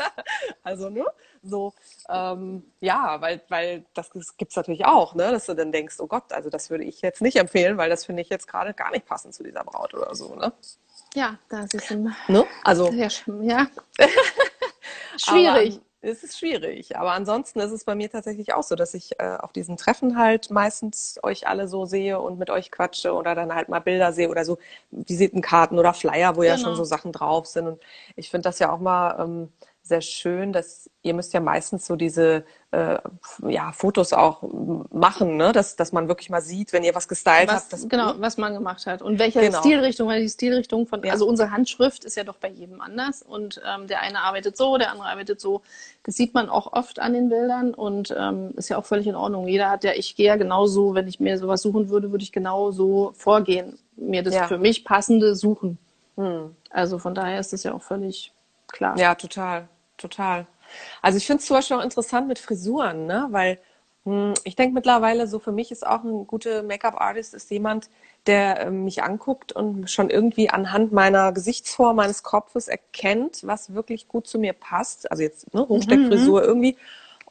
Also, 0.61 0.91
ne? 0.91 1.05
So, 1.41 1.73
ähm, 2.07 2.71
ja, 2.81 3.19
weil, 3.19 3.41
weil 3.49 3.85
das 3.95 4.11
gibt's 4.38 4.55
natürlich 4.55 4.85
auch, 4.85 5.15
ne? 5.15 5.31
Dass 5.31 5.47
du 5.47 5.55
dann 5.55 5.71
denkst, 5.71 5.95
oh 5.97 6.05
Gott, 6.05 6.31
also 6.31 6.51
das 6.51 6.69
würde 6.69 6.83
ich 6.83 7.01
jetzt 7.01 7.23
nicht 7.23 7.38
empfehlen, 7.38 7.77
weil 7.77 7.89
das 7.89 8.05
finde 8.05 8.21
ich 8.21 8.29
jetzt 8.29 8.47
gerade 8.47 8.75
gar 8.75 8.91
nicht 8.91 9.07
passend 9.07 9.33
zu 9.33 9.41
dieser 9.41 9.63
Braut 9.63 9.95
oder 9.95 10.13
so, 10.13 10.35
ne? 10.35 10.53
Ja, 11.15 11.39
das 11.49 11.73
ist 11.73 11.89
ein, 11.89 12.15
ne? 12.27 12.45
Also, 12.63 12.91
ja, 12.91 13.07
ja. 13.41 13.67
schwierig. 15.17 15.81
Es 16.08 16.24
ist 16.24 16.38
schwierig. 16.38 16.96
Aber 16.98 17.13
ansonsten 17.13 17.60
ist 17.60 17.72
es 17.72 17.84
bei 17.84 17.96
mir 17.96 18.12
tatsächlich 18.12 18.54
auch 18.54 18.62
so, 18.63 18.76
dass 18.76 18.94
ich 18.94 19.20
äh, 19.20 19.38
auf 19.39 19.52
diesen 19.54 19.76
Treffen 19.78 20.18
halt 20.18 20.52
meistens 20.52 21.20
euch 21.24 21.48
alle 21.48 21.68
so 21.68 21.86
sehe 21.86 22.20
und 22.20 22.38
mit 22.38 22.50
euch 22.52 22.70
quatsche 22.72 23.13
oder 23.13 23.34
dann 23.34 23.56
halt 23.56 23.70
mal 23.70 23.80
Bilder 23.80 24.13
sehe 24.13 24.30
oder 24.30 24.46
so 24.46 24.58
Visitenkarten 24.91 25.80
oder 25.80 25.94
Flyer, 25.96 26.36
wo 26.36 26.44
ja 26.44 26.58
Genau. 26.58 26.58
schon 26.58 26.76
so 26.76 26.84
Sachen 26.84 27.12
drauf 27.12 27.48
sind. 27.48 27.68
Und 27.68 27.82
ich 28.15 28.30
finde 28.30 28.44
das 28.50 28.60
ja 28.60 28.72
auch 28.72 28.80
mal 28.80 29.20
ähm, 29.20 29.52
sehr 29.88 30.02
schön, 30.02 30.52
dass 30.52 30.89
ihr 31.04 31.13
müsst 31.13 31.32
ja 31.34 31.39
meistens 31.39 31.86
so 31.86 31.95
diese 31.95 32.43
äh, 32.71 32.98
ja, 33.48 33.71
Fotos 33.71 34.13
auch 34.13 34.41
machen, 34.91 35.38
ne? 35.38 35.52
dass, 35.52 35.76
dass 35.76 35.91
man 35.91 36.08
wirklich 36.08 36.32
mal 36.32 36.41
sieht, 36.41 36.74
wenn 36.74 36.84
ihr 36.84 36.95
was 36.95 37.08
gestylt 37.08 37.48
was, 37.48 37.56
habt. 37.56 37.74
Das, 37.74 37.88
genau, 37.88 38.13
was 38.17 38.38
man 38.38 38.56
gemacht 38.56 38.88
hat. 38.88 39.04
Und 39.04 39.19
welche 39.19 39.39
Genau. 39.41 39.60
Stilrichtung, 39.60 40.08
weil 40.08 40.21
die 40.24 40.30
Stilrichtung 40.30 40.88
von, 40.88 41.04
Ja. 41.04 41.12
also 41.13 41.28
unsere 41.28 41.52
Handschrift 41.52 42.04
ist 42.04 42.17
ja 42.17 42.24
doch 42.24 42.38
bei 42.38 42.50
jedem 42.50 42.82
anders. 42.82 43.21
Und 43.21 43.62
ähm, 43.63 43.86
der 43.86 44.02
eine 44.02 44.21
arbeitet 44.21 44.58
so, 44.58 44.80
der 44.80 44.91
andere 44.91 45.08
arbeitet 45.08 45.39
so. 45.39 45.62
Das 46.04 46.15
sieht 46.15 46.34
man 46.34 46.50
auch 46.50 46.74
oft 46.74 46.98
an 46.98 47.13
den 47.13 47.30
Bildern 47.30 47.76
und 47.76 48.13
ähm, 48.17 48.54
ist 48.58 48.69
ja 48.69 48.80
auch 48.80 48.86
völlig 48.86 49.06
in 49.06 49.15
Ordnung. 49.15 49.48
Jeder 49.48 49.69
hat 49.69 49.84
ja, 49.84 49.91
ich 49.93 50.15
gehe 50.15 50.26
ja 50.26 50.36
genauso, 50.36 50.95
wenn 50.95 51.08
ich 51.08 51.19
mir 51.19 51.38
sowas 51.38 51.62
suchen 51.62 51.89
würde, 51.89 52.12
würde 52.12 52.24
ich 52.24 52.32
genau 52.32 52.71
so 52.71 53.13
vorgehen. 53.15 53.78
Mir 53.95 54.24
das 54.24 54.34
Ja. 54.34 54.48
für 54.48 54.58
mich 54.58 54.84
passende 54.84 55.36
suchen. 55.36 55.78
Hm. 56.17 56.56
Also 56.71 56.98
von 56.98 57.13
daher 57.13 57.39
ist 57.39 57.54
das 57.54 57.62
ja 57.63 57.74
auch 57.74 57.84
völlig 57.84 58.34
klar. 58.67 58.98
Ja, 58.98 59.15
total, 59.15 59.67
total. 59.97 60.47
Also 61.01 61.17
ich 61.17 61.27
finde 61.27 61.41
es 61.41 61.47
zum 61.47 61.58
Beispiel 61.58 61.77
auch 61.77 61.84
interessant 61.84 62.27
mit 62.27 62.39
Frisuren, 62.39 63.05
ne? 63.05 63.27
Weil 63.31 63.60
hm, 64.05 64.34
ich 64.43 64.55
denke 64.55 64.73
mittlerweile, 64.73 65.27
so 65.27 65.39
für 65.39 65.51
mich 65.51 65.71
ist 65.71 65.86
auch 65.86 66.03
ein 66.03 66.27
guter 66.27 66.63
Make-up-Artist 66.63 67.34
ist 67.34 67.49
jemand, 67.49 67.89
der 68.27 68.62
ähm, 68.62 68.84
mich 68.84 69.03
anguckt 69.03 69.51
und 69.51 69.89
schon 69.89 70.10
irgendwie 70.10 70.49
anhand 70.49 70.91
meiner 70.91 71.31
Gesichtsform, 71.31 71.95
meines 71.97 72.23
Kopfes 72.23 72.67
erkennt, 72.67 73.41
was 73.43 73.73
wirklich 73.73 74.08
gut 74.08 74.27
zu 74.27 74.39
mir 74.39 74.53
passt. 74.53 75.10
Also 75.12 75.23
jetzt 75.23 75.53
ne, 75.53 75.67
Hochsteckfrisur 75.67 76.43
irgendwie. 76.43 76.77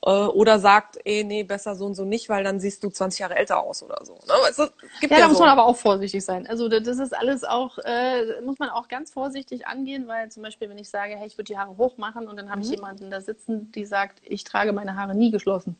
Äh, 0.06 0.10
oder 0.10 0.58
sagt, 0.58 0.98
eh, 1.06 1.24
nee, 1.24 1.44
besser 1.44 1.74
so 1.76 1.86
und 1.86 1.94
so 1.94 2.04
nicht, 2.04 2.28
weil 2.28 2.44
dann 2.44 2.60
siehst 2.60 2.84
du 2.84 2.90
20 2.90 3.20
Jahre 3.20 3.36
älter 3.36 3.62
aus 3.62 3.82
oder 3.82 3.98
so. 4.04 4.14
Ne? 4.14 4.20
Du, 4.56 4.62
es 4.64 4.72
gibt 5.00 5.10
Ja, 5.12 5.20
da 5.20 5.28
muss 5.28 5.38
so. 5.38 5.44
man 5.44 5.50
aber 5.52 5.64
auch 5.64 5.76
vorsichtig 5.76 6.22
sein. 6.24 6.46
Also 6.46 6.68
da- 6.68 6.80
das 6.80 6.98
ist 6.98 7.16
alles 7.16 7.42
auch, 7.44 7.78
äh, 7.78 8.40
muss 8.42 8.58
man 8.58 8.68
auch 8.68 8.88
ganz 8.88 9.10
vorsichtig 9.12 9.66
angehen, 9.66 10.06
weil 10.06 10.30
zum 10.30 10.42
Beispiel, 10.42 10.68
wenn 10.68 10.76
ich 10.78 10.90
sage, 10.90 11.16
hey, 11.16 11.26
ich 11.26 11.38
würde 11.38 11.44
die 11.52 11.56
Haare 11.58 11.76
hoch 11.78 11.96
machen 11.96 12.28
und 12.28 12.36
dann 12.36 12.50
habe 12.50 12.60
ich 12.60 12.68
Mhm. 12.68 12.74
jemanden 12.74 13.10
da 13.10 13.20
sitzen, 13.22 13.72
die 13.72 13.86
sagt, 13.86 14.18
ich 14.24 14.44
trage 14.44 14.72
meine 14.74 14.94
Haare 14.96 15.14
nie 15.14 15.30
geschlossen. 15.30 15.76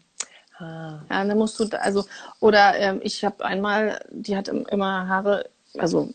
Ah, 0.58 1.00
Ja, 1.10 1.24
dann 1.24 1.36
musst 1.36 1.58
du, 1.60 1.66
da- 1.66 1.78
also, 1.78 2.04
oder 2.40 2.76
ähm, 2.76 3.00
ich 3.02 3.24
habe 3.24 3.44
einmal, 3.44 4.00
die 4.10 4.36
hat 4.36 4.48
im- 4.48 4.64
immer 4.66 5.06
Haare, 5.08 5.50
also 5.76 6.14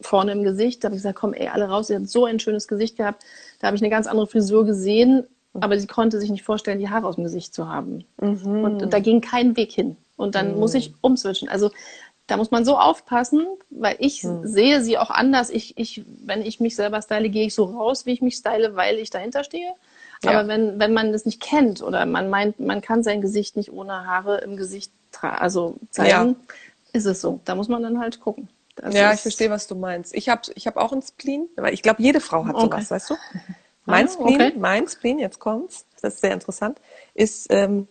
vorne 0.00 0.32
im 0.32 0.42
Gesicht, 0.42 0.82
da 0.82 0.86
habe 0.86 0.96
ich 0.96 1.02
gesagt, 1.02 1.18
komm, 1.18 1.34
ey, 1.34 1.46
alle 1.48 1.68
raus, 1.68 1.88
sie 1.88 1.94
hat 1.94 2.08
so 2.08 2.24
ein 2.24 2.40
schönes 2.40 2.66
Gesicht 2.66 2.96
gehabt. 2.96 3.22
Da 3.60 3.66
habe 3.66 3.76
ich 3.76 3.82
eine 3.82 3.90
ganz 3.90 4.06
andere 4.06 4.26
Frisur 4.26 4.64
gesehen, 4.64 5.26
aber 5.54 5.78
sie 5.78 5.86
konnte 5.86 6.20
sich 6.20 6.30
nicht 6.30 6.44
vorstellen, 6.44 6.78
die 6.78 6.90
Haare 6.90 7.06
aus 7.06 7.16
dem 7.16 7.24
Gesicht 7.24 7.54
zu 7.54 7.68
haben. 7.68 8.04
Mhm. 8.20 8.64
Und 8.64 8.92
da 8.92 8.98
ging 9.00 9.20
kein 9.20 9.56
Weg 9.56 9.72
hin. 9.72 9.96
Und 10.16 10.34
dann 10.34 10.58
muss 10.58 10.74
ich 10.74 10.92
umswitchen. 11.00 11.48
Also 11.48 11.70
da 12.26 12.36
muss 12.36 12.50
man 12.52 12.64
so 12.64 12.78
aufpassen, 12.78 13.46
weil 13.70 13.96
ich 13.98 14.22
Mhm. 14.22 14.46
sehe 14.46 14.82
sie 14.82 14.98
auch 14.98 15.10
anders. 15.10 15.50
Ich, 15.50 15.76
ich, 15.78 16.04
wenn 16.24 16.42
ich 16.42 16.60
mich 16.60 16.76
selber 16.76 17.02
style, 17.02 17.28
gehe 17.28 17.46
ich 17.46 17.54
so 17.54 17.64
raus, 17.64 18.06
wie 18.06 18.12
ich 18.12 18.22
mich 18.22 18.36
style, 18.36 18.76
weil 18.76 18.98
ich 18.98 19.10
dahinter 19.10 19.42
stehe. 19.42 19.72
Ja. 20.22 20.32
Aber 20.38 20.46
wenn, 20.48 20.78
wenn 20.78 20.92
man 20.92 21.12
das 21.12 21.24
nicht 21.24 21.40
kennt 21.40 21.82
oder 21.82 22.06
man 22.06 22.30
meint, 22.30 22.60
man 22.60 22.82
kann 22.82 23.02
sein 23.02 23.20
Gesicht 23.20 23.56
nicht 23.56 23.72
ohne 23.72 24.06
Haare 24.06 24.38
im 24.42 24.56
Gesicht 24.56 24.92
also 25.20 25.76
zeigen, 25.90 26.36
ist 26.92 27.06
es 27.06 27.20
so. 27.20 27.40
Da 27.44 27.54
muss 27.54 27.68
man 27.68 27.82
dann 27.82 27.98
halt 27.98 28.20
gucken. 28.20 28.48
Das 28.76 28.94
ja, 28.94 29.12
ich 29.12 29.20
verstehe, 29.20 29.50
was 29.50 29.66
du 29.66 29.74
meinst. 29.74 30.14
Ich 30.14 30.28
habe 30.28 30.42
ich 30.54 30.66
hab 30.66 30.76
auch 30.76 30.92
einen 30.92 31.02
Spleen, 31.02 31.48
aber 31.56 31.72
ich 31.72 31.82
glaube, 31.82 32.02
jede 32.02 32.20
Frau 32.20 32.46
hat 32.46 32.54
Okay. 32.56 32.66
sowas, 32.66 32.90
weißt 32.90 33.10
du? 33.10 33.14
Mein 33.90 34.08
Ah, 34.08 34.10
Spleen, 34.10 34.34
okay. 34.34 34.52
mein 34.58 34.88
Spleen, 34.88 35.18
jetzt 35.18 35.38
kommt's, 35.38 35.86
das 36.00 36.14
ist 36.14 36.20
sehr 36.20 36.32
interessant, 36.32 36.80
ist 37.14 37.46
ähm, 37.50 37.88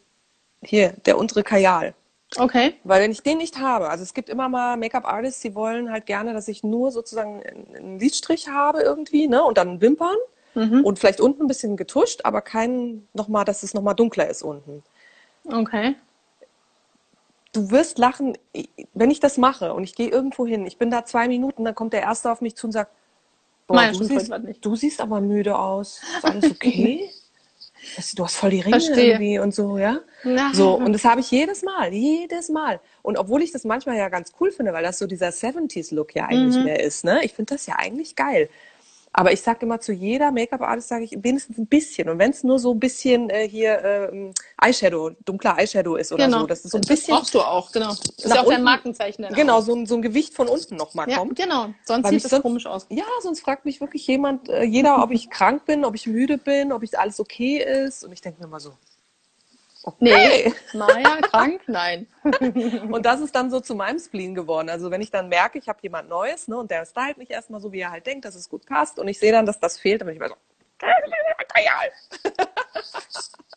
hier 0.61 0.93
der 1.05 1.17
untere 1.17 1.43
Kajal. 1.43 1.93
Okay. 2.37 2.75
Weil 2.83 3.01
wenn 3.01 3.11
ich 3.11 3.23
den 3.23 3.39
nicht 3.39 3.59
habe, 3.59 3.89
also 3.89 4.03
es 4.03 4.13
gibt 4.13 4.29
immer 4.29 4.49
mal 4.49 4.77
Make-up-Artists, 4.77 5.41
die 5.41 5.55
wollen 5.55 5.91
halt 5.91 6.05
gerne, 6.05 6.33
dass 6.33 6.47
ich 6.47 6.63
nur 6.63 6.91
sozusagen 6.91 7.41
einen 7.43 7.99
Lidstrich 7.99 8.49
habe 8.49 8.81
irgendwie, 8.81 9.27
ne? 9.27 9.43
Und 9.43 9.57
dann 9.57 9.81
Wimpern 9.81 10.15
Mhm. 10.55 10.83
und 10.83 10.97
vielleicht 10.99 11.21
unten 11.21 11.43
ein 11.43 11.47
bisschen 11.47 11.77
getuscht, 11.77 12.21
aber 12.23 12.41
keinen 12.41 13.07
nochmal, 13.13 13.45
dass 13.45 13.61
es 13.63 13.73
nochmal 13.75 13.93
dunkler 13.95 14.29
ist 14.29 14.41
unten. 14.41 14.83
Okay. 15.47 15.95
Du 17.51 17.71
wirst 17.71 17.97
lachen, 17.97 18.37
wenn 18.93 19.11
ich 19.11 19.19
das 19.19 19.37
mache 19.37 19.73
und 19.73 19.83
ich 19.83 19.95
gehe 19.95 20.09
irgendwo 20.09 20.45
hin, 20.45 20.65
ich 20.65 20.77
bin 20.77 20.91
da 20.91 21.05
zwei 21.05 21.27
Minuten, 21.27 21.65
dann 21.65 21.75
kommt 21.75 21.93
der 21.93 22.01
Erste 22.01 22.31
auf 22.31 22.41
mich 22.41 22.55
zu 22.55 22.67
und 22.67 22.71
sagt, 22.73 22.91
boah, 23.69 23.75
Meine 23.75 23.97
du, 23.97 24.03
siehst, 24.03 24.31
du 24.61 24.75
siehst 24.75 24.99
aber 24.99 25.21
müde 25.21 25.57
aus. 25.57 26.01
Ist 26.17 26.25
alles 26.25 26.51
okay? 26.51 27.09
Du 28.15 28.25
hast 28.25 28.35
voll 28.35 28.49
die 28.49 28.59
Ringe 28.59 28.81
Verstehe. 28.81 29.11
irgendwie 29.13 29.39
und 29.39 29.55
so, 29.55 29.77
ja? 29.77 30.01
Ja. 30.25 30.51
So, 30.53 30.73
und 30.73 30.91
das 30.91 31.05
habe 31.05 31.21
ich 31.21 31.31
jedes 31.31 31.63
Mal, 31.63 31.93
jedes 31.93 32.49
Mal. 32.49 32.81
Und 33.03 33.17
obwohl 33.17 33.41
ich 33.41 33.53
das 33.53 33.63
manchmal 33.63 33.95
ja 33.95 34.09
ganz 34.09 34.33
cool 34.41 34.51
finde, 34.51 34.73
weil 34.73 34.83
das 34.83 34.99
so 34.99 35.07
dieser 35.07 35.29
70s-Look 35.31 36.13
ja 36.13 36.25
eigentlich 36.25 36.57
Mhm. 36.57 36.63
mehr 36.65 36.83
ist, 36.83 37.05
ne? 37.05 37.23
Ich 37.23 37.33
finde 37.33 37.53
das 37.55 37.67
ja 37.67 37.75
eigentlich 37.77 38.17
geil. 38.17 38.49
Aber 39.11 39.31
ich 39.33 39.41
sage 39.41 39.65
immer 39.65 39.79
zu 39.79 39.91
jeder 39.91 40.31
Make-up-Artist, 40.31 40.87
sage 40.87 41.03
ich 41.03 41.17
wenigstens 41.23 41.57
ein 41.57 41.65
bisschen. 41.65 42.09
Und 42.09 42.19
wenn 42.19 42.29
es 42.29 42.43
nur 42.43 42.59
so 42.59 42.71
ein 42.73 42.79
bisschen 42.79 43.29
äh, 43.31 43.49
hier 43.49 43.83
ähm, 43.83 44.33
Eyeshadow, 44.61 45.11
dunkler 45.25 45.57
Eyeshadow 45.57 45.95
ist 45.95 46.11
oder 46.11 46.25
Genau. 46.25 46.41
so, 46.41 46.45
dass 46.47 46.63
es 46.63 46.71
so 46.71 46.77
ein 46.77 46.81
das 46.81 46.89
bisschen, 46.89 47.15
brauchst 47.15 47.33
du 47.33 47.41
auch, 47.41 47.71
genau. 47.71 47.91
Ist 47.91 48.27
Nach 48.27 48.35
ja 48.35 48.41
auch 48.43 48.49
dein 48.49 48.63
Markenzeichen. 48.63 49.25
genau, 49.33 49.61
so 49.61 49.73
ein, 49.73 49.87
so 49.87 49.95
ein 49.95 50.01
Gewicht 50.03 50.35
von 50.35 50.47
unten 50.47 50.75
nochmal 50.75 51.09
Ja, 51.09 51.17
kommt. 51.17 51.35
genau. 51.37 51.73
Sonst 51.83 52.03
Weil 52.05 52.11
sieht 52.11 52.23
es 52.25 52.29
sonst- 52.29 52.43
komisch 52.43 52.65
aus. 52.67 52.85
Ja, 52.89 53.03
sonst 53.21 53.39
fragt 53.41 53.65
mich 53.65 53.81
wirklich 53.81 54.05
jemand, 54.05 54.47
äh, 54.47 54.63
jeder, 54.63 55.01
ob 55.03 55.09
ich 55.11 55.29
krank 55.31 55.65
bin, 55.65 55.85
ob 55.85 55.95
ich 55.95 56.05
müde 56.05 56.37
bin, 56.37 56.71
ob 56.71 56.83
ich 56.83 56.97
alles 56.97 57.19
okay 57.19 57.57
ist. 57.85 58.03
Und 58.03 58.11
ich 58.13 58.21
denke 58.21 58.39
mir 58.39 58.45
immer 58.45 58.59
so, 58.59 58.73
Nee. 59.99 60.53
Maja, 60.73 61.21
krank? 61.21 61.61
Nein. 61.67 62.07
Und 62.23 63.05
das 63.05 63.21
ist 63.21 63.33
dann 63.33 63.49
so 63.49 63.59
zu 63.59 63.75
meinem 63.75 63.99
Spleen 63.99 64.35
geworden. 64.35 64.69
Also 64.69 64.91
wenn 64.91 65.01
ich 65.01 65.11
dann 65.11 65.29
merke, 65.29 65.57
ich 65.57 65.69
habe 65.69 65.79
jemand 65.81 66.09
Neues, 66.09 66.47
ne, 66.47 66.57
und 66.57 66.69
der 66.69 66.85
stylt 66.85 67.17
mich 67.17 67.31
erstmal 67.31 67.61
so, 67.61 67.71
wie 67.71 67.79
er 67.79 67.91
halt 67.91 68.05
denkt, 68.05 68.25
dass 68.25 68.35
es 68.35 68.49
gut 68.49 68.65
passt, 68.65 68.99
und 68.99 69.07
ich 69.07 69.19
sehe 69.19 69.31
dann, 69.31 69.45
dass 69.45 69.59
das 69.59 69.77
fehlt, 69.77 70.01
dann 70.01 70.07
bin 70.07 70.15
ich 70.15 70.21
immer 70.21 70.29
so, 70.29 70.35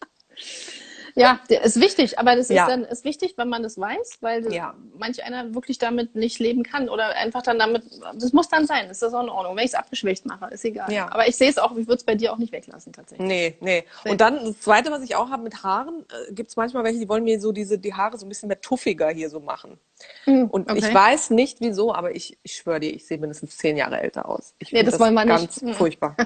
Ja, 1.14 1.40
der 1.51 1.62
ist 1.62 1.81
wichtig, 1.81 2.18
aber 2.18 2.37
das 2.37 2.48
Ja. 2.48 2.62
ist 2.64 2.70
dann 2.70 2.85
ist 2.85 3.05
wichtig, 3.05 3.35
wenn 3.37 3.48
man 3.48 3.62
das 3.62 3.79
weiß, 3.79 4.18
weil 4.20 4.42
das, 4.42 4.55
Ja. 4.55 4.75
manch 4.96 5.22
einer 5.25 5.55
wirklich 5.55 5.79
damit 5.79 6.14
nicht 6.14 6.38
leben 6.38 6.62
kann 6.62 6.88
oder 6.88 7.09
einfach 7.16 7.42
dann 7.42 7.59
damit, 7.59 7.85
das 8.14 8.33
muss 8.33 8.48
dann 8.48 8.66
sein, 8.66 8.88
ist 8.90 9.03
das 9.03 9.12
auch 9.12 9.22
in 9.22 9.29
Ordnung. 9.29 9.57
Wenn 9.57 9.64
ich 9.64 9.72
es 9.72 9.75
abgeschwächt 9.75 10.25
mache, 10.27 10.46
ist 10.46 10.64
egal. 10.64 10.90
Ja. 10.92 11.11
Aber 11.12 11.29
ich 11.29 11.37
sehe 11.37 11.51
es 11.51 11.59
auch, 11.59 11.72
ich 11.72 11.87
würde 11.87 11.96
es 11.96 12.05
bei 12.05 12.14
dir 12.14 12.33
auch 12.33 12.38
nicht 12.38 12.53
weglassen 12.53 12.92
tatsächlich. 12.92 13.27
Nee, 13.29 13.57
nee. 13.61 13.85
Und 14.05 14.20
dann 14.20 14.44
das 14.44 14.61
Zweite, 14.61 14.90
was 14.90 15.03
ich 15.03 15.14
auch 15.16 15.31
habe 15.31 15.42
mit 15.42 15.62
Haaren, 15.62 16.05
äh, 16.29 16.33
gibt 16.33 16.51
es 16.51 16.57
manchmal 16.57 16.85
welche, 16.85 16.98
die 17.01 17.09
wollen 17.09 17.25
mir 17.25 17.40
so 17.40 17.53
diese, 17.53 17.79
die 17.79 17.92
Haare 17.94 18.16
so 18.16 18.25
ein 18.27 18.29
bisschen 18.29 18.48
mehr 18.48 18.61
tuffiger 18.61 19.11
hier 19.11 19.29
so 19.31 19.40
machen. 19.40 19.79
Und 20.27 20.53
okay. 20.70 20.79
ich 20.79 20.92
weiß 20.92 21.31
nicht 21.31 21.61
wieso, 21.61 21.94
aber 21.94 22.14
ich, 22.14 22.37
ich 22.42 22.55
schwöre 22.57 22.81
dir, 22.81 22.92
ich 22.92 23.07
sehe 23.07 23.18
mindestens 23.18 23.57
zehn 23.57 23.77
Jahre 23.77 24.01
älter 24.01 24.29
aus. 24.29 24.55
Ich 24.59 24.72
Nee, 24.72 24.79
finde 24.79 24.90
das 24.92 25.01
wollen 25.01 25.14
wir 25.14 25.25
nicht. 25.25 25.37
ganz 25.37 25.62
Mhm. 25.62 25.75
furchtbar. 25.75 26.16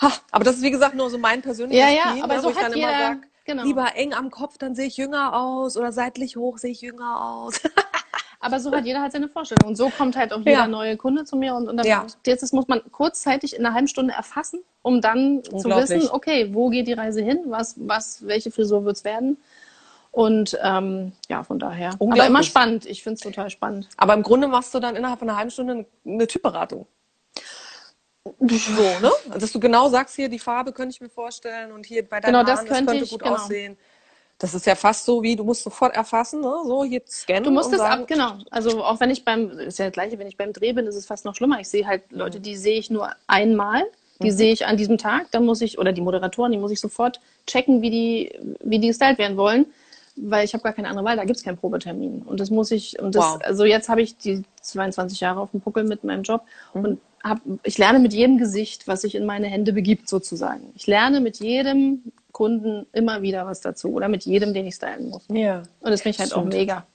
ha, 0.00 0.12
aber 0.30 0.44
das 0.44 0.56
ist 0.56 0.62
wie 0.62 0.70
gesagt 0.70 0.94
nur 0.94 1.10
so 1.10 1.18
mein 1.18 1.42
persönliches 1.42 1.82
Ja, 1.84 1.90
ja, 1.90 2.02
Feeling, 2.08 2.22
aber 2.22 2.34
ne, 2.36 2.40
so 2.40 2.46
wo 2.46 2.50
ich 2.52 2.56
dann 2.58 2.72
jeder- 2.74 2.88
immer 2.88 2.98
sag, 2.98 3.18
genau. 3.52 3.62
lieber 3.64 3.96
eng 3.96 4.14
am 4.14 4.30
Kopf, 4.30 4.58
dann 4.58 4.74
sehe 4.74 4.86
ich 4.86 4.96
jünger 4.96 5.34
aus 5.34 5.76
oder 5.76 5.92
seitlich 5.92 6.36
hoch 6.36 6.58
sehe 6.58 6.70
ich 6.72 6.80
jünger 6.80 7.22
aus. 7.24 7.60
Aber 8.42 8.58
so 8.58 8.72
hat 8.72 8.86
jeder 8.86 9.02
halt 9.02 9.12
seine 9.12 9.28
Vorstellung. 9.28 9.68
Und 9.68 9.76
so 9.76 9.90
kommt 9.90 10.16
halt 10.16 10.32
auch 10.32 10.38
jeder 10.38 10.50
Ja. 10.52 10.66
neue 10.66 10.96
Kunde 10.96 11.24
zu 11.24 11.36
mir. 11.36 11.54
Und, 11.54 11.68
und 11.68 11.76
dann 11.76 11.86
Ja. 11.86 12.06
jetzt 12.24 12.42
das 12.42 12.52
muss 12.52 12.68
man 12.68 12.80
kurzzeitig 12.90 13.54
in 13.54 13.66
einer 13.66 13.74
halben 13.74 13.86
Stunde 13.88 14.14
erfassen, 14.14 14.60
um 14.80 15.02
dann 15.02 15.44
zu 15.44 15.68
wissen, 15.68 16.08
okay, 16.10 16.48
wo 16.54 16.70
geht 16.70 16.88
die 16.88 16.94
Reise 16.94 17.20
hin? 17.22 17.40
Was, 17.46 17.74
was, 17.76 18.26
welche 18.26 18.50
Frisur 18.50 18.84
wird 18.86 18.96
es 18.96 19.04
werden? 19.04 19.36
Und 20.10 20.58
ähm, 20.62 21.12
ja, 21.28 21.44
von 21.44 21.58
daher. 21.58 21.90
Aber 22.00 22.26
immer 22.26 22.42
spannend. 22.42 22.86
Ich 22.86 23.02
finde 23.02 23.14
es 23.16 23.20
total 23.20 23.50
spannend. 23.50 23.88
aber 23.98 24.14
im 24.14 24.22
Grunde 24.22 24.48
machst 24.48 24.74
du 24.74 24.80
dann 24.80 24.96
innerhalb 24.96 25.18
von 25.18 25.28
einer 25.28 25.38
halben 25.38 25.50
Stunde 25.50 25.84
eine 26.06 26.26
Typberatung. 26.26 26.86
So, 28.24 28.82
ne? 29.00 29.10
Dass 29.38 29.52
du 29.52 29.60
genau 29.60 29.88
sagst, 29.88 30.16
hier 30.16 30.28
die 30.28 30.38
Farbe 30.38 30.72
könnte 30.72 30.94
ich 30.94 31.00
mir 31.00 31.08
vorstellen 31.08 31.72
und 31.72 31.86
hier 31.86 32.06
bei 32.06 32.20
deinen 32.20 32.32
Genau, 32.32 32.44
das 32.44 32.58
Haaren, 32.58 32.68
könnte 32.68 32.86
könnte 32.86 33.04
ich, 33.04 33.10
gut 33.10 33.22
genau. 33.22 33.34
aussehen. 33.34 33.78
Das 34.38 34.54
ist 34.54 34.66
ja 34.66 34.74
fast 34.74 35.04
so 35.04 35.22
wie, 35.22 35.36
du 35.36 35.44
musst 35.44 35.62
sofort 35.62 35.94
erfassen, 35.94 36.40
ne? 36.40 36.54
so 36.64 36.84
hier 36.84 37.02
scannen 37.06 37.44
Du 37.44 37.50
musst 37.50 37.72
es 37.74 37.80
ab, 37.80 38.06
genau. 38.06 38.38
Also 38.50 38.82
auch 38.82 38.98
wenn 38.98 39.10
ich 39.10 39.24
beim, 39.24 39.50
ist 39.50 39.78
ja 39.78 39.86
das 39.86 39.92
gleiche, 39.92 40.18
wenn 40.18 40.26
ich 40.26 40.38
beim 40.38 40.52
Dreh 40.52 40.72
bin, 40.72 40.86
ist 40.86 40.94
es 40.96 41.04
fast 41.04 41.26
noch 41.26 41.34
schlimmer. 41.34 41.60
Ich 41.60 41.68
sehe 41.68 41.86
halt 41.86 42.04
Leute, 42.10 42.40
die 42.40 42.56
sehe 42.56 42.78
ich 42.78 42.88
nur 42.88 43.10
einmal, 43.26 43.84
die 44.22 44.30
sehe 44.30 44.52
ich 44.52 44.66
an 44.66 44.78
diesem 44.78 44.96
Tag, 44.96 45.30
dann 45.30 45.44
muss 45.44 45.60
ich, 45.60 45.78
oder 45.78 45.92
die 45.92 46.00
Moderatoren, 46.00 46.52
die 46.52 46.58
muss 46.58 46.70
ich 46.70 46.80
sofort 46.80 47.20
checken, 47.46 47.82
wie 47.82 47.90
die, 47.90 48.56
wie 48.62 48.78
die 48.78 48.88
gestylt 48.88 49.18
werden 49.18 49.36
wollen, 49.36 49.66
weil 50.22 50.44
ich 50.44 50.52
habe 50.54 50.62
gar 50.62 50.72
keine 50.72 50.88
andere 50.88 51.04
Wahl, 51.04 51.16
da 51.16 51.24
gibt 51.24 51.36
es 51.38 51.42
keinen 51.44 51.56
Probetermin. 51.58 52.22
Und 52.22 52.40
das 52.40 52.50
muss 52.50 52.70
ich, 52.70 52.98
und 53.00 53.14
das, 53.14 53.24
Wow. 53.24 53.38
also 53.42 53.64
jetzt 53.64 53.88
habe 53.88 54.02
ich 54.02 54.16
die 54.16 54.42
22 54.62 55.20
Jahre 55.20 55.40
auf 55.40 55.50
dem 55.52 55.60
Puckel 55.60 55.84
mit 55.84 56.04
meinem 56.04 56.22
Job 56.22 56.42
und 56.74 57.00
hab, 57.22 57.38
ich 57.64 57.76
lerne 57.78 57.98
mit 57.98 58.12
jedem 58.14 58.38
Gesicht, 58.38 58.88
was 58.88 59.02
sich 59.02 59.14
in 59.14 59.26
meine 59.26 59.46
Hände 59.46 59.72
begibt, 59.72 60.08
sozusagen. 60.08 60.72
Ich 60.74 60.86
lerne 60.86 61.20
mit 61.20 61.38
jedem 61.40 62.02
Kunden 62.32 62.86
immer 62.92 63.20
wieder 63.22 63.44
was 63.46 63.60
dazu 63.60 63.92
oder 63.92 64.08
mit 64.08 64.24
jedem, 64.24 64.54
den 64.54 64.66
ich 64.66 64.76
stylen 64.76 65.10
muss. 65.10 65.24
Ja. 65.28 65.62
Und 65.80 65.90
das 65.90 66.02
finde 66.02 66.14
ich 66.16 66.20
halt 66.20 66.32
auch 66.32 66.38
Stimmt. 66.40 66.54
mega. 66.54 66.86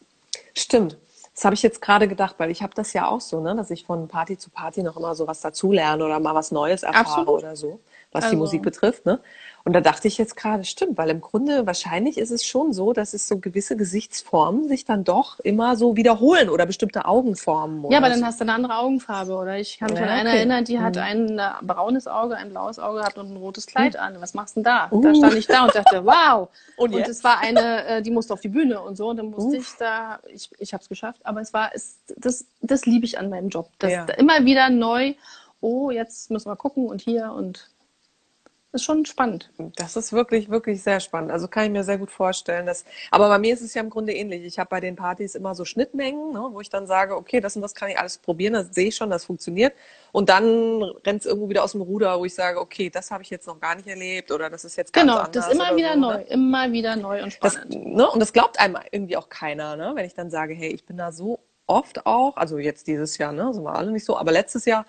Stimmt. 0.53 0.97
Das 1.33 1.43
habe 1.43 1.53
ich 1.53 1.61
jetzt 1.63 1.81
gerade 1.81 2.07
gedacht, 2.07 2.35
weil 2.37 2.49
ich 2.49 2.61
habe 2.63 2.73
das 2.75 2.93
ja 2.93 3.07
auch 3.07 3.19
so, 3.19 3.41
ne, 3.41 3.55
dass 3.55 3.69
ich 3.69 3.83
von 3.85 4.07
Party 4.07 4.37
zu 4.37 4.49
Party 4.49 4.81
noch 4.83 4.95
immer 4.95 5.15
so 5.15 5.27
was 5.27 5.41
dazulerne 5.41 6.03
oder 6.05 6.19
mal 6.21 6.33
was 6.33 6.51
Neues 6.51 6.83
erfahre 6.83 7.05
Absolut. 7.07 7.29
oder 7.43 7.55
so, 7.57 7.79
was 8.13 8.21
die 8.23 8.25
Also- 8.27 8.37
Musik 8.37 8.61
betrifft. 8.61 9.05
Ne? 9.05 9.19
Und 9.67 9.73
da 9.73 9.81
dachte 9.81 10.07
ich 10.07 10.19
jetzt 10.19 10.35
gerade, 10.37 10.63
stimmt, 10.63 10.95
weil 10.95 11.09
im 11.09 11.21
Grunde 11.21 11.65
wahrscheinlich 11.65 12.19
ist 12.19 12.29
es 12.29 12.45
schon 12.45 12.71
so, 12.71 12.93
dass 12.93 13.15
es 13.15 13.27
so 13.27 13.39
gewisse 13.39 13.75
Gesichtsformen 13.75 14.67
sich 14.67 14.85
dann 14.85 15.03
doch 15.03 15.39
immer 15.39 15.75
so 15.75 15.95
wiederholen 15.97 16.49
oder 16.49 16.67
bestimmte 16.67 17.05
Augenformen. 17.05 17.89
Ja, 17.91 17.97
aber 17.97 18.09
dann 18.09 18.19
so. 18.19 18.25
hast 18.27 18.39
du 18.39 18.43
eine 18.43 18.53
andere 18.53 18.77
Augenfarbe. 18.77 19.33
Oder 19.35 19.57
ich 19.57 19.79
kann 19.79 19.89
mich 19.89 19.99
Ja, 19.99 20.05
an 20.05 20.11
eine 20.11 20.29
okay. 20.29 20.37
erinnern, 20.37 20.65
die 20.65 20.79
hat 20.79 20.95
Mhm. 20.97 21.01
ein 21.01 21.39
äh, 21.39 21.49
braunes 21.63 22.05
Auge, 22.05 22.35
ein 22.37 22.51
blaues 22.51 22.77
Auge 22.77 22.99
gehabt 22.99 23.17
und 23.17 23.31
ein 23.33 23.37
rotes 23.37 23.65
Kleid 23.65 23.95
an. 23.97 24.21
Was 24.21 24.35
machst 24.35 24.55
du 24.55 24.59
denn 24.61 24.65
da? 24.65 24.87
Uh. 24.91 25.01
Da 25.01 25.15
stand 25.15 25.33
ich 25.33 25.47
da 25.47 25.63
und 25.65 25.73
dachte, 25.73 26.05
wow. 26.05 26.47
Und 26.77 26.93
Und, 26.93 27.07
es 27.07 27.23
war 27.23 27.39
eine, 27.39 27.85
äh, 27.87 28.01
die 28.03 28.11
musste 28.11 28.33
auf 28.33 28.41
die 28.41 28.49
Bühne 28.49 28.79
und 28.81 28.95
so. 28.97 29.09
Und 29.09 29.17
dann 29.17 29.31
musste 29.31 29.57
Uff. 29.57 29.67
ich 29.71 29.77
da, 29.79 30.19
ich, 30.31 30.51
ich 30.59 30.73
habe 30.73 30.83
es 30.83 30.89
geschafft, 30.89 31.21
aber 31.25 31.41
es 31.41 31.53
war, 31.53 31.71
es, 31.73 31.97
das, 32.17 32.45
das 32.61 32.85
liebe 32.85 33.05
ich 33.05 33.17
an 33.17 33.31
meinem 33.31 33.49
Job. 33.49 33.69
Das 33.79 33.91
Ja. 33.91 34.05
immer 34.17 34.45
wieder 34.45 34.69
neu, 34.69 35.15
oh, 35.59 35.89
jetzt 35.89 36.29
müssen 36.29 36.49
wir 36.51 36.55
gucken 36.55 36.85
und 36.85 37.01
hier 37.01 37.31
und 37.35 37.67
ist 38.75 38.83
schon 38.83 39.05
spannend. 39.05 39.51
Das 39.77 39.95
ist 39.95 40.13
wirklich, 40.13 40.49
wirklich 40.49 40.83
sehr 40.83 40.99
spannend. 40.99 41.31
Also 41.31 41.47
kann 41.47 41.65
ich 41.65 41.71
mir 41.71 41.83
sehr 41.83 41.97
gut 41.97 42.11
vorstellen. 42.11 42.65
Dass, 42.67 42.85
aber 43.09 43.27
bei 43.29 43.39
mir 43.39 43.53
ist 43.53 43.61
es 43.61 43.73
ja 43.73 43.81
im 43.81 43.89
Grunde 43.89 44.13
ähnlich. 44.13 44.43
Ich 44.43 44.59
habe 44.59 44.69
bei 44.69 44.79
den 44.79 44.95
Partys 44.95 45.33
immer 45.33 45.55
so 45.55 45.65
Schnittmengen, 45.65 46.33
ne, 46.33 46.47
wo 46.51 46.61
ich 46.61 46.69
dann 46.69 46.85
sage, 46.85 47.15
okay, 47.15 47.39
das 47.41 47.55
und 47.55 47.63
das 47.63 47.73
kann 47.73 47.89
ich 47.89 47.97
alles 47.97 48.17
probieren, 48.19 48.53
das 48.53 48.67
sehe 48.75 48.89
ich 48.89 48.95
schon, 48.95 49.09
das 49.09 49.25
funktioniert. 49.25 49.73
Und 50.11 50.29
dann 50.29 50.83
rennt 51.05 51.21
es 51.21 51.25
irgendwo 51.25 51.49
wieder 51.49 51.63
aus 51.63 51.71
dem 51.71 51.81
Ruder, 51.81 52.19
wo 52.19 52.25
ich 52.25 52.35
sage, 52.35 52.59
okay, 52.59 52.89
das 52.89 53.09
habe 53.11 53.23
ich 53.23 53.29
jetzt 53.29 53.47
noch 53.47 53.59
gar 53.59 53.75
nicht 53.75 53.87
erlebt 53.87 54.31
oder 54.31 54.49
das 54.49 54.63
ist 54.65 54.75
jetzt 54.75 54.93
ganz 54.93 55.03
Genau, 55.07 55.17
anders. 55.19 55.31
das 55.31 55.47
ist 55.47 55.53
immer 55.53 55.75
wieder 55.75 55.93
so, 55.93 55.99
neu, 55.99 56.13
Ne? 56.17 56.23
immer 56.29 56.71
wieder 56.71 56.95
neu 56.95 57.23
und 57.23 57.37
Das, 57.43 57.53
spannend. 57.55 57.95
ne? 57.95 58.09
Und 58.09 58.19
das 58.19 58.31
glaubt 58.33 58.59
einem 58.59 58.77
irgendwie 58.91 59.17
auch 59.17 59.29
keiner, 59.29 59.75
ne? 59.75 59.91
wenn 59.95 60.05
ich 60.05 60.13
dann 60.13 60.29
sage, 60.29 60.53
hey, 60.53 60.69
ich 60.69 60.85
bin 60.85 60.97
da 60.97 61.11
so 61.11 61.39
oft 61.67 62.05
auch, 62.05 62.37
also 62.37 62.57
jetzt 62.57 62.87
dieses 62.87 63.17
Jahr, 63.17 63.31
ne, 63.31 63.53
sind 63.53 63.63
wir 63.63 63.75
alle 63.75 63.91
nicht 63.91 64.05
so, 64.05 64.17
aber 64.17 64.31
letztes 64.31 64.65
Jahr 64.65 64.85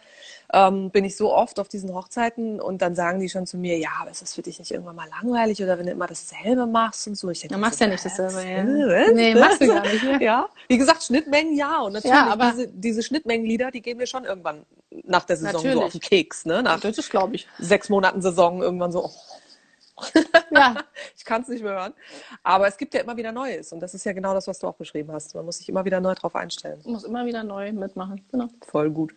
ähm, 0.52 0.90
bin 0.90 1.04
ich 1.04 1.16
so 1.16 1.32
oft 1.34 1.58
auf 1.58 1.68
diesen 1.68 1.92
Hochzeiten 1.94 2.60
und 2.60 2.82
dann 2.82 2.94
sagen 2.94 3.18
die 3.18 3.28
schon 3.28 3.46
zu 3.46 3.56
mir, 3.56 3.78
ja, 3.78 3.88
aber 4.00 4.10
ist 4.10 4.22
das 4.22 4.34
für 4.34 4.42
dich 4.42 4.58
nicht 4.58 4.70
irgendwann 4.70 4.94
mal 4.96 5.08
langweilig 5.08 5.62
oder 5.62 5.78
wenn 5.78 5.86
du 5.86 5.92
immer 5.92 6.06
dasselbe 6.06 6.66
machst 6.66 7.06
und 7.08 7.16
so. 7.16 7.30
Ich 7.30 7.40
denke, 7.40 7.54
Ja, 7.54 7.58
machst 7.58 7.78
so, 7.78 7.84
ja 7.84 7.90
nicht 7.90 8.04
dasselbe, 8.04 8.42
ja. 8.46 8.64
Was? 9.06 9.14
Nee, 9.14 9.34
machst 9.34 9.60
du 9.60 9.66
gar 9.68 9.82
nicht, 9.82 10.02
ja. 10.04 10.18
Ja, 10.20 10.48
wie 10.68 10.78
gesagt, 10.78 11.02
Schnittmengen 11.02 11.56
ja 11.56 11.80
und 11.80 11.94
natürlich 11.94 12.14
Ja, 12.16 12.26
aber- 12.28 12.50
diese, 12.52 12.68
diese 12.68 13.02
Schnittmengenlieder, 13.02 13.70
die 13.70 13.80
gehen 13.82 13.96
mir 13.96 14.06
schon 14.06 14.24
irgendwann 14.24 14.64
nach 15.04 15.24
der 15.24 15.36
Saison 15.36 15.60
so 15.60 15.66
Natürlich. 15.68 15.84
auf 15.84 15.92
den 15.92 16.00
Keks, 16.00 16.44
ne? 16.46 16.62
Nach 16.62 16.78
Das 16.80 16.96
ist, 16.98 17.10
glaube 17.10 17.34
ich. 17.36 17.48
sechs 17.58 17.88
Monaten 17.88 18.20
Saison 18.22 18.62
irgendwann 18.62 18.92
so, 18.92 19.04
oh, 19.06 20.02
Ja, 20.50 20.76
ich 21.16 21.24
kann 21.24 21.42
es 21.42 21.48
nicht 21.48 21.62
mehr 21.62 21.72
hören. 21.72 21.94
Aber 22.42 22.66
es 22.66 22.76
gibt 22.76 22.94
ja 22.94 23.00
immer 23.00 23.16
wieder 23.16 23.32
Neues. 23.32 23.72
Und 23.72 23.80
das 23.80 23.94
ist 23.94 24.04
ja 24.04 24.12
genau 24.12 24.34
das, 24.34 24.46
was 24.46 24.58
du 24.58 24.66
auch 24.66 24.76
beschrieben 24.76 25.12
hast. 25.12 25.34
Man 25.34 25.44
muss 25.44 25.58
sich 25.58 25.68
immer 25.68 25.84
wieder 25.84 26.00
neu 26.00 26.14
drauf 26.14 26.34
einstellen. 26.34 26.80
muss 26.84 27.04
immer 27.04 27.26
wieder 27.26 27.44
neu 27.44 27.72
mitmachen. 27.72 28.24
Genau. 28.30 28.48
Voll 28.66 28.90
gut. 28.90 29.14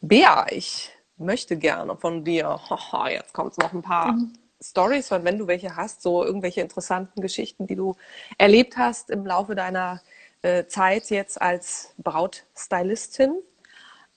Bea, 0.00 0.46
ich 0.50 0.90
möchte 1.16 1.56
gerne 1.56 1.96
von 1.96 2.24
dir, 2.24 2.48
haha, 2.70 3.10
jetzt 3.10 3.32
kommt 3.32 3.58
noch 3.58 3.72
ein 3.72 3.82
paar 3.82 4.16
Stories, 4.62 5.08
von 5.08 5.24
wenn 5.24 5.38
du 5.38 5.46
welche 5.46 5.76
hast, 5.76 6.02
so 6.02 6.24
irgendwelche 6.24 6.60
interessanten 6.60 7.22
Geschichten, 7.22 7.66
die 7.66 7.76
du 7.76 7.96
erlebt 8.36 8.76
hast 8.76 9.10
im 9.10 9.24
Laufe 9.24 9.54
deiner 9.54 10.00
äh, 10.42 10.66
Zeit 10.66 11.10
jetzt 11.10 11.40
als 11.40 11.94
Brautstylistin. 11.98 13.34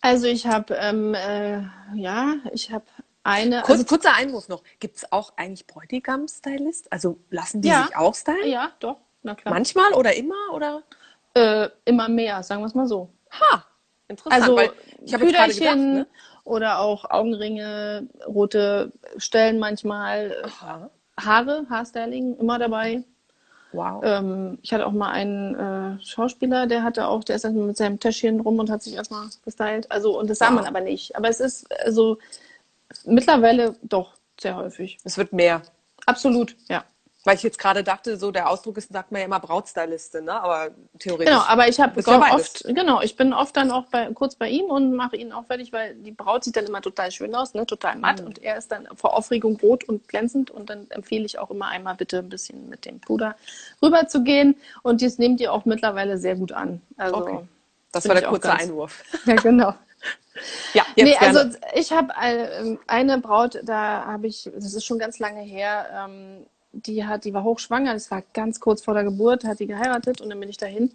Also 0.02 0.28
ich 0.28 0.48
habe, 0.48 0.74
ähm, 0.76 1.14
äh, 1.14 1.62
ja, 1.96 2.36
ich 2.52 2.72
habe 2.72 2.86
eine. 3.24 3.62
Kurz, 3.62 3.80
also, 3.80 3.86
kurzer 3.86 4.14
Einwurf 4.16 4.50
noch. 4.50 4.64
Gibt 4.80 4.98
es 4.98 5.12
auch 5.12 5.34
eigentlich 5.38 5.66
Bräutigam-Stylist? 5.68 6.92
Also 6.92 7.20
lassen 7.30 7.62
die 7.62 7.70
Ja. 7.70 7.86
sich 7.86 7.96
auch 7.96 8.16
stylen? 8.16 8.48
ja, 8.48 8.72
doch, 8.80 8.98
na 9.24 9.36
klar. 9.36 9.54
Manchmal 9.54 9.94
oder 9.94 10.16
immer? 10.16 10.36
Oder? 10.54 10.84
Äh, 11.34 11.70
immer 11.86 12.10
mehr, 12.10 12.44
sagen 12.44 12.62
wir 12.62 12.68
es 12.68 12.76
mal 12.76 12.88
so. 12.88 13.10
Ha, 13.32 13.66
interessant. 14.08 14.42
Also 14.44 14.56
weil 14.56 14.72
ich 15.04 15.14
habe 15.14 15.26
gerade 15.26 15.54
gedacht, 15.54 15.78
ne? 15.78 16.08
oder 16.44 16.80
auch 16.80 17.10
Augenringe, 17.10 18.08
rote 18.28 18.92
Stellen 19.18 19.58
manchmal, 19.60 20.36
Aha. 20.46 20.90
Haare, 21.20 21.66
Haarstyling 21.70 22.38
immer 22.38 22.60
dabei. 22.60 23.04
Wow. 23.72 24.04
Ähm, 24.06 24.60
ich 24.62 24.72
hatte 24.72 24.86
auch 24.86 24.92
mal 24.92 25.10
einen 25.10 25.56
äh, 26.00 26.04
Schauspieler, 26.04 26.68
der 26.68 26.84
hatte 26.84 27.08
auch, 27.08 27.24
der 27.24 27.38
ist 27.38 27.46
mit 27.50 27.76
seinem 27.76 28.00
Täschchen 28.00 28.40
rum 28.40 28.60
und 28.60 28.70
hat 28.70 28.84
sich 28.84 28.94
erstmal 28.94 29.28
gestylt. 29.44 29.90
Also, 29.92 30.20
und 30.20 30.30
das 30.30 30.38
sah 30.38 30.50
Wow. 30.50 30.56
man 30.56 30.66
aber 30.66 30.82
nicht. 30.82 31.16
Aber 31.16 31.30
es 31.30 31.40
ist 31.40 31.72
also 31.84 32.20
mittlerweile 33.06 33.76
doch 33.84 34.14
sehr 34.40 34.56
häufig. 34.56 34.98
Es 35.04 35.18
wird 35.18 35.34
mehr. 35.34 35.62
Absolut, 36.06 36.56
ja. 36.70 36.84
Weil 37.26 37.38
ich 37.38 37.44
jetzt 37.44 37.58
gerade 37.58 37.86
dachte, 37.86 38.18
so 38.18 38.32
der 38.32 38.50
Ausdruck 38.50 38.76
ist, 38.78 38.92
sagt 38.92 39.14
man 39.14 39.22
ja 39.22 39.26
immer 39.28 39.40
Brautstylistin, 39.40 40.26
ne? 40.26 40.34
Aber 40.34 40.72
theoretisch. 41.00 41.28
Genau, 41.34 41.42
aber 41.48 41.70
ich 41.70 41.80
habe 41.80 42.02
ja 42.06 42.34
oft, 42.36 42.66
genau, 42.68 43.00
ich 43.02 43.16
bin 43.16 43.32
oft 43.32 43.56
dann 43.56 43.72
auch 43.72 43.86
bei, 43.86 44.12
kurz 44.14 44.36
bei 44.36 44.50
ihm 44.50 44.66
und 44.66 44.94
mache 44.94 45.16
ihn 45.16 45.32
auch 45.32 45.46
fertig, 45.46 45.72
weil 45.72 45.96
die 45.96 46.12
Braut 46.12 46.44
sieht 46.44 46.58
dann 46.58 46.66
immer 46.66 46.82
total 46.82 47.12
schön 47.12 47.34
aus, 47.34 47.54
ne, 47.54 47.66
total 47.66 47.96
matt 47.96 48.20
Mhm. 48.20 48.26
und 48.28 48.44
er 48.44 48.58
ist 48.58 48.74
dann 48.74 48.90
vor 48.96 49.16
Aufregung 49.16 49.56
rot 49.62 49.86
und 49.86 50.10
glänzend 50.10 50.52
und 50.52 50.70
dann 50.70 50.88
empfehle 50.90 51.24
ich 51.24 51.40
auch 51.40 51.50
immer 51.50 51.70
einmal 51.70 51.96
bitte 51.96 52.20
ein 52.20 52.28
bisschen 52.28 52.68
mit 52.68 52.84
dem 52.84 53.00
Puder 53.00 53.38
rüber 53.82 54.06
zu 54.10 54.22
gehen 54.26 54.58
und 54.82 55.00
dies 55.00 55.18
nehmt 55.18 55.40
ihr 55.40 55.54
auch 55.54 55.64
mittlerweile 55.64 56.18
sehr 56.18 56.36
gut 56.36 56.52
an. 56.52 56.82
Also, 56.98 57.16
Okay. 57.16 57.40
Das 57.94 58.06
war 58.08 58.16
der 58.16 58.28
kurze 58.28 58.48
ganz- 58.50 58.64
Einwurf. 58.64 59.02
ja, 59.26 59.36
genau. 59.36 59.74
Ja, 60.74 60.84
jetzt 60.96 61.06
nee, 61.06 61.18
gerne. 61.18 61.40
also 61.40 61.58
ich 61.76 61.92
habe 61.92 62.14
äh, 62.22 62.78
eine 62.88 63.20
Braut, 63.20 63.60
da 63.64 64.06
habe 64.06 64.28
ich, 64.28 64.50
das 64.54 64.74
ist 64.74 64.86
schon 64.86 65.00
ganz 65.00 65.20
lange 65.20 65.42
her, 65.42 66.08
ähm, 66.08 66.46
die 66.72 67.06
hat, 67.06 67.26
die 67.26 67.34
war 67.34 67.44
hochschwanger, 67.44 67.94
das 67.94 68.10
war 68.10 68.24
ganz 68.34 68.60
kurz 68.60 68.84
vor 68.84 68.94
der 68.96 69.04
Geburt, 69.04 69.44
hat 69.44 69.60
die 69.60 69.68
geheiratet 69.68 70.22
und 70.22 70.30
dann 70.30 70.40
bin 70.40 70.50
ich 70.50 70.58
dahin. 70.58 70.92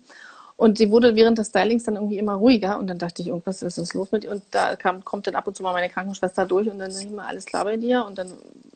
Und 0.57 0.81
die 0.81 0.91
wurde 0.91 1.15
während 1.15 1.39
des 1.39 1.49
Stylings 1.49 1.85
dann 1.85 1.95
irgendwie 1.95 2.19
immer 2.19 2.35
ruhiger 2.35 2.81
und 2.81 2.89
dann 2.89 2.99
dachte 2.99 3.23
ich, 3.23 3.29
irgendwas 3.29 3.63
ist 3.63 3.79
das 3.79 3.95
los 3.95 4.11
mit 4.11 4.25
ihr. 4.25 4.33
Und 4.33 4.43
da 4.51 4.75
kam, 4.75 5.05
kommt 5.05 5.29
dann 5.29 5.37
ab 5.37 5.47
und 5.47 5.57
zu 5.57 5.63
mal 5.63 5.73
meine 5.73 5.89
Krankenschwester 5.89 6.47
durch 6.47 6.69
und 6.69 6.81
dann 6.81 6.91
ist 6.91 7.05
immer 7.05 7.29
alles 7.29 7.47
klar 7.47 7.65
bei 7.65 7.77
dir. 7.77 8.05
Und 8.05 8.19
dann 8.19 8.33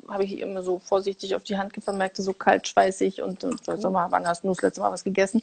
habe 0.06 0.22
ich 0.22 0.38
immer 0.38 0.62
so 0.62 0.78
vorsichtig 0.78 1.34
auf 1.34 1.42
die 1.42 1.58
Hand 1.58 1.72
gefasst, 1.72 1.98
merkte 1.98 2.22
so 2.22 2.34
kalt, 2.34 2.68
schweißig 2.68 3.20
und, 3.20 3.42
und 3.42 3.64
sag 3.64 3.82
mal, 3.90 4.12
wann 4.12 4.28
hast 4.28 4.44
du 4.44 4.48
das 4.48 4.62
letzte 4.62 4.80
Mal 4.80 4.92
was 4.92 5.02
gegessen? 5.02 5.42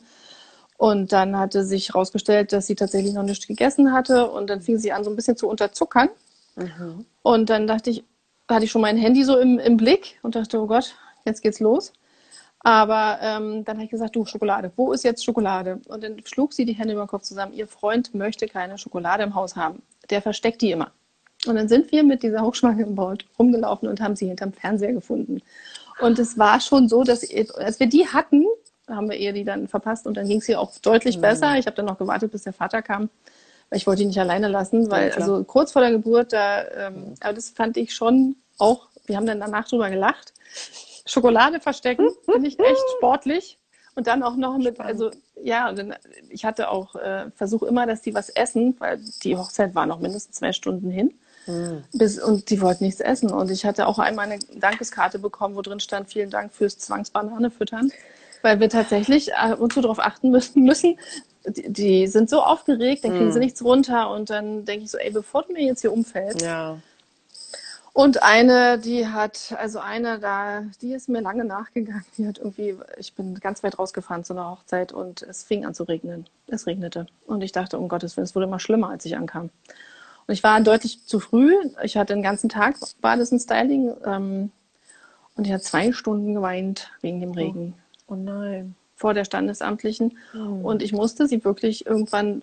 Und 0.80 1.12
dann 1.12 1.38
hatte 1.38 1.66
sich 1.66 1.90
herausgestellt, 1.90 2.54
dass 2.54 2.66
sie 2.66 2.76
tatsächlich 2.76 3.14
noch 3.14 3.24
nichts 3.24 3.46
gegessen 3.46 3.92
hatte. 3.92 4.32
Und 4.32 4.50
dann 4.50 4.62
fing 4.62 4.78
sie 4.78 4.94
an, 4.94 5.04
so 5.04 5.10
ein 5.10 5.18
bisschen 5.18 5.36
zu 5.36 5.50
unterzuckern. 5.50 6.08
Mhm. 6.56 7.06
Und 7.22 7.50
dann 7.50 7.68
dachte 7.68 7.90
ich, 7.90 8.06
hatte 8.48 8.64
ich 8.64 8.72
schon 8.72 8.80
mein 8.82 8.96
Handy 8.96 9.26
so 9.26 9.38
im, 9.38 9.60
im 9.60 9.76
Blick 9.76 10.20
und 10.24 10.36
dachte, 10.36 10.58
oh 10.58 10.68
Gott, 10.68 10.96
jetzt 11.26 11.42
geht's 11.42 11.60
los. 11.60 11.92
Aber 12.62 13.20
ähm, 13.22 13.66
dann 13.66 13.76
habe 13.76 13.84
ich 13.84 13.92
gesagt, 13.92 14.16
du, 14.16 14.24
Schokolade, 14.24 14.72
wo 14.78 14.94
ist 14.94 15.04
jetzt 15.04 15.26
Schokolade? 15.26 15.82
Und 15.90 16.02
dann 16.02 16.16
schlug 16.24 16.54
sie 16.54 16.64
die 16.64 16.72
Hände 16.72 16.94
über 16.94 17.04
den 17.04 17.10
Kopf 17.10 17.24
zusammen. 17.24 17.52
Ihr 17.52 17.68
Freund 17.68 18.16
möchte 18.16 18.48
keine 18.48 18.78
Schokolade 18.78 19.24
im 19.24 19.36
Haus 19.36 19.58
haben. 19.58 19.82
Der 20.10 20.22
versteckt 20.22 20.62
die 20.62 20.72
immer. 20.72 20.94
Und 21.46 21.56
dann 21.56 21.68
sind 21.68 21.92
wir 21.92 22.06
mit 22.06 22.24
dieser 22.24 22.42
hochschwangeren 22.42 22.96
Braut 22.96 23.26
rumgelaufen 23.38 23.90
und 23.90 24.00
haben 24.00 24.16
sie 24.16 24.28
hinterm 24.28 24.54
Fernseher 24.54 24.94
gefunden. 24.94 25.42
Und 26.00 26.20
es 26.20 26.38
war 26.38 26.62
schon 26.62 26.88
so, 26.88 27.04
dass 27.04 27.30
als 27.56 27.82
wir 27.82 27.88
die 27.88 28.08
hatten, 28.08 28.46
haben 28.90 29.10
wir 29.10 29.18
ihr 29.18 29.34
die 29.34 29.44
dann 29.44 29.68
verpasst 29.68 30.08
und 30.08 30.18
dann 30.18 30.28
ging 30.28 30.40
es 30.40 30.50
ihr 30.50 30.60
auch 30.60 30.78
deutlich 30.78 31.18
mhm. 31.18 31.22
besser. 31.22 31.58
Ich 31.58 31.66
habe 31.66 31.76
dann 31.76 31.86
noch 31.86 31.98
gewartet, 31.98 32.32
bis 32.32 32.44
der 32.44 32.54
Vater 32.54 32.82
kam, 32.82 33.10
weil 33.70 33.78
ich 33.78 33.88
wollte 33.88 34.02
ihn 34.02 34.10
nicht 34.10 34.20
alleine 34.20 34.48
lassen, 34.48 34.90
weil 34.92 35.10
ja, 35.10 35.16
also 35.16 35.44
kurz 35.44 35.72
vor 35.72 35.82
der 35.82 35.92
Geburt, 35.92 36.34
da, 36.34 36.68
ähm, 36.70 37.14
aber 37.22 37.34
das 37.34 37.50
fand 37.50 37.78
ich 37.78 37.94
schon 37.94 38.36
auch, 38.58 38.88
wir 39.06 39.16
haben 39.18 39.26
dann 39.26 39.40
danach 39.40 39.68
drüber 39.68 39.90
gelacht. 39.90 40.34
Schokolade 41.06 41.60
verstecken, 41.60 42.10
finde 42.26 42.48
ich 42.48 42.60
echt 42.60 42.84
sportlich. 42.98 43.58
Und 43.96 44.08
dann 44.08 44.24
auch 44.24 44.36
noch 44.36 44.58
mit, 44.58 44.80
also 44.80 45.12
ja, 45.42 45.72
dann, 45.74 45.96
ich 46.30 46.46
hatte 46.46 46.70
auch, 46.70 46.96
äh, 46.96 47.32
versuche 47.36 47.68
immer, 47.68 47.86
dass 47.86 48.02
die 48.02 48.14
was 48.14 48.30
essen, 48.30 48.76
weil 48.80 49.00
die 49.24 49.36
Hochzeit 49.36 49.76
war 49.76 49.86
noch 49.86 50.00
mindestens 50.00 50.38
zwei 50.38 50.54
Stunden 50.54 50.90
hin. 50.90 51.14
Mhm. 51.48 51.84
Bis, 51.94 52.20
und 52.20 52.50
die 52.50 52.62
wollten 52.62 52.86
nichts 52.86 53.02
essen. 53.02 53.32
Und 53.32 53.52
ich 53.52 53.66
hatte 53.66 53.88
auch 53.88 54.00
einmal 54.00 54.30
eine 54.32 54.40
Dankeskarte 54.56 55.20
bekommen, 55.20 55.56
wo 55.56 55.62
drin 55.62 55.80
stand, 55.80 56.10
vielen 56.10 56.30
Dank 56.30 56.54
fürs 56.54 56.78
Zwangsbanane 56.78 57.50
füttern. 57.50 57.92
Weil 58.42 58.60
wir 58.60 58.70
tatsächlich 58.70 59.36
ab 59.36 59.60
und 59.60 59.74
zu 59.74 59.82
darauf 59.82 60.00
achten 60.00 60.30
müssen, 60.30 60.64
müssen. 60.64 60.98
Die, 61.46 61.72
die 61.72 62.08
sind 62.08 62.30
so 62.30 62.42
aufgeregt, 62.42 63.04
dann 63.04 63.12
kriegen 63.12 63.28
mhm. 63.28 63.32
sie 63.32 63.40
nichts 63.40 63.64
runter. 63.64 64.12
Und 64.12 64.30
dann 64.30 64.66
denke 64.66 64.86
ich 64.86 64.92
so, 64.92 64.98
ey, 64.98 65.12
bevor 65.12 65.44
du 65.44 65.54
mir 65.54 65.64
jetzt 65.64 65.82
hier 65.82 65.94
umfällst, 65.94 66.42
ja. 66.42 66.78
Und 68.00 68.24
eine, 68.24 68.80
die 68.80 69.08
hat, 69.08 69.54
also 69.58 69.80
eine 69.80 70.20
da, 70.20 70.64
die 70.82 70.94
ist 70.94 71.10
mir 71.10 71.22
lange 71.22 71.44
nachgegangen. 71.44 72.06
Die 72.18 72.28
hat 72.28 72.38
irgendwie, 72.38 72.78
ich 72.98 73.14
bin 73.14 73.36
ganz 73.36 73.62
weit 73.64 73.78
rausgefahren 73.78 74.24
zu 74.24 74.32
einer 74.32 74.52
Hochzeit 74.52 74.94
und 74.94 75.24
es 75.24 75.44
fing 75.44 75.66
an 75.66 75.74
zu 75.74 75.84
regnen. 75.84 76.26
Es 76.48 76.66
regnete. 76.66 77.08
Und 77.26 77.44
ich 77.44 77.52
dachte, 77.52 77.78
um 77.78 77.90
Gottes 77.90 78.16
Willen, 78.16 78.24
es 78.26 78.36
wurde 78.36 78.46
immer 78.46 78.60
schlimmer, 78.60 78.90
als 78.90 79.04
ich 79.06 79.18
ankam. 79.18 79.50
Und 80.28 80.34
ich 80.34 80.44
war 80.44 80.62
deutlich 80.62 81.06
zu 81.08 81.20
früh. 81.20 81.54
Ich 81.84 81.98
hatte 81.98 82.14
den 82.14 82.24
ganzen 82.24 82.50
Tag, 82.50 82.78
war 83.02 83.18
das 83.18 83.32
ein 83.32 83.40
Styling. 83.40 83.94
Ähm, 84.06 84.52
und 85.36 85.48
ich 85.48 85.52
hatte 85.52 85.64
zwei 85.64 85.92
Stunden 85.92 86.36
geweint 86.36 86.92
wegen 87.02 87.20
dem 87.20 87.32
Regen. 87.32 87.74
Oh, 87.76 87.82
oh 88.10 88.16
nein. 88.16 88.76
Vor 88.96 89.14
der 89.14 89.24
Standesamtlichen. 89.24 90.18
Oh. 90.36 90.68
Und 90.68 90.84
ich 90.84 90.92
musste 90.92 91.28
sie 91.28 91.44
wirklich 91.46 91.86
irgendwann 91.86 92.42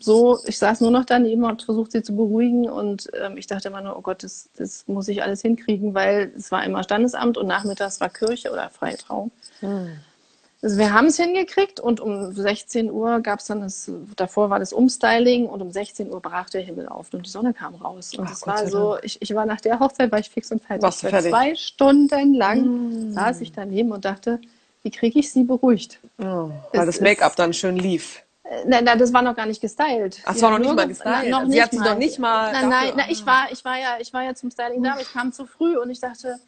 so, 0.00 0.38
ich 0.46 0.58
saß 0.58 0.80
nur 0.80 0.90
noch 0.90 1.04
daneben 1.04 1.44
und 1.44 1.62
versucht 1.62 1.92
sie 1.92 2.02
zu 2.02 2.14
beruhigen 2.14 2.70
und 2.70 3.10
ähm, 3.20 3.36
ich 3.36 3.48
dachte 3.48 3.68
immer 3.68 3.80
nur, 3.80 3.96
oh 3.96 4.00
Gott, 4.00 4.22
das, 4.22 4.48
das 4.56 4.86
muss 4.86 5.08
ich 5.08 5.22
alles 5.22 5.42
hinkriegen, 5.42 5.92
weil 5.92 6.32
es 6.36 6.52
war 6.52 6.64
immer 6.64 6.84
Standesamt 6.84 7.36
und 7.36 7.48
nachmittags 7.48 8.00
war 8.00 8.08
Kirche 8.08 8.52
oder 8.52 8.70
freie 8.70 8.96
Trauung. 8.96 9.32
Hm. 9.60 9.88
Also 10.62 10.78
wir 10.78 10.92
haben 10.92 11.06
es 11.06 11.16
hingekriegt 11.16 11.80
und 11.80 11.98
um 11.98 12.32
16 12.32 12.92
Uhr 12.92 13.18
gab 13.18 13.40
es 13.40 13.46
dann 13.46 13.62
das, 13.62 13.90
davor 14.14 14.48
war 14.48 14.60
das 14.60 14.72
Umstyling 14.72 15.46
und 15.46 15.60
um 15.60 15.72
16 15.72 16.08
Uhr 16.08 16.20
brach 16.20 16.48
der 16.50 16.60
Himmel 16.60 16.86
auf 16.86 17.12
und 17.12 17.26
die 17.26 17.30
Sonne 17.30 17.52
kam 17.52 17.74
raus. 17.74 18.14
Und 18.14 18.30
es 18.30 18.46
war 18.46 18.68
so, 18.68 18.96
ich, 19.02 19.20
ich 19.20 19.34
war 19.34 19.44
nach 19.44 19.60
der 19.60 19.80
Hochzeit, 19.80 20.12
war 20.12 20.20
ich 20.20 20.30
fix 20.30 20.52
und 20.52 20.62
fertig. 20.62 20.84
Warst 20.84 21.00
fertig? 21.00 21.32
Zwei 21.32 21.56
Stunden 21.56 22.34
lang 22.34 22.62
hm. 22.62 23.12
saß 23.12 23.40
ich 23.40 23.50
daneben 23.50 23.90
und 23.90 24.04
dachte, 24.04 24.40
wie 24.82 24.90
kriege 24.90 25.18
ich 25.18 25.32
sie 25.32 25.44
beruhigt? 25.44 25.98
Oh, 26.18 26.50
weil 26.72 26.88
es 26.88 26.96
das 26.96 27.00
Make-up 27.00 27.36
dann 27.36 27.52
schön 27.52 27.76
lief. 27.76 28.22
Nein, 28.66 28.84
nein, 28.84 28.98
das 28.98 29.12
war 29.12 29.22
noch 29.22 29.34
gar 29.34 29.46
nicht 29.46 29.60
gestylt. 29.60 30.20
Ach, 30.24 30.34
es 30.34 30.42
war 30.42 30.50
noch 30.50 30.58
nicht 30.58 30.74
mal 30.74 30.86
gestylt. 30.86 31.30
Noch 31.30 31.46
Sie 31.48 31.62
hat 31.62 31.70
sich 31.70 31.80
noch 31.80 31.96
nicht 31.96 32.18
mal. 32.18 32.52
Nein, 32.52 32.68
nein, 32.68 32.92
nein, 32.96 33.06
ich 33.08 33.24
war, 33.24 33.50
ich 33.50 33.64
war 33.64 33.78
ja, 33.78 33.96
ich 33.98 34.12
war 34.12 34.22
ja 34.22 34.34
zum 34.34 34.50
Styling 34.50 34.82
da, 34.82 34.92
aber 34.92 35.00
ich 35.00 35.12
kam 35.12 35.32
zu 35.32 35.46
früh 35.46 35.78
und 35.78 35.90
ich 35.90 36.00
dachte, 36.00 36.38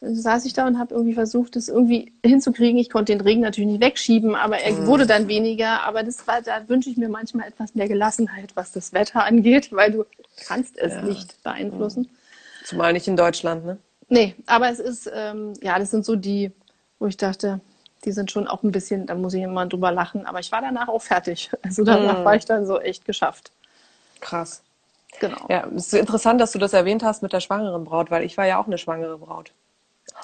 dann 0.00 0.14
saß 0.16 0.44
ich 0.44 0.52
da 0.52 0.66
und 0.66 0.78
habe 0.78 0.94
irgendwie 0.94 1.14
versucht, 1.14 1.56
das 1.56 1.68
irgendwie 1.68 2.12
hinzukriegen. 2.24 2.78
Ich 2.78 2.90
konnte 2.90 3.12
den 3.12 3.22
Regen 3.22 3.40
natürlich 3.40 3.70
nicht 3.70 3.82
wegschieben, 3.82 4.34
aber 4.34 4.58
er 4.58 4.72
mhm. 4.72 4.86
wurde 4.86 5.06
dann 5.06 5.28
weniger. 5.28 5.82
Aber 5.84 6.02
das 6.02 6.26
war, 6.26 6.42
da 6.42 6.68
wünsche 6.68 6.90
ich 6.90 6.96
mir 6.96 7.08
manchmal 7.08 7.48
etwas 7.48 7.74
mehr 7.74 7.88
Gelassenheit, 7.88 8.50
was 8.54 8.72
das 8.72 8.92
Wetter 8.92 9.24
angeht, 9.24 9.72
weil 9.72 9.92
du 9.92 10.04
kannst 10.46 10.76
es 10.76 10.92
ja. 10.92 11.02
nicht 11.02 11.42
beeinflussen. 11.42 12.02
Mhm. 12.02 12.66
Zumal 12.66 12.92
nicht 12.92 13.08
in 13.08 13.16
Deutschland, 13.16 13.64
ne? 13.64 13.78
Nee, 14.08 14.34
aber 14.46 14.68
es 14.68 14.78
ist, 14.78 15.10
ähm, 15.12 15.54
ja, 15.62 15.78
das 15.78 15.90
sind 15.90 16.04
so 16.04 16.16
die, 16.16 16.52
wo 17.04 17.06
ich 17.06 17.18
dachte, 17.18 17.60
die 18.06 18.12
sind 18.12 18.32
schon 18.32 18.48
auch 18.48 18.62
ein 18.62 18.72
bisschen, 18.72 19.06
da 19.06 19.14
muss 19.14 19.34
ich 19.34 19.42
immer 19.42 19.66
drüber 19.66 19.92
lachen, 19.92 20.24
aber 20.24 20.40
ich 20.40 20.50
war 20.50 20.62
danach 20.62 20.88
auch 20.88 21.02
fertig. 21.02 21.50
Also 21.62 21.84
danach 21.84 22.20
mhm. 22.20 22.24
war 22.24 22.34
ich 22.34 22.46
dann 22.46 22.66
so 22.66 22.80
echt 22.80 23.04
geschafft. 23.04 23.52
Krass. 24.20 24.62
Genau. 25.20 25.46
Ja, 25.48 25.68
es 25.76 25.88
ist 25.88 25.94
interessant, 25.94 26.40
dass 26.40 26.52
du 26.52 26.58
das 26.58 26.72
erwähnt 26.72 27.02
hast 27.04 27.22
mit 27.22 27.32
der 27.32 27.40
schwangeren 27.40 27.84
Braut, 27.84 28.10
weil 28.10 28.24
ich 28.24 28.36
war 28.38 28.46
ja 28.46 28.58
auch 28.58 28.66
eine 28.66 28.78
schwangere 28.78 29.18
Braut. 29.18 29.52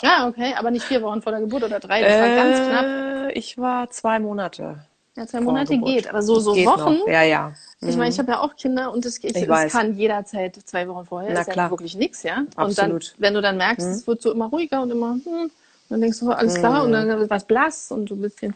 Ja, 0.00 0.26
okay, 0.26 0.54
aber 0.58 0.70
nicht 0.70 0.84
vier 0.84 1.02
Wochen 1.02 1.20
vor 1.20 1.32
der 1.32 1.42
Geburt 1.42 1.62
oder 1.64 1.80
drei, 1.80 2.00
das 2.00 2.12
äh, 2.12 2.20
war 2.20 2.28
ganz 2.34 2.58
äh, 2.58 2.68
knapp. 2.68 3.36
Ich 3.36 3.58
war 3.58 3.90
zwei 3.90 4.18
Monate. 4.18 4.78
Ja, 5.16 5.26
zwei 5.26 5.40
Monate 5.40 5.76
geht, 5.78 6.08
aber 6.08 6.22
so, 6.22 6.40
so 6.40 6.56
Wochen. 6.56 6.98
Noch. 6.98 7.08
Ja, 7.08 7.22
ja. 7.22 7.52
Mhm. 7.80 7.88
Ich 7.88 7.96
meine, 7.96 8.10
ich 8.10 8.18
habe 8.18 8.32
ja 8.32 8.40
auch 8.40 8.56
Kinder 8.56 8.90
und 8.90 9.04
es, 9.04 9.20
kann 9.20 9.96
jederzeit 9.96 10.56
zwei 10.64 10.88
Wochen 10.88 11.04
vorher. 11.04 11.34
Na 11.34 11.40
ist 11.40 11.50
klar. 11.50 11.66
Ja 11.66 11.70
wirklich 11.70 11.94
nichts, 11.94 12.22
ja. 12.22 12.44
Absolut. 12.56 12.92
Und 12.92 13.12
dann, 13.12 13.14
wenn 13.18 13.34
du 13.34 13.42
dann 13.42 13.56
merkst, 13.58 13.86
mhm. 13.86 13.92
es 13.92 14.06
wird 14.06 14.22
so 14.22 14.32
immer 14.32 14.46
ruhiger 14.46 14.80
und 14.82 14.90
immer, 14.90 15.18
hm, 15.24 15.50
dann 15.90 16.00
denkst 16.00 16.20
du, 16.20 16.30
alles 16.30 16.54
klar, 16.54 16.84
und 16.84 16.92
dann 16.92 17.08
wird 17.08 17.28
was 17.28 17.44
blass 17.44 17.90
und 17.90 18.08
so 18.08 18.14
ein 18.14 18.22
bisschen. 18.22 18.54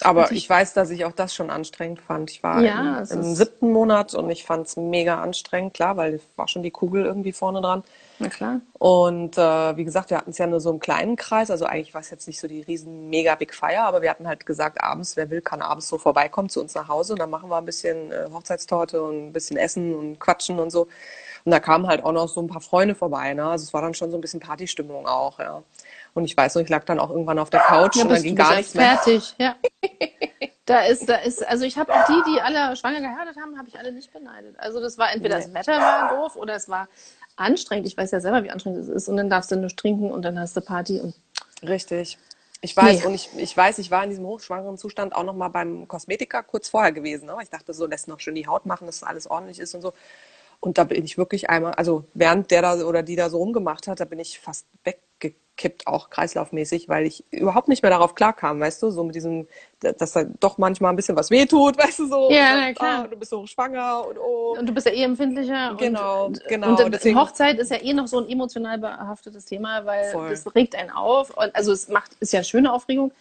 Aber 0.00 0.30
ich, 0.30 0.38
ich, 0.38 0.48
weiß, 0.48 0.74
dass 0.74 0.90
ich 0.90 1.04
auch 1.04 1.12
das 1.12 1.34
schon 1.34 1.50
anstrengend 1.50 2.00
fand. 2.00 2.30
Ich 2.30 2.42
war 2.42 2.62
ja, 2.62 3.00
im, 3.00 3.20
im 3.20 3.34
siebten 3.34 3.72
Monat 3.72 4.14
und 4.14 4.30
ich 4.30 4.44
fand 4.44 4.68
es 4.68 4.76
mega 4.76 5.20
anstrengend, 5.20 5.74
klar, 5.74 5.96
weil 5.96 6.20
war 6.36 6.46
schon 6.46 6.62
die 6.62 6.70
Kugel 6.70 7.04
irgendwie 7.04 7.32
vorne 7.32 7.60
dran. 7.60 7.82
Na 8.20 8.28
klar. 8.28 8.60
Und 8.72 9.38
äh, 9.38 9.76
wie 9.76 9.84
gesagt, 9.84 10.10
wir 10.10 10.16
hatten 10.16 10.30
es 10.30 10.38
ja 10.38 10.46
nur 10.46 10.60
so 10.60 10.70
im 10.70 10.80
kleinen 10.80 11.14
Kreis. 11.14 11.50
Also 11.50 11.66
eigentlich 11.66 11.94
war 11.94 12.00
es 12.00 12.10
jetzt 12.10 12.26
nicht 12.26 12.40
so 12.40 12.48
die 12.48 12.62
riesen 12.62 13.10
mega 13.10 13.34
Big 13.36 13.54
Fire, 13.54 13.82
aber 13.82 14.02
wir 14.02 14.10
hatten 14.10 14.26
halt 14.26 14.44
gesagt, 14.44 14.82
abends, 14.82 15.16
wer 15.16 15.30
will, 15.30 15.40
kann 15.40 15.62
abends 15.62 15.88
so 15.88 15.98
vorbeikommen 15.98 16.48
zu 16.48 16.60
uns 16.60 16.74
nach 16.74 16.88
Hause 16.88 17.12
und 17.12 17.20
dann 17.20 17.30
machen 17.30 17.48
wir 17.48 17.56
ein 17.56 17.64
bisschen 17.64 18.10
äh, 18.10 18.28
Hochzeitstorte 18.32 19.02
und 19.02 19.28
ein 19.28 19.32
bisschen 19.32 19.56
Essen 19.56 19.94
und 19.94 20.18
quatschen 20.18 20.58
und 20.58 20.70
so. 20.70 20.88
Und 21.44 21.52
da 21.52 21.60
kamen 21.60 21.86
halt 21.86 22.04
auch 22.04 22.12
noch 22.12 22.28
so 22.28 22.40
ein 22.40 22.48
paar 22.48 22.60
Freunde 22.60 22.94
vorbei. 22.96 23.34
Ne? 23.34 23.48
Also 23.48 23.62
es 23.64 23.72
war 23.72 23.82
dann 23.82 23.94
schon 23.94 24.10
so 24.10 24.18
ein 24.18 24.20
bisschen 24.20 24.40
Partystimmung 24.40 25.06
auch, 25.06 25.38
ja. 25.38 25.62
Und 26.14 26.24
ich 26.24 26.36
weiß 26.36 26.56
noch, 26.56 26.62
ich 26.62 26.68
lag 26.68 26.84
dann 26.84 26.98
auch 26.98 27.10
irgendwann 27.10 27.38
auf 27.38 27.50
der 27.50 27.60
Couch 27.60 27.96
ja, 27.96 28.02
und 28.02 28.10
dann 28.10 28.22
ging 28.22 28.34
gar 28.34 28.56
nichts 28.56 28.74
mehr. 28.74 28.98
Fertig, 28.98 29.34
ja. 29.38 29.54
da 30.68 30.80
ist, 30.80 31.08
da 31.08 31.16
ist, 31.16 31.46
also 31.46 31.64
ich 31.64 31.78
habe 31.78 31.92
auch 31.94 32.04
die, 32.06 32.30
die 32.30 32.40
alle 32.42 32.76
schwanger 32.76 33.00
geheiratet 33.00 33.36
haben, 33.40 33.56
habe 33.56 33.68
ich 33.68 33.78
alle 33.78 33.90
nicht 33.90 34.12
beneidet. 34.12 34.54
Also 34.58 34.80
das 34.80 34.98
war 34.98 35.10
entweder 35.12 35.38
nee. 35.38 35.44
das 35.44 35.54
Wetter 35.54 35.80
war 35.80 36.14
doof 36.14 36.36
oder 36.36 36.54
es 36.54 36.68
war 36.68 36.88
anstrengend. 37.36 37.86
Ich 37.86 37.96
weiß 37.96 38.10
ja 38.10 38.20
selber, 38.20 38.44
wie 38.44 38.50
anstrengend 38.50 38.80
es 38.80 38.88
ist. 38.88 39.08
Und 39.08 39.16
dann 39.16 39.30
darfst 39.30 39.50
du 39.50 39.56
nur 39.56 39.70
trinken 39.70 40.10
und 40.10 40.22
dann 40.22 40.38
hast 40.38 40.56
du 40.56 40.60
Party 40.60 41.00
und. 41.00 41.14
Richtig. 41.62 42.18
Ich 42.60 42.76
weiß, 42.76 43.00
nee. 43.00 43.06
und 43.06 43.14
ich, 43.14 43.30
ich 43.36 43.56
weiß, 43.56 43.78
ich 43.78 43.90
war 43.90 44.02
in 44.04 44.10
diesem 44.10 44.26
hochschwangeren 44.26 44.76
Zustand 44.76 45.14
auch 45.14 45.22
noch 45.22 45.34
mal 45.34 45.48
beim 45.48 45.88
Kosmetiker 45.88 46.42
kurz 46.42 46.68
vorher 46.68 46.92
gewesen. 46.92 47.26
Ne? 47.26 47.36
Ich 47.42 47.50
dachte 47.50 47.72
so, 47.72 47.86
lässt 47.86 48.08
noch 48.08 48.20
schön 48.20 48.34
die 48.34 48.46
Haut 48.46 48.66
machen, 48.66 48.86
dass 48.86 49.02
alles 49.02 49.30
ordentlich 49.30 49.60
ist 49.60 49.74
und 49.74 49.80
so. 49.80 49.94
Und 50.60 50.76
da 50.76 50.84
bin 50.84 51.04
ich 51.04 51.16
wirklich 51.16 51.48
einmal, 51.48 51.74
also 51.74 52.04
während 52.14 52.50
der 52.50 52.62
da 52.62 52.74
oder 52.84 53.02
die 53.04 53.16
da 53.16 53.30
so 53.30 53.38
rumgemacht 53.38 53.86
hat, 53.86 54.00
da 54.00 54.04
bin 54.04 54.18
ich 54.18 54.40
fast 54.40 54.66
weggekippt, 55.58 55.86
auch 55.86 56.10
kreislaufmäßig, 56.10 56.88
weil 56.88 57.06
ich 57.06 57.24
überhaupt 57.30 57.68
nicht 57.68 57.82
mehr 57.82 57.90
darauf 57.90 58.14
klarkam, 58.14 58.60
weißt 58.60 58.82
du, 58.82 58.90
so 58.90 59.04
mit 59.04 59.14
diesem, 59.14 59.46
dass 59.80 60.12
da 60.12 60.24
doch 60.24 60.58
manchmal 60.58 60.92
ein 60.92 60.96
bisschen 60.96 61.16
was 61.16 61.30
wehtut, 61.30 61.78
weißt 61.82 61.98
du, 62.00 62.06
so. 62.06 62.30
Ja, 62.30 62.56
na 62.56 62.72
klar. 62.72 63.04
Ah, 63.04 63.06
du 63.08 63.16
bist 63.16 63.30
so 63.30 63.46
schwanger 63.46 64.06
und 64.06 64.18
oh. 64.18 64.56
Und 64.58 64.66
du 64.68 64.72
bist 64.72 64.86
ja 64.86 64.92
eh 64.92 65.02
empfindlicher. 65.02 65.74
Genau, 65.78 66.26
und, 66.26 66.44
genau. 66.46 66.82
Und 66.82 66.94
deswegen, 66.94 67.18
Hochzeit 67.18 67.58
ist 67.58 67.70
ja 67.70 67.82
eh 67.82 67.92
noch 67.92 68.06
so 68.06 68.20
ein 68.20 68.28
emotional 68.28 68.78
behaftetes 68.78 69.44
Thema, 69.44 69.84
weil 69.84 70.10
voll. 70.10 70.30
das 70.30 70.54
regt 70.54 70.74
einen 70.74 70.90
auf. 70.90 71.36
Und, 71.36 71.54
also 71.54 71.72
es 71.72 71.88
macht, 71.88 72.12
ist 72.20 72.32
ja 72.32 72.38
eine 72.38 72.44
schöne 72.44 72.72
Aufregung. 72.72 73.12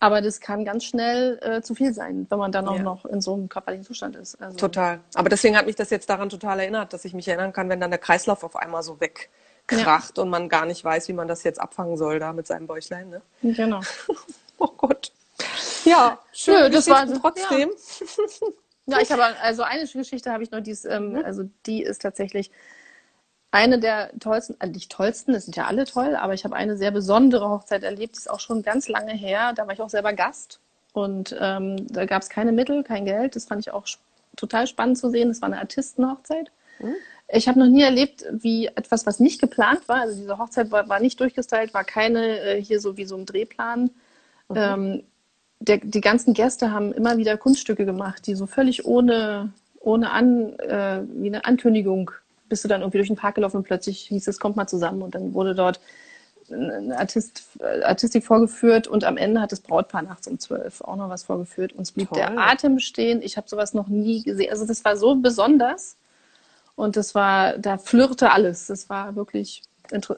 Aber 0.00 0.20
das 0.20 0.40
kann 0.40 0.64
ganz 0.64 0.82
schnell 0.82 1.38
äh, 1.42 1.62
zu 1.62 1.76
viel 1.76 1.94
sein, 1.94 2.26
wenn 2.28 2.38
man 2.40 2.50
dann 2.50 2.66
auch 2.66 2.74
ja. 2.74 2.82
noch 2.82 3.04
in 3.04 3.20
so 3.20 3.34
einem 3.34 3.48
körperlichen 3.48 3.86
Zustand 3.86 4.16
ist. 4.16 4.34
Also 4.42 4.56
total. 4.56 4.98
Aber 5.14 5.28
deswegen 5.28 5.56
hat 5.56 5.66
mich 5.66 5.76
das 5.76 5.90
jetzt 5.90 6.10
daran 6.10 6.28
total 6.28 6.58
erinnert, 6.58 6.92
dass 6.92 7.04
ich 7.04 7.14
mich 7.14 7.28
erinnern 7.28 7.52
kann, 7.52 7.68
wenn 7.68 7.78
dann 7.78 7.90
der 7.90 8.00
Kreislauf 8.00 8.42
auf 8.42 8.56
einmal 8.56 8.82
so 8.82 9.00
wegkracht 9.68 10.16
ja. 10.16 10.22
und 10.22 10.30
man 10.30 10.48
gar 10.48 10.66
nicht 10.66 10.84
weiß, 10.84 11.08
wie 11.08 11.12
man 11.12 11.28
das 11.28 11.44
jetzt 11.44 11.60
abfangen 11.60 11.96
soll 11.96 12.18
da 12.18 12.32
mit 12.32 12.46
seinem 12.46 12.66
Bäuchlein. 12.66 13.10
Ne? 13.10 13.22
Genau. 13.42 13.80
oh 14.58 14.70
Gott. 14.76 15.12
Ja, 15.84 16.18
schön. 16.32 16.54
Nö, 16.54 16.70
das 16.70 16.88
war 16.88 17.06
trotzdem. 17.06 17.70
Ja. 18.86 18.96
ja, 18.96 19.00
ich 19.00 19.10
habe 19.10 19.24
also 19.40 19.62
eine 19.62 19.86
Geschichte 19.86 20.30
habe 20.30 20.42
ich 20.42 20.50
noch, 20.50 20.60
die 20.60 20.70
ist, 20.70 20.84
ähm, 20.84 21.12
mhm. 21.12 21.24
also 21.24 21.48
die 21.66 21.82
ist 21.82 22.02
tatsächlich 22.02 22.50
eine 23.50 23.78
der 23.78 24.10
tollsten, 24.18 24.56
also 24.58 24.72
nicht 24.72 24.90
tollsten, 24.90 25.34
das 25.34 25.44
sind 25.44 25.56
ja 25.56 25.66
alle 25.66 25.84
toll, 25.84 26.16
aber 26.16 26.32
ich 26.32 26.44
habe 26.44 26.56
eine 26.56 26.76
sehr 26.76 26.90
besondere 26.90 27.50
Hochzeit 27.50 27.82
erlebt, 27.82 28.16
die 28.16 28.20
ist 28.20 28.30
auch 28.30 28.40
schon 28.40 28.62
ganz 28.62 28.88
lange 28.88 29.12
her. 29.12 29.52
Da 29.54 29.66
war 29.66 29.74
ich 29.74 29.82
auch 29.82 29.90
selber 29.90 30.14
Gast 30.14 30.58
und 30.94 31.36
ähm, 31.38 31.86
da 31.88 32.06
gab 32.06 32.22
es 32.22 32.30
keine 32.30 32.52
Mittel, 32.52 32.82
kein 32.82 33.04
Geld. 33.04 33.36
Das 33.36 33.44
fand 33.44 33.60
ich 33.60 33.72
auch 33.72 33.86
total 34.36 34.66
spannend 34.66 34.98
zu 34.98 35.10
sehen. 35.10 35.28
Das 35.28 35.42
war 35.42 35.46
eine 35.46 35.58
Artistenhochzeit. 35.58 36.50
Mhm. 36.78 36.94
Ich 37.34 37.48
habe 37.48 37.58
noch 37.58 37.66
nie 37.66 37.82
erlebt, 37.82 38.26
wie 38.30 38.66
etwas, 38.66 39.06
was 39.06 39.18
nicht 39.18 39.40
geplant 39.40 39.88
war, 39.88 40.02
also 40.02 40.14
diese 40.14 40.36
Hochzeit 40.36 40.70
war, 40.70 40.88
war 40.88 41.00
nicht 41.00 41.18
durchgestylt, 41.18 41.72
war 41.72 41.82
keine 41.82 42.40
äh, 42.40 42.62
hier 42.62 42.78
so 42.78 42.98
wie 42.98 43.06
so 43.06 43.16
ein 43.16 43.24
Drehplan. 43.24 43.90
Mhm. 44.48 44.56
Ähm, 44.56 45.02
der, 45.60 45.78
die 45.78 46.02
ganzen 46.02 46.34
Gäste 46.34 46.72
haben 46.72 46.92
immer 46.92 47.16
wieder 47.16 47.38
Kunststücke 47.38 47.86
gemacht, 47.86 48.26
die 48.26 48.34
so 48.34 48.46
völlig 48.46 48.84
ohne, 48.84 49.52
ohne 49.80 50.10
An, 50.10 50.58
äh, 50.58 51.02
wie 51.14 51.28
eine 51.28 51.44
Ankündigung 51.46 52.10
bist 52.50 52.64
du 52.64 52.68
dann 52.68 52.82
irgendwie 52.82 52.98
durch 52.98 53.08
den 53.08 53.16
Park 53.16 53.36
gelaufen 53.36 53.56
und 53.58 53.62
plötzlich 53.62 54.00
hieß 54.08 54.28
es, 54.28 54.38
kommt 54.38 54.56
mal 54.56 54.66
zusammen 54.66 55.00
und 55.00 55.14
dann 55.14 55.32
wurde 55.32 55.54
dort 55.54 55.80
eine 56.50 56.98
Artist, 56.98 57.44
Artistik 57.82 58.24
vorgeführt 58.24 58.86
und 58.88 59.04
am 59.04 59.16
Ende 59.16 59.40
hat 59.40 59.52
das 59.52 59.60
Brautpaar 59.60 60.02
nachts 60.02 60.28
um 60.28 60.38
zwölf 60.38 60.82
auch 60.82 60.96
noch 60.96 61.08
was 61.08 61.22
vorgeführt. 61.22 61.72
Uns 61.72 61.92
blieb 61.92 62.10
Toll. 62.10 62.18
der 62.18 62.36
Atem 62.36 62.78
stehen. 62.78 63.22
Ich 63.22 63.38
habe 63.38 63.48
sowas 63.48 63.72
noch 63.72 63.88
nie 63.88 64.22
gesehen. 64.22 64.50
Also 64.50 64.66
das 64.66 64.84
war 64.84 64.98
so 64.98 65.14
besonders 65.14 65.96
und 66.74 66.96
das 66.96 67.14
war, 67.14 67.58
da 67.58 67.78
flirrte 67.78 68.32
alles. 68.32 68.66
Das 68.66 68.88
war 68.88 69.14
wirklich, 69.16 69.62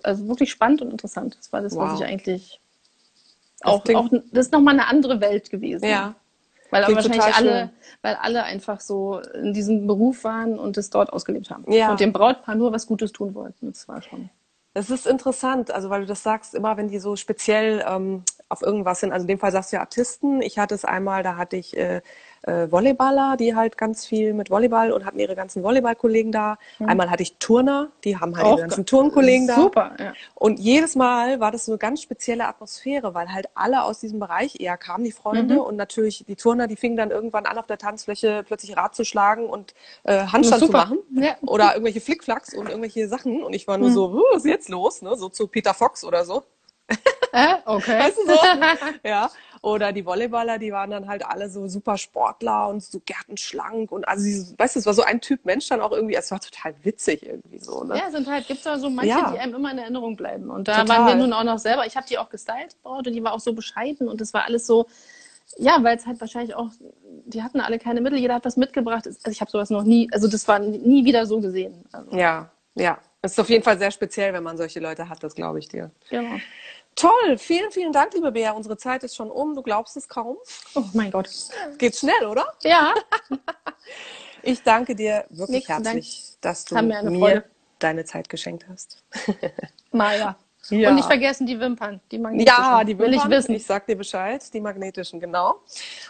also 0.03 0.29
wirklich 0.29 0.51
spannend 0.51 0.83
und 0.83 0.91
interessant. 0.91 1.37
Das 1.39 1.53
war 1.53 1.61
das, 1.61 1.75
wow. 1.75 1.91
was 1.91 2.01
ich 2.01 2.07
eigentlich 2.07 2.61
auch, 3.63 3.83
das, 3.85 3.97
auch, 3.97 4.09
das 4.11 4.47
ist 4.47 4.53
nochmal 4.53 4.75
eine 4.75 4.87
andere 4.89 5.21
Welt 5.21 5.51
gewesen. 5.51 5.87
Ja. 5.87 6.15
Weil 6.71 6.85
aber 6.85 6.97
wahrscheinlich 6.97 7.35
alle, 7.35 7.71
weil 8.03 8.17
alle 8.17 8.43
einfach 8.45 8.81
so 8.81 9.21
in 9.35 9.53
diesem 9.53 9.87
Beruf 9.87 10.25
waren 10.25 10.59
und 10.59 10.77
es 10.77 10.91
dort 10.91 11.13
ausgelebt 11.13 11.51
haben. 11.51 11.71
Ja. 11.71 11.91
Und 11.91 12.01
dem 12.01 12.13
Brautpaar 12.13 12.55
nur 12.55 12.73
was 12.73 12.87
Gutes 12.87 13.13
tun 13.13 13.35
wollten. 13.35 13.71
Das 13.71 13.87
war 13.87 14.03
schon. 14.03 14.29
Es 14.77 14.91
ist 14.91 15.07
interessant, 15.07 15.71
also 15.71 15.89
weil 15.89 16.01
du 16.01 16.07
das 16.07 16.25
sagst, 16.25 16.53
immer 16.53 16.77
wenn 16.77 16.89
die 16.89 16.99
so 16.99 17.15
speziell 17.15 17.85
ähm, 17.89 18.25
auf 18.49 18.61
irgendwas 18.63 19.01
sind, 19.01 19.13
also 19.13 19.23
in 19.23 19.29
dem 19.29 19.39
Fall 19.39 19.53
sagst 19.53 19.71
du 19.71 19.77
ja 19.77 19.83
Artisten. 19.83 20.43
Ich 20.43 20.59
hatte 20.59 20.75
es 20.75 20.85
einmal, 20.85 21.23
da 21.23 21.37
hatte 21.37 21.57
ich 21.57 21.77
äh, 21.77 22.03
äh, 22.47 22.71
Volleyballer, 22.71 23.37
die 23.39 23.55
halt 23.55 23.79
ganz 23.79 24.07
viel 24.07 24.35
mit 24.35 24.51
Volleyball 24.51 24.93
und 24.93 25.05
hatten 25.05 25.19
ihre 25.19 25.35
ganzen 25.35 25.63
Volleyballkollegen 25.63 26.33
da. 26.33 26.59
Mhm. 26.79 26.89
Einmal 26.89 27.11
hatte 27.11 27.23
ich 27.23 27.37
Turner, 27.39 27.91
die 28.05 28.19
haben 28.19 28.37
halt 28.37 28.47
Auch 28.47 28.59
ihre 28.59 28.63
ganzen 28.63 28.87
Turnkollegen 28.87 29.47
da. 29.47 29.55
Super, 29.55 29.93
ja. 29.99 30.13
Und 30.35 30.59
jedes 30.59 30.95
Mal 30.95 31.41
war 31.41 31.51
das 31.51 31.65
so 31.65 31.73
eine 31.73 31.79
ganz 31.79 32.03
spezielle 32.03 32.47
Atmosphäre, 32.47 33.15
weil 33.15 33.33
halt 33.33 33.47
alle 33.55 33.85
aus 33.85 34.01
diesem 34.01 34.19
Bereich 34.19 34.61
eher 34.61 34.77
kamen, 34.77 35.05
die 35.05 35.13
Freunde. 35.13 35.55
Mhm. 35.55 35.61
Und 35.61 35.77
natürlich 35.77 36.25
die 36.27 36.37
Turner, 36.37 36.67
die 36.67 36.77
fingen 36.77 36.97
dann 36.97 37.11
irgendwann 37.11 37.47
an, 37.47 37.59
auf 37.59 37.67
der 37.67 37.79
Tanzfläche 37.79 38.45
plötzlich 38.47 38.77
Rad 38.77 38.95
zu 38.95 39.05
schlagen 39.05 39.47
und 39.47 39.75
äh, 40.05 40.27
Handstand 40.27 40.65
zu 40.65 40.71
machen. 40.71 40.99
Ja. 41.15 41.37
Oder 41.43 41.73
irgendwelche 41.73 42.01
Flickflacks 42.01 42.55
und 42.55 42.69
irgendwelche 42.69 43.09
Sachen. 43.09 43.43
Und 43.43 43.55
ich 43.55 43.67
war 43.67 43.79
nur 43.79 43.91
mhm. 43.91 43.95
so, 43.95 44.15
was 44.33 44.45
ist 44.45 44.51
jetzt 44.51 44.69
los? 44.69 45.03
Ne? 45.03 45.17
So 45.17 45.29
zu 45.29 45.47
Peter 45.49 45.75
Fox 45.75 46.05
oder 46.05 46.25
so. 46.25 46.45
Äh, 47.33 47.57
okay. 47.65 47.99
Weißt 47.99 48.19
du 48.19 48.27
so? 48.27 48.39
ja. 49.09 49.31
Oder 49.65 49.93
die 49.93 50.05
Volleyballer, 50.05 50.59
die 50.59 50.73
waren 50.73 50.91
dann 50.91 51.09
halt 51.09 51.25
alle 51.25 51.49
so 51.49 51.67
super 51.69 51.97
Sportler 51.97 52.69
und 52.69 52.83
so 52.83 53.01
gärtenschlank 53.01 53.91
und 53.91 54.07
also, 54.07 54.23
weißt 54.59 54.77
du, 54.77 54.81
es 54.81 54.85
war 54.85 54.93
so 54.93 55.01
ein 55.01 55.23
Typ 55.23 55.47
Mensch 55.47 55.67
dann 55.69 55.81
auch 55.81 55.91
irgendwie, 55.91 56.15
es 56.17 56.31
war 56.31 56.39
total 56.39 56.75
witzig 56.83 57.25
irgendwie 57.25 57.61
so. 57.61 57.83
Ne? 57.83 57.97
Ja, 57.97 58.11
sind 58.11 58.29
halt, 58.29 58.47
gibt 58.47 58.59
es 58.59 58.65
da 58.65 58.79
so 58.79 58.91
manche, 58.91 59.09
ja. 59.09 59.31
die 59.33 59.39
einem 59.39 59.55
immer 59.55 59.73
in 59.73 59.79
Erinnerung 59.79 60.17
bleiben. 60.17 60.51
Und 60.51 60.69
da 60.69 60.83
total. 60.83 60.89
waren 60.99 61.07
wir 61.07 61.15
nun 61.15 61.33
auch 61.33 61.45
noch 61.45 61.59
selber, 61.59 61.87
ich 61.87 61.97
habe 61.97 62.07
die 62.07 62.19
auch 62.19 62.29
gestylt 62.29 62.77
und 62.83 63.07
die 63.07 63.25
war 63.25 63.33
auch 63.33 63.41
so 63.41 63.55
bescheiden 63.55 64.07
und 64.07 64.21
es 64.21 64.35
war 64.35 64.45
alles 64.45 64.67
so, 64.67 64.85
ja, 65.57 65.83
weil 65.83 65.97
es 65.97 66.05
halt 66.05 66.21
wahrscheinlich 66.21 66.55
auch, 66.55 66.69
die 67.25 67.43
hatten 67.43 67.61
alle 67.61 67.79
keine 67.79 68.03
Mittel, 68.03 68.19
jeder 68.19 68.35
hat 68.35 68.45
was 68.45 68.59
mitgebracht. 68.59 69.07
Also 69.07 69.31
ich 69.31 69.41
habe 69.41 69.51
sowas 69.51 69.71
noch 69.71 69.85
nie, 69.85 70.11
also 70.13 70.29
das 70.29 70.47
war 70.47 70.59
nie 70.59 71.07
wieder 71.07 71.25
so 71.25 71.41
gesehen. 71.41 71.87
Also. 71.91 72.15
Ja, 72.15 72.51
ja. 72.75 72.99
Es 73.23 73.33
ist 73.33 73.41
auf 73.41 73.49
jeden 73.49 73.65
Fall 73.65 73.79
sehr 73.79 73.91
speziell, 73.91 74.35
wenn 74.35 74.43
man 74.43 74.59
solche 74.59 74.81
Leute 74.81 75.09
hat, 75.09 75.23
das 75.23 75.35
glaube 75.35 75.59
ich 75.59 75.69
dir. 75.69 75.91
Genau. 76.11 76.37
Toll, 76.95 77.39
vielen, 77.39 77.71
vielen 77.71 77.93
Dank, 77.93 78.15
liebe 78.15 78.31
Bea. 78.33 78.53
Unsere 78.53 78.77
Zeit 78.77 79.03
ist 79.03 79.17
schon 79.17 79.31
um. 79.31 79.55
Du 79.55 79.63
glaubst 79.63 79.97
es 79.97 80.09
kaum. 80.09 80.37
Oh 80.75 80.85
mein 80.93 81.11
Gott. 81.11 81.29
Geht 81.79 81.97
schnell, 81.97 82.27
oder? 82.29 82.47
Ja. 82.63 82.95
ich 84.43 84.63
danke 84.63 84.95
dir 84.95 85.25
wirklich 85.31 85.67
Nächsten 85.69 85.85
herzlich, 85.85 86.39
Dank. 86.41 86.43
dass 86.43 86.65
du 86.65 86.75
mir, 86.83 87.03
mir 87.03 87.45
deine 87.79 88.05
Zeit 88.05 88.29
geschenkt 88.29 88.67
hast. 88.69 89.03
Maja. 89.93 90.37
Ja. 90.71 90.89
Und 90.89 90.95
nicht 90.95 91.07
vergessen 91.07 91.47
die 91.47 91.61
Wimpern, 91.61 92.01
die 92.11 92.19
magnetischen. 92.19 92.63
Ja, 92.63 92.83
die 92.85 92.99
Wimpern. 92.99 93.13
Will 93.13 93.19
ich 93.19 93.29
wissen. 93.29 93.55
Ich 93.55 93.67
sag 93.67 93.87
dir 93.87 93.97
Bescheid, 93.97 94.43
die 94.53 94.61
magnetischen, 94.61 95.21
genau. 95.21 95.61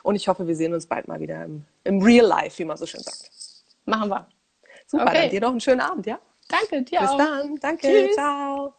Und 0.02 0.14
ich 0.14 0.28
hoffe, 0.28 0.46
wir 0.46 0.54
sehen 0.54 0.72
uns 0.72 0.86
bald 0.86 1.08
mal 1.08 1.18
wieder 1.18 1.44
im, 1.44 1.64
im 1.82 2.00
Real 2.00 2.26
Life, 2.26 2.58
wie 2.58 2.64
man 2.64 2.76
so 2.76 2.86
schön 2.86 3.02
sagt. 3.02 3.30
Machen 3.84 4.10
wir. 4.10 4.28
Super, 4.86 5.04
okay. 5.04 5.22
dann 5.22 5.30
dir 5.30 5.40
noch 5.40 5.50
einen 5.50 5.60
schönen 5.60 5.80
Abend, 5.80 6.06
ja? 6.06 6.18
Danke, 6.48 6.82
dir 6.82 7.00
Bis 7.00 7.08
auch. 7.08 7.18
dann. 7.18 7.56
Danke. 7.56 7.88
Tschüss. 7.88 8.14
Ciao. 8.14 8.74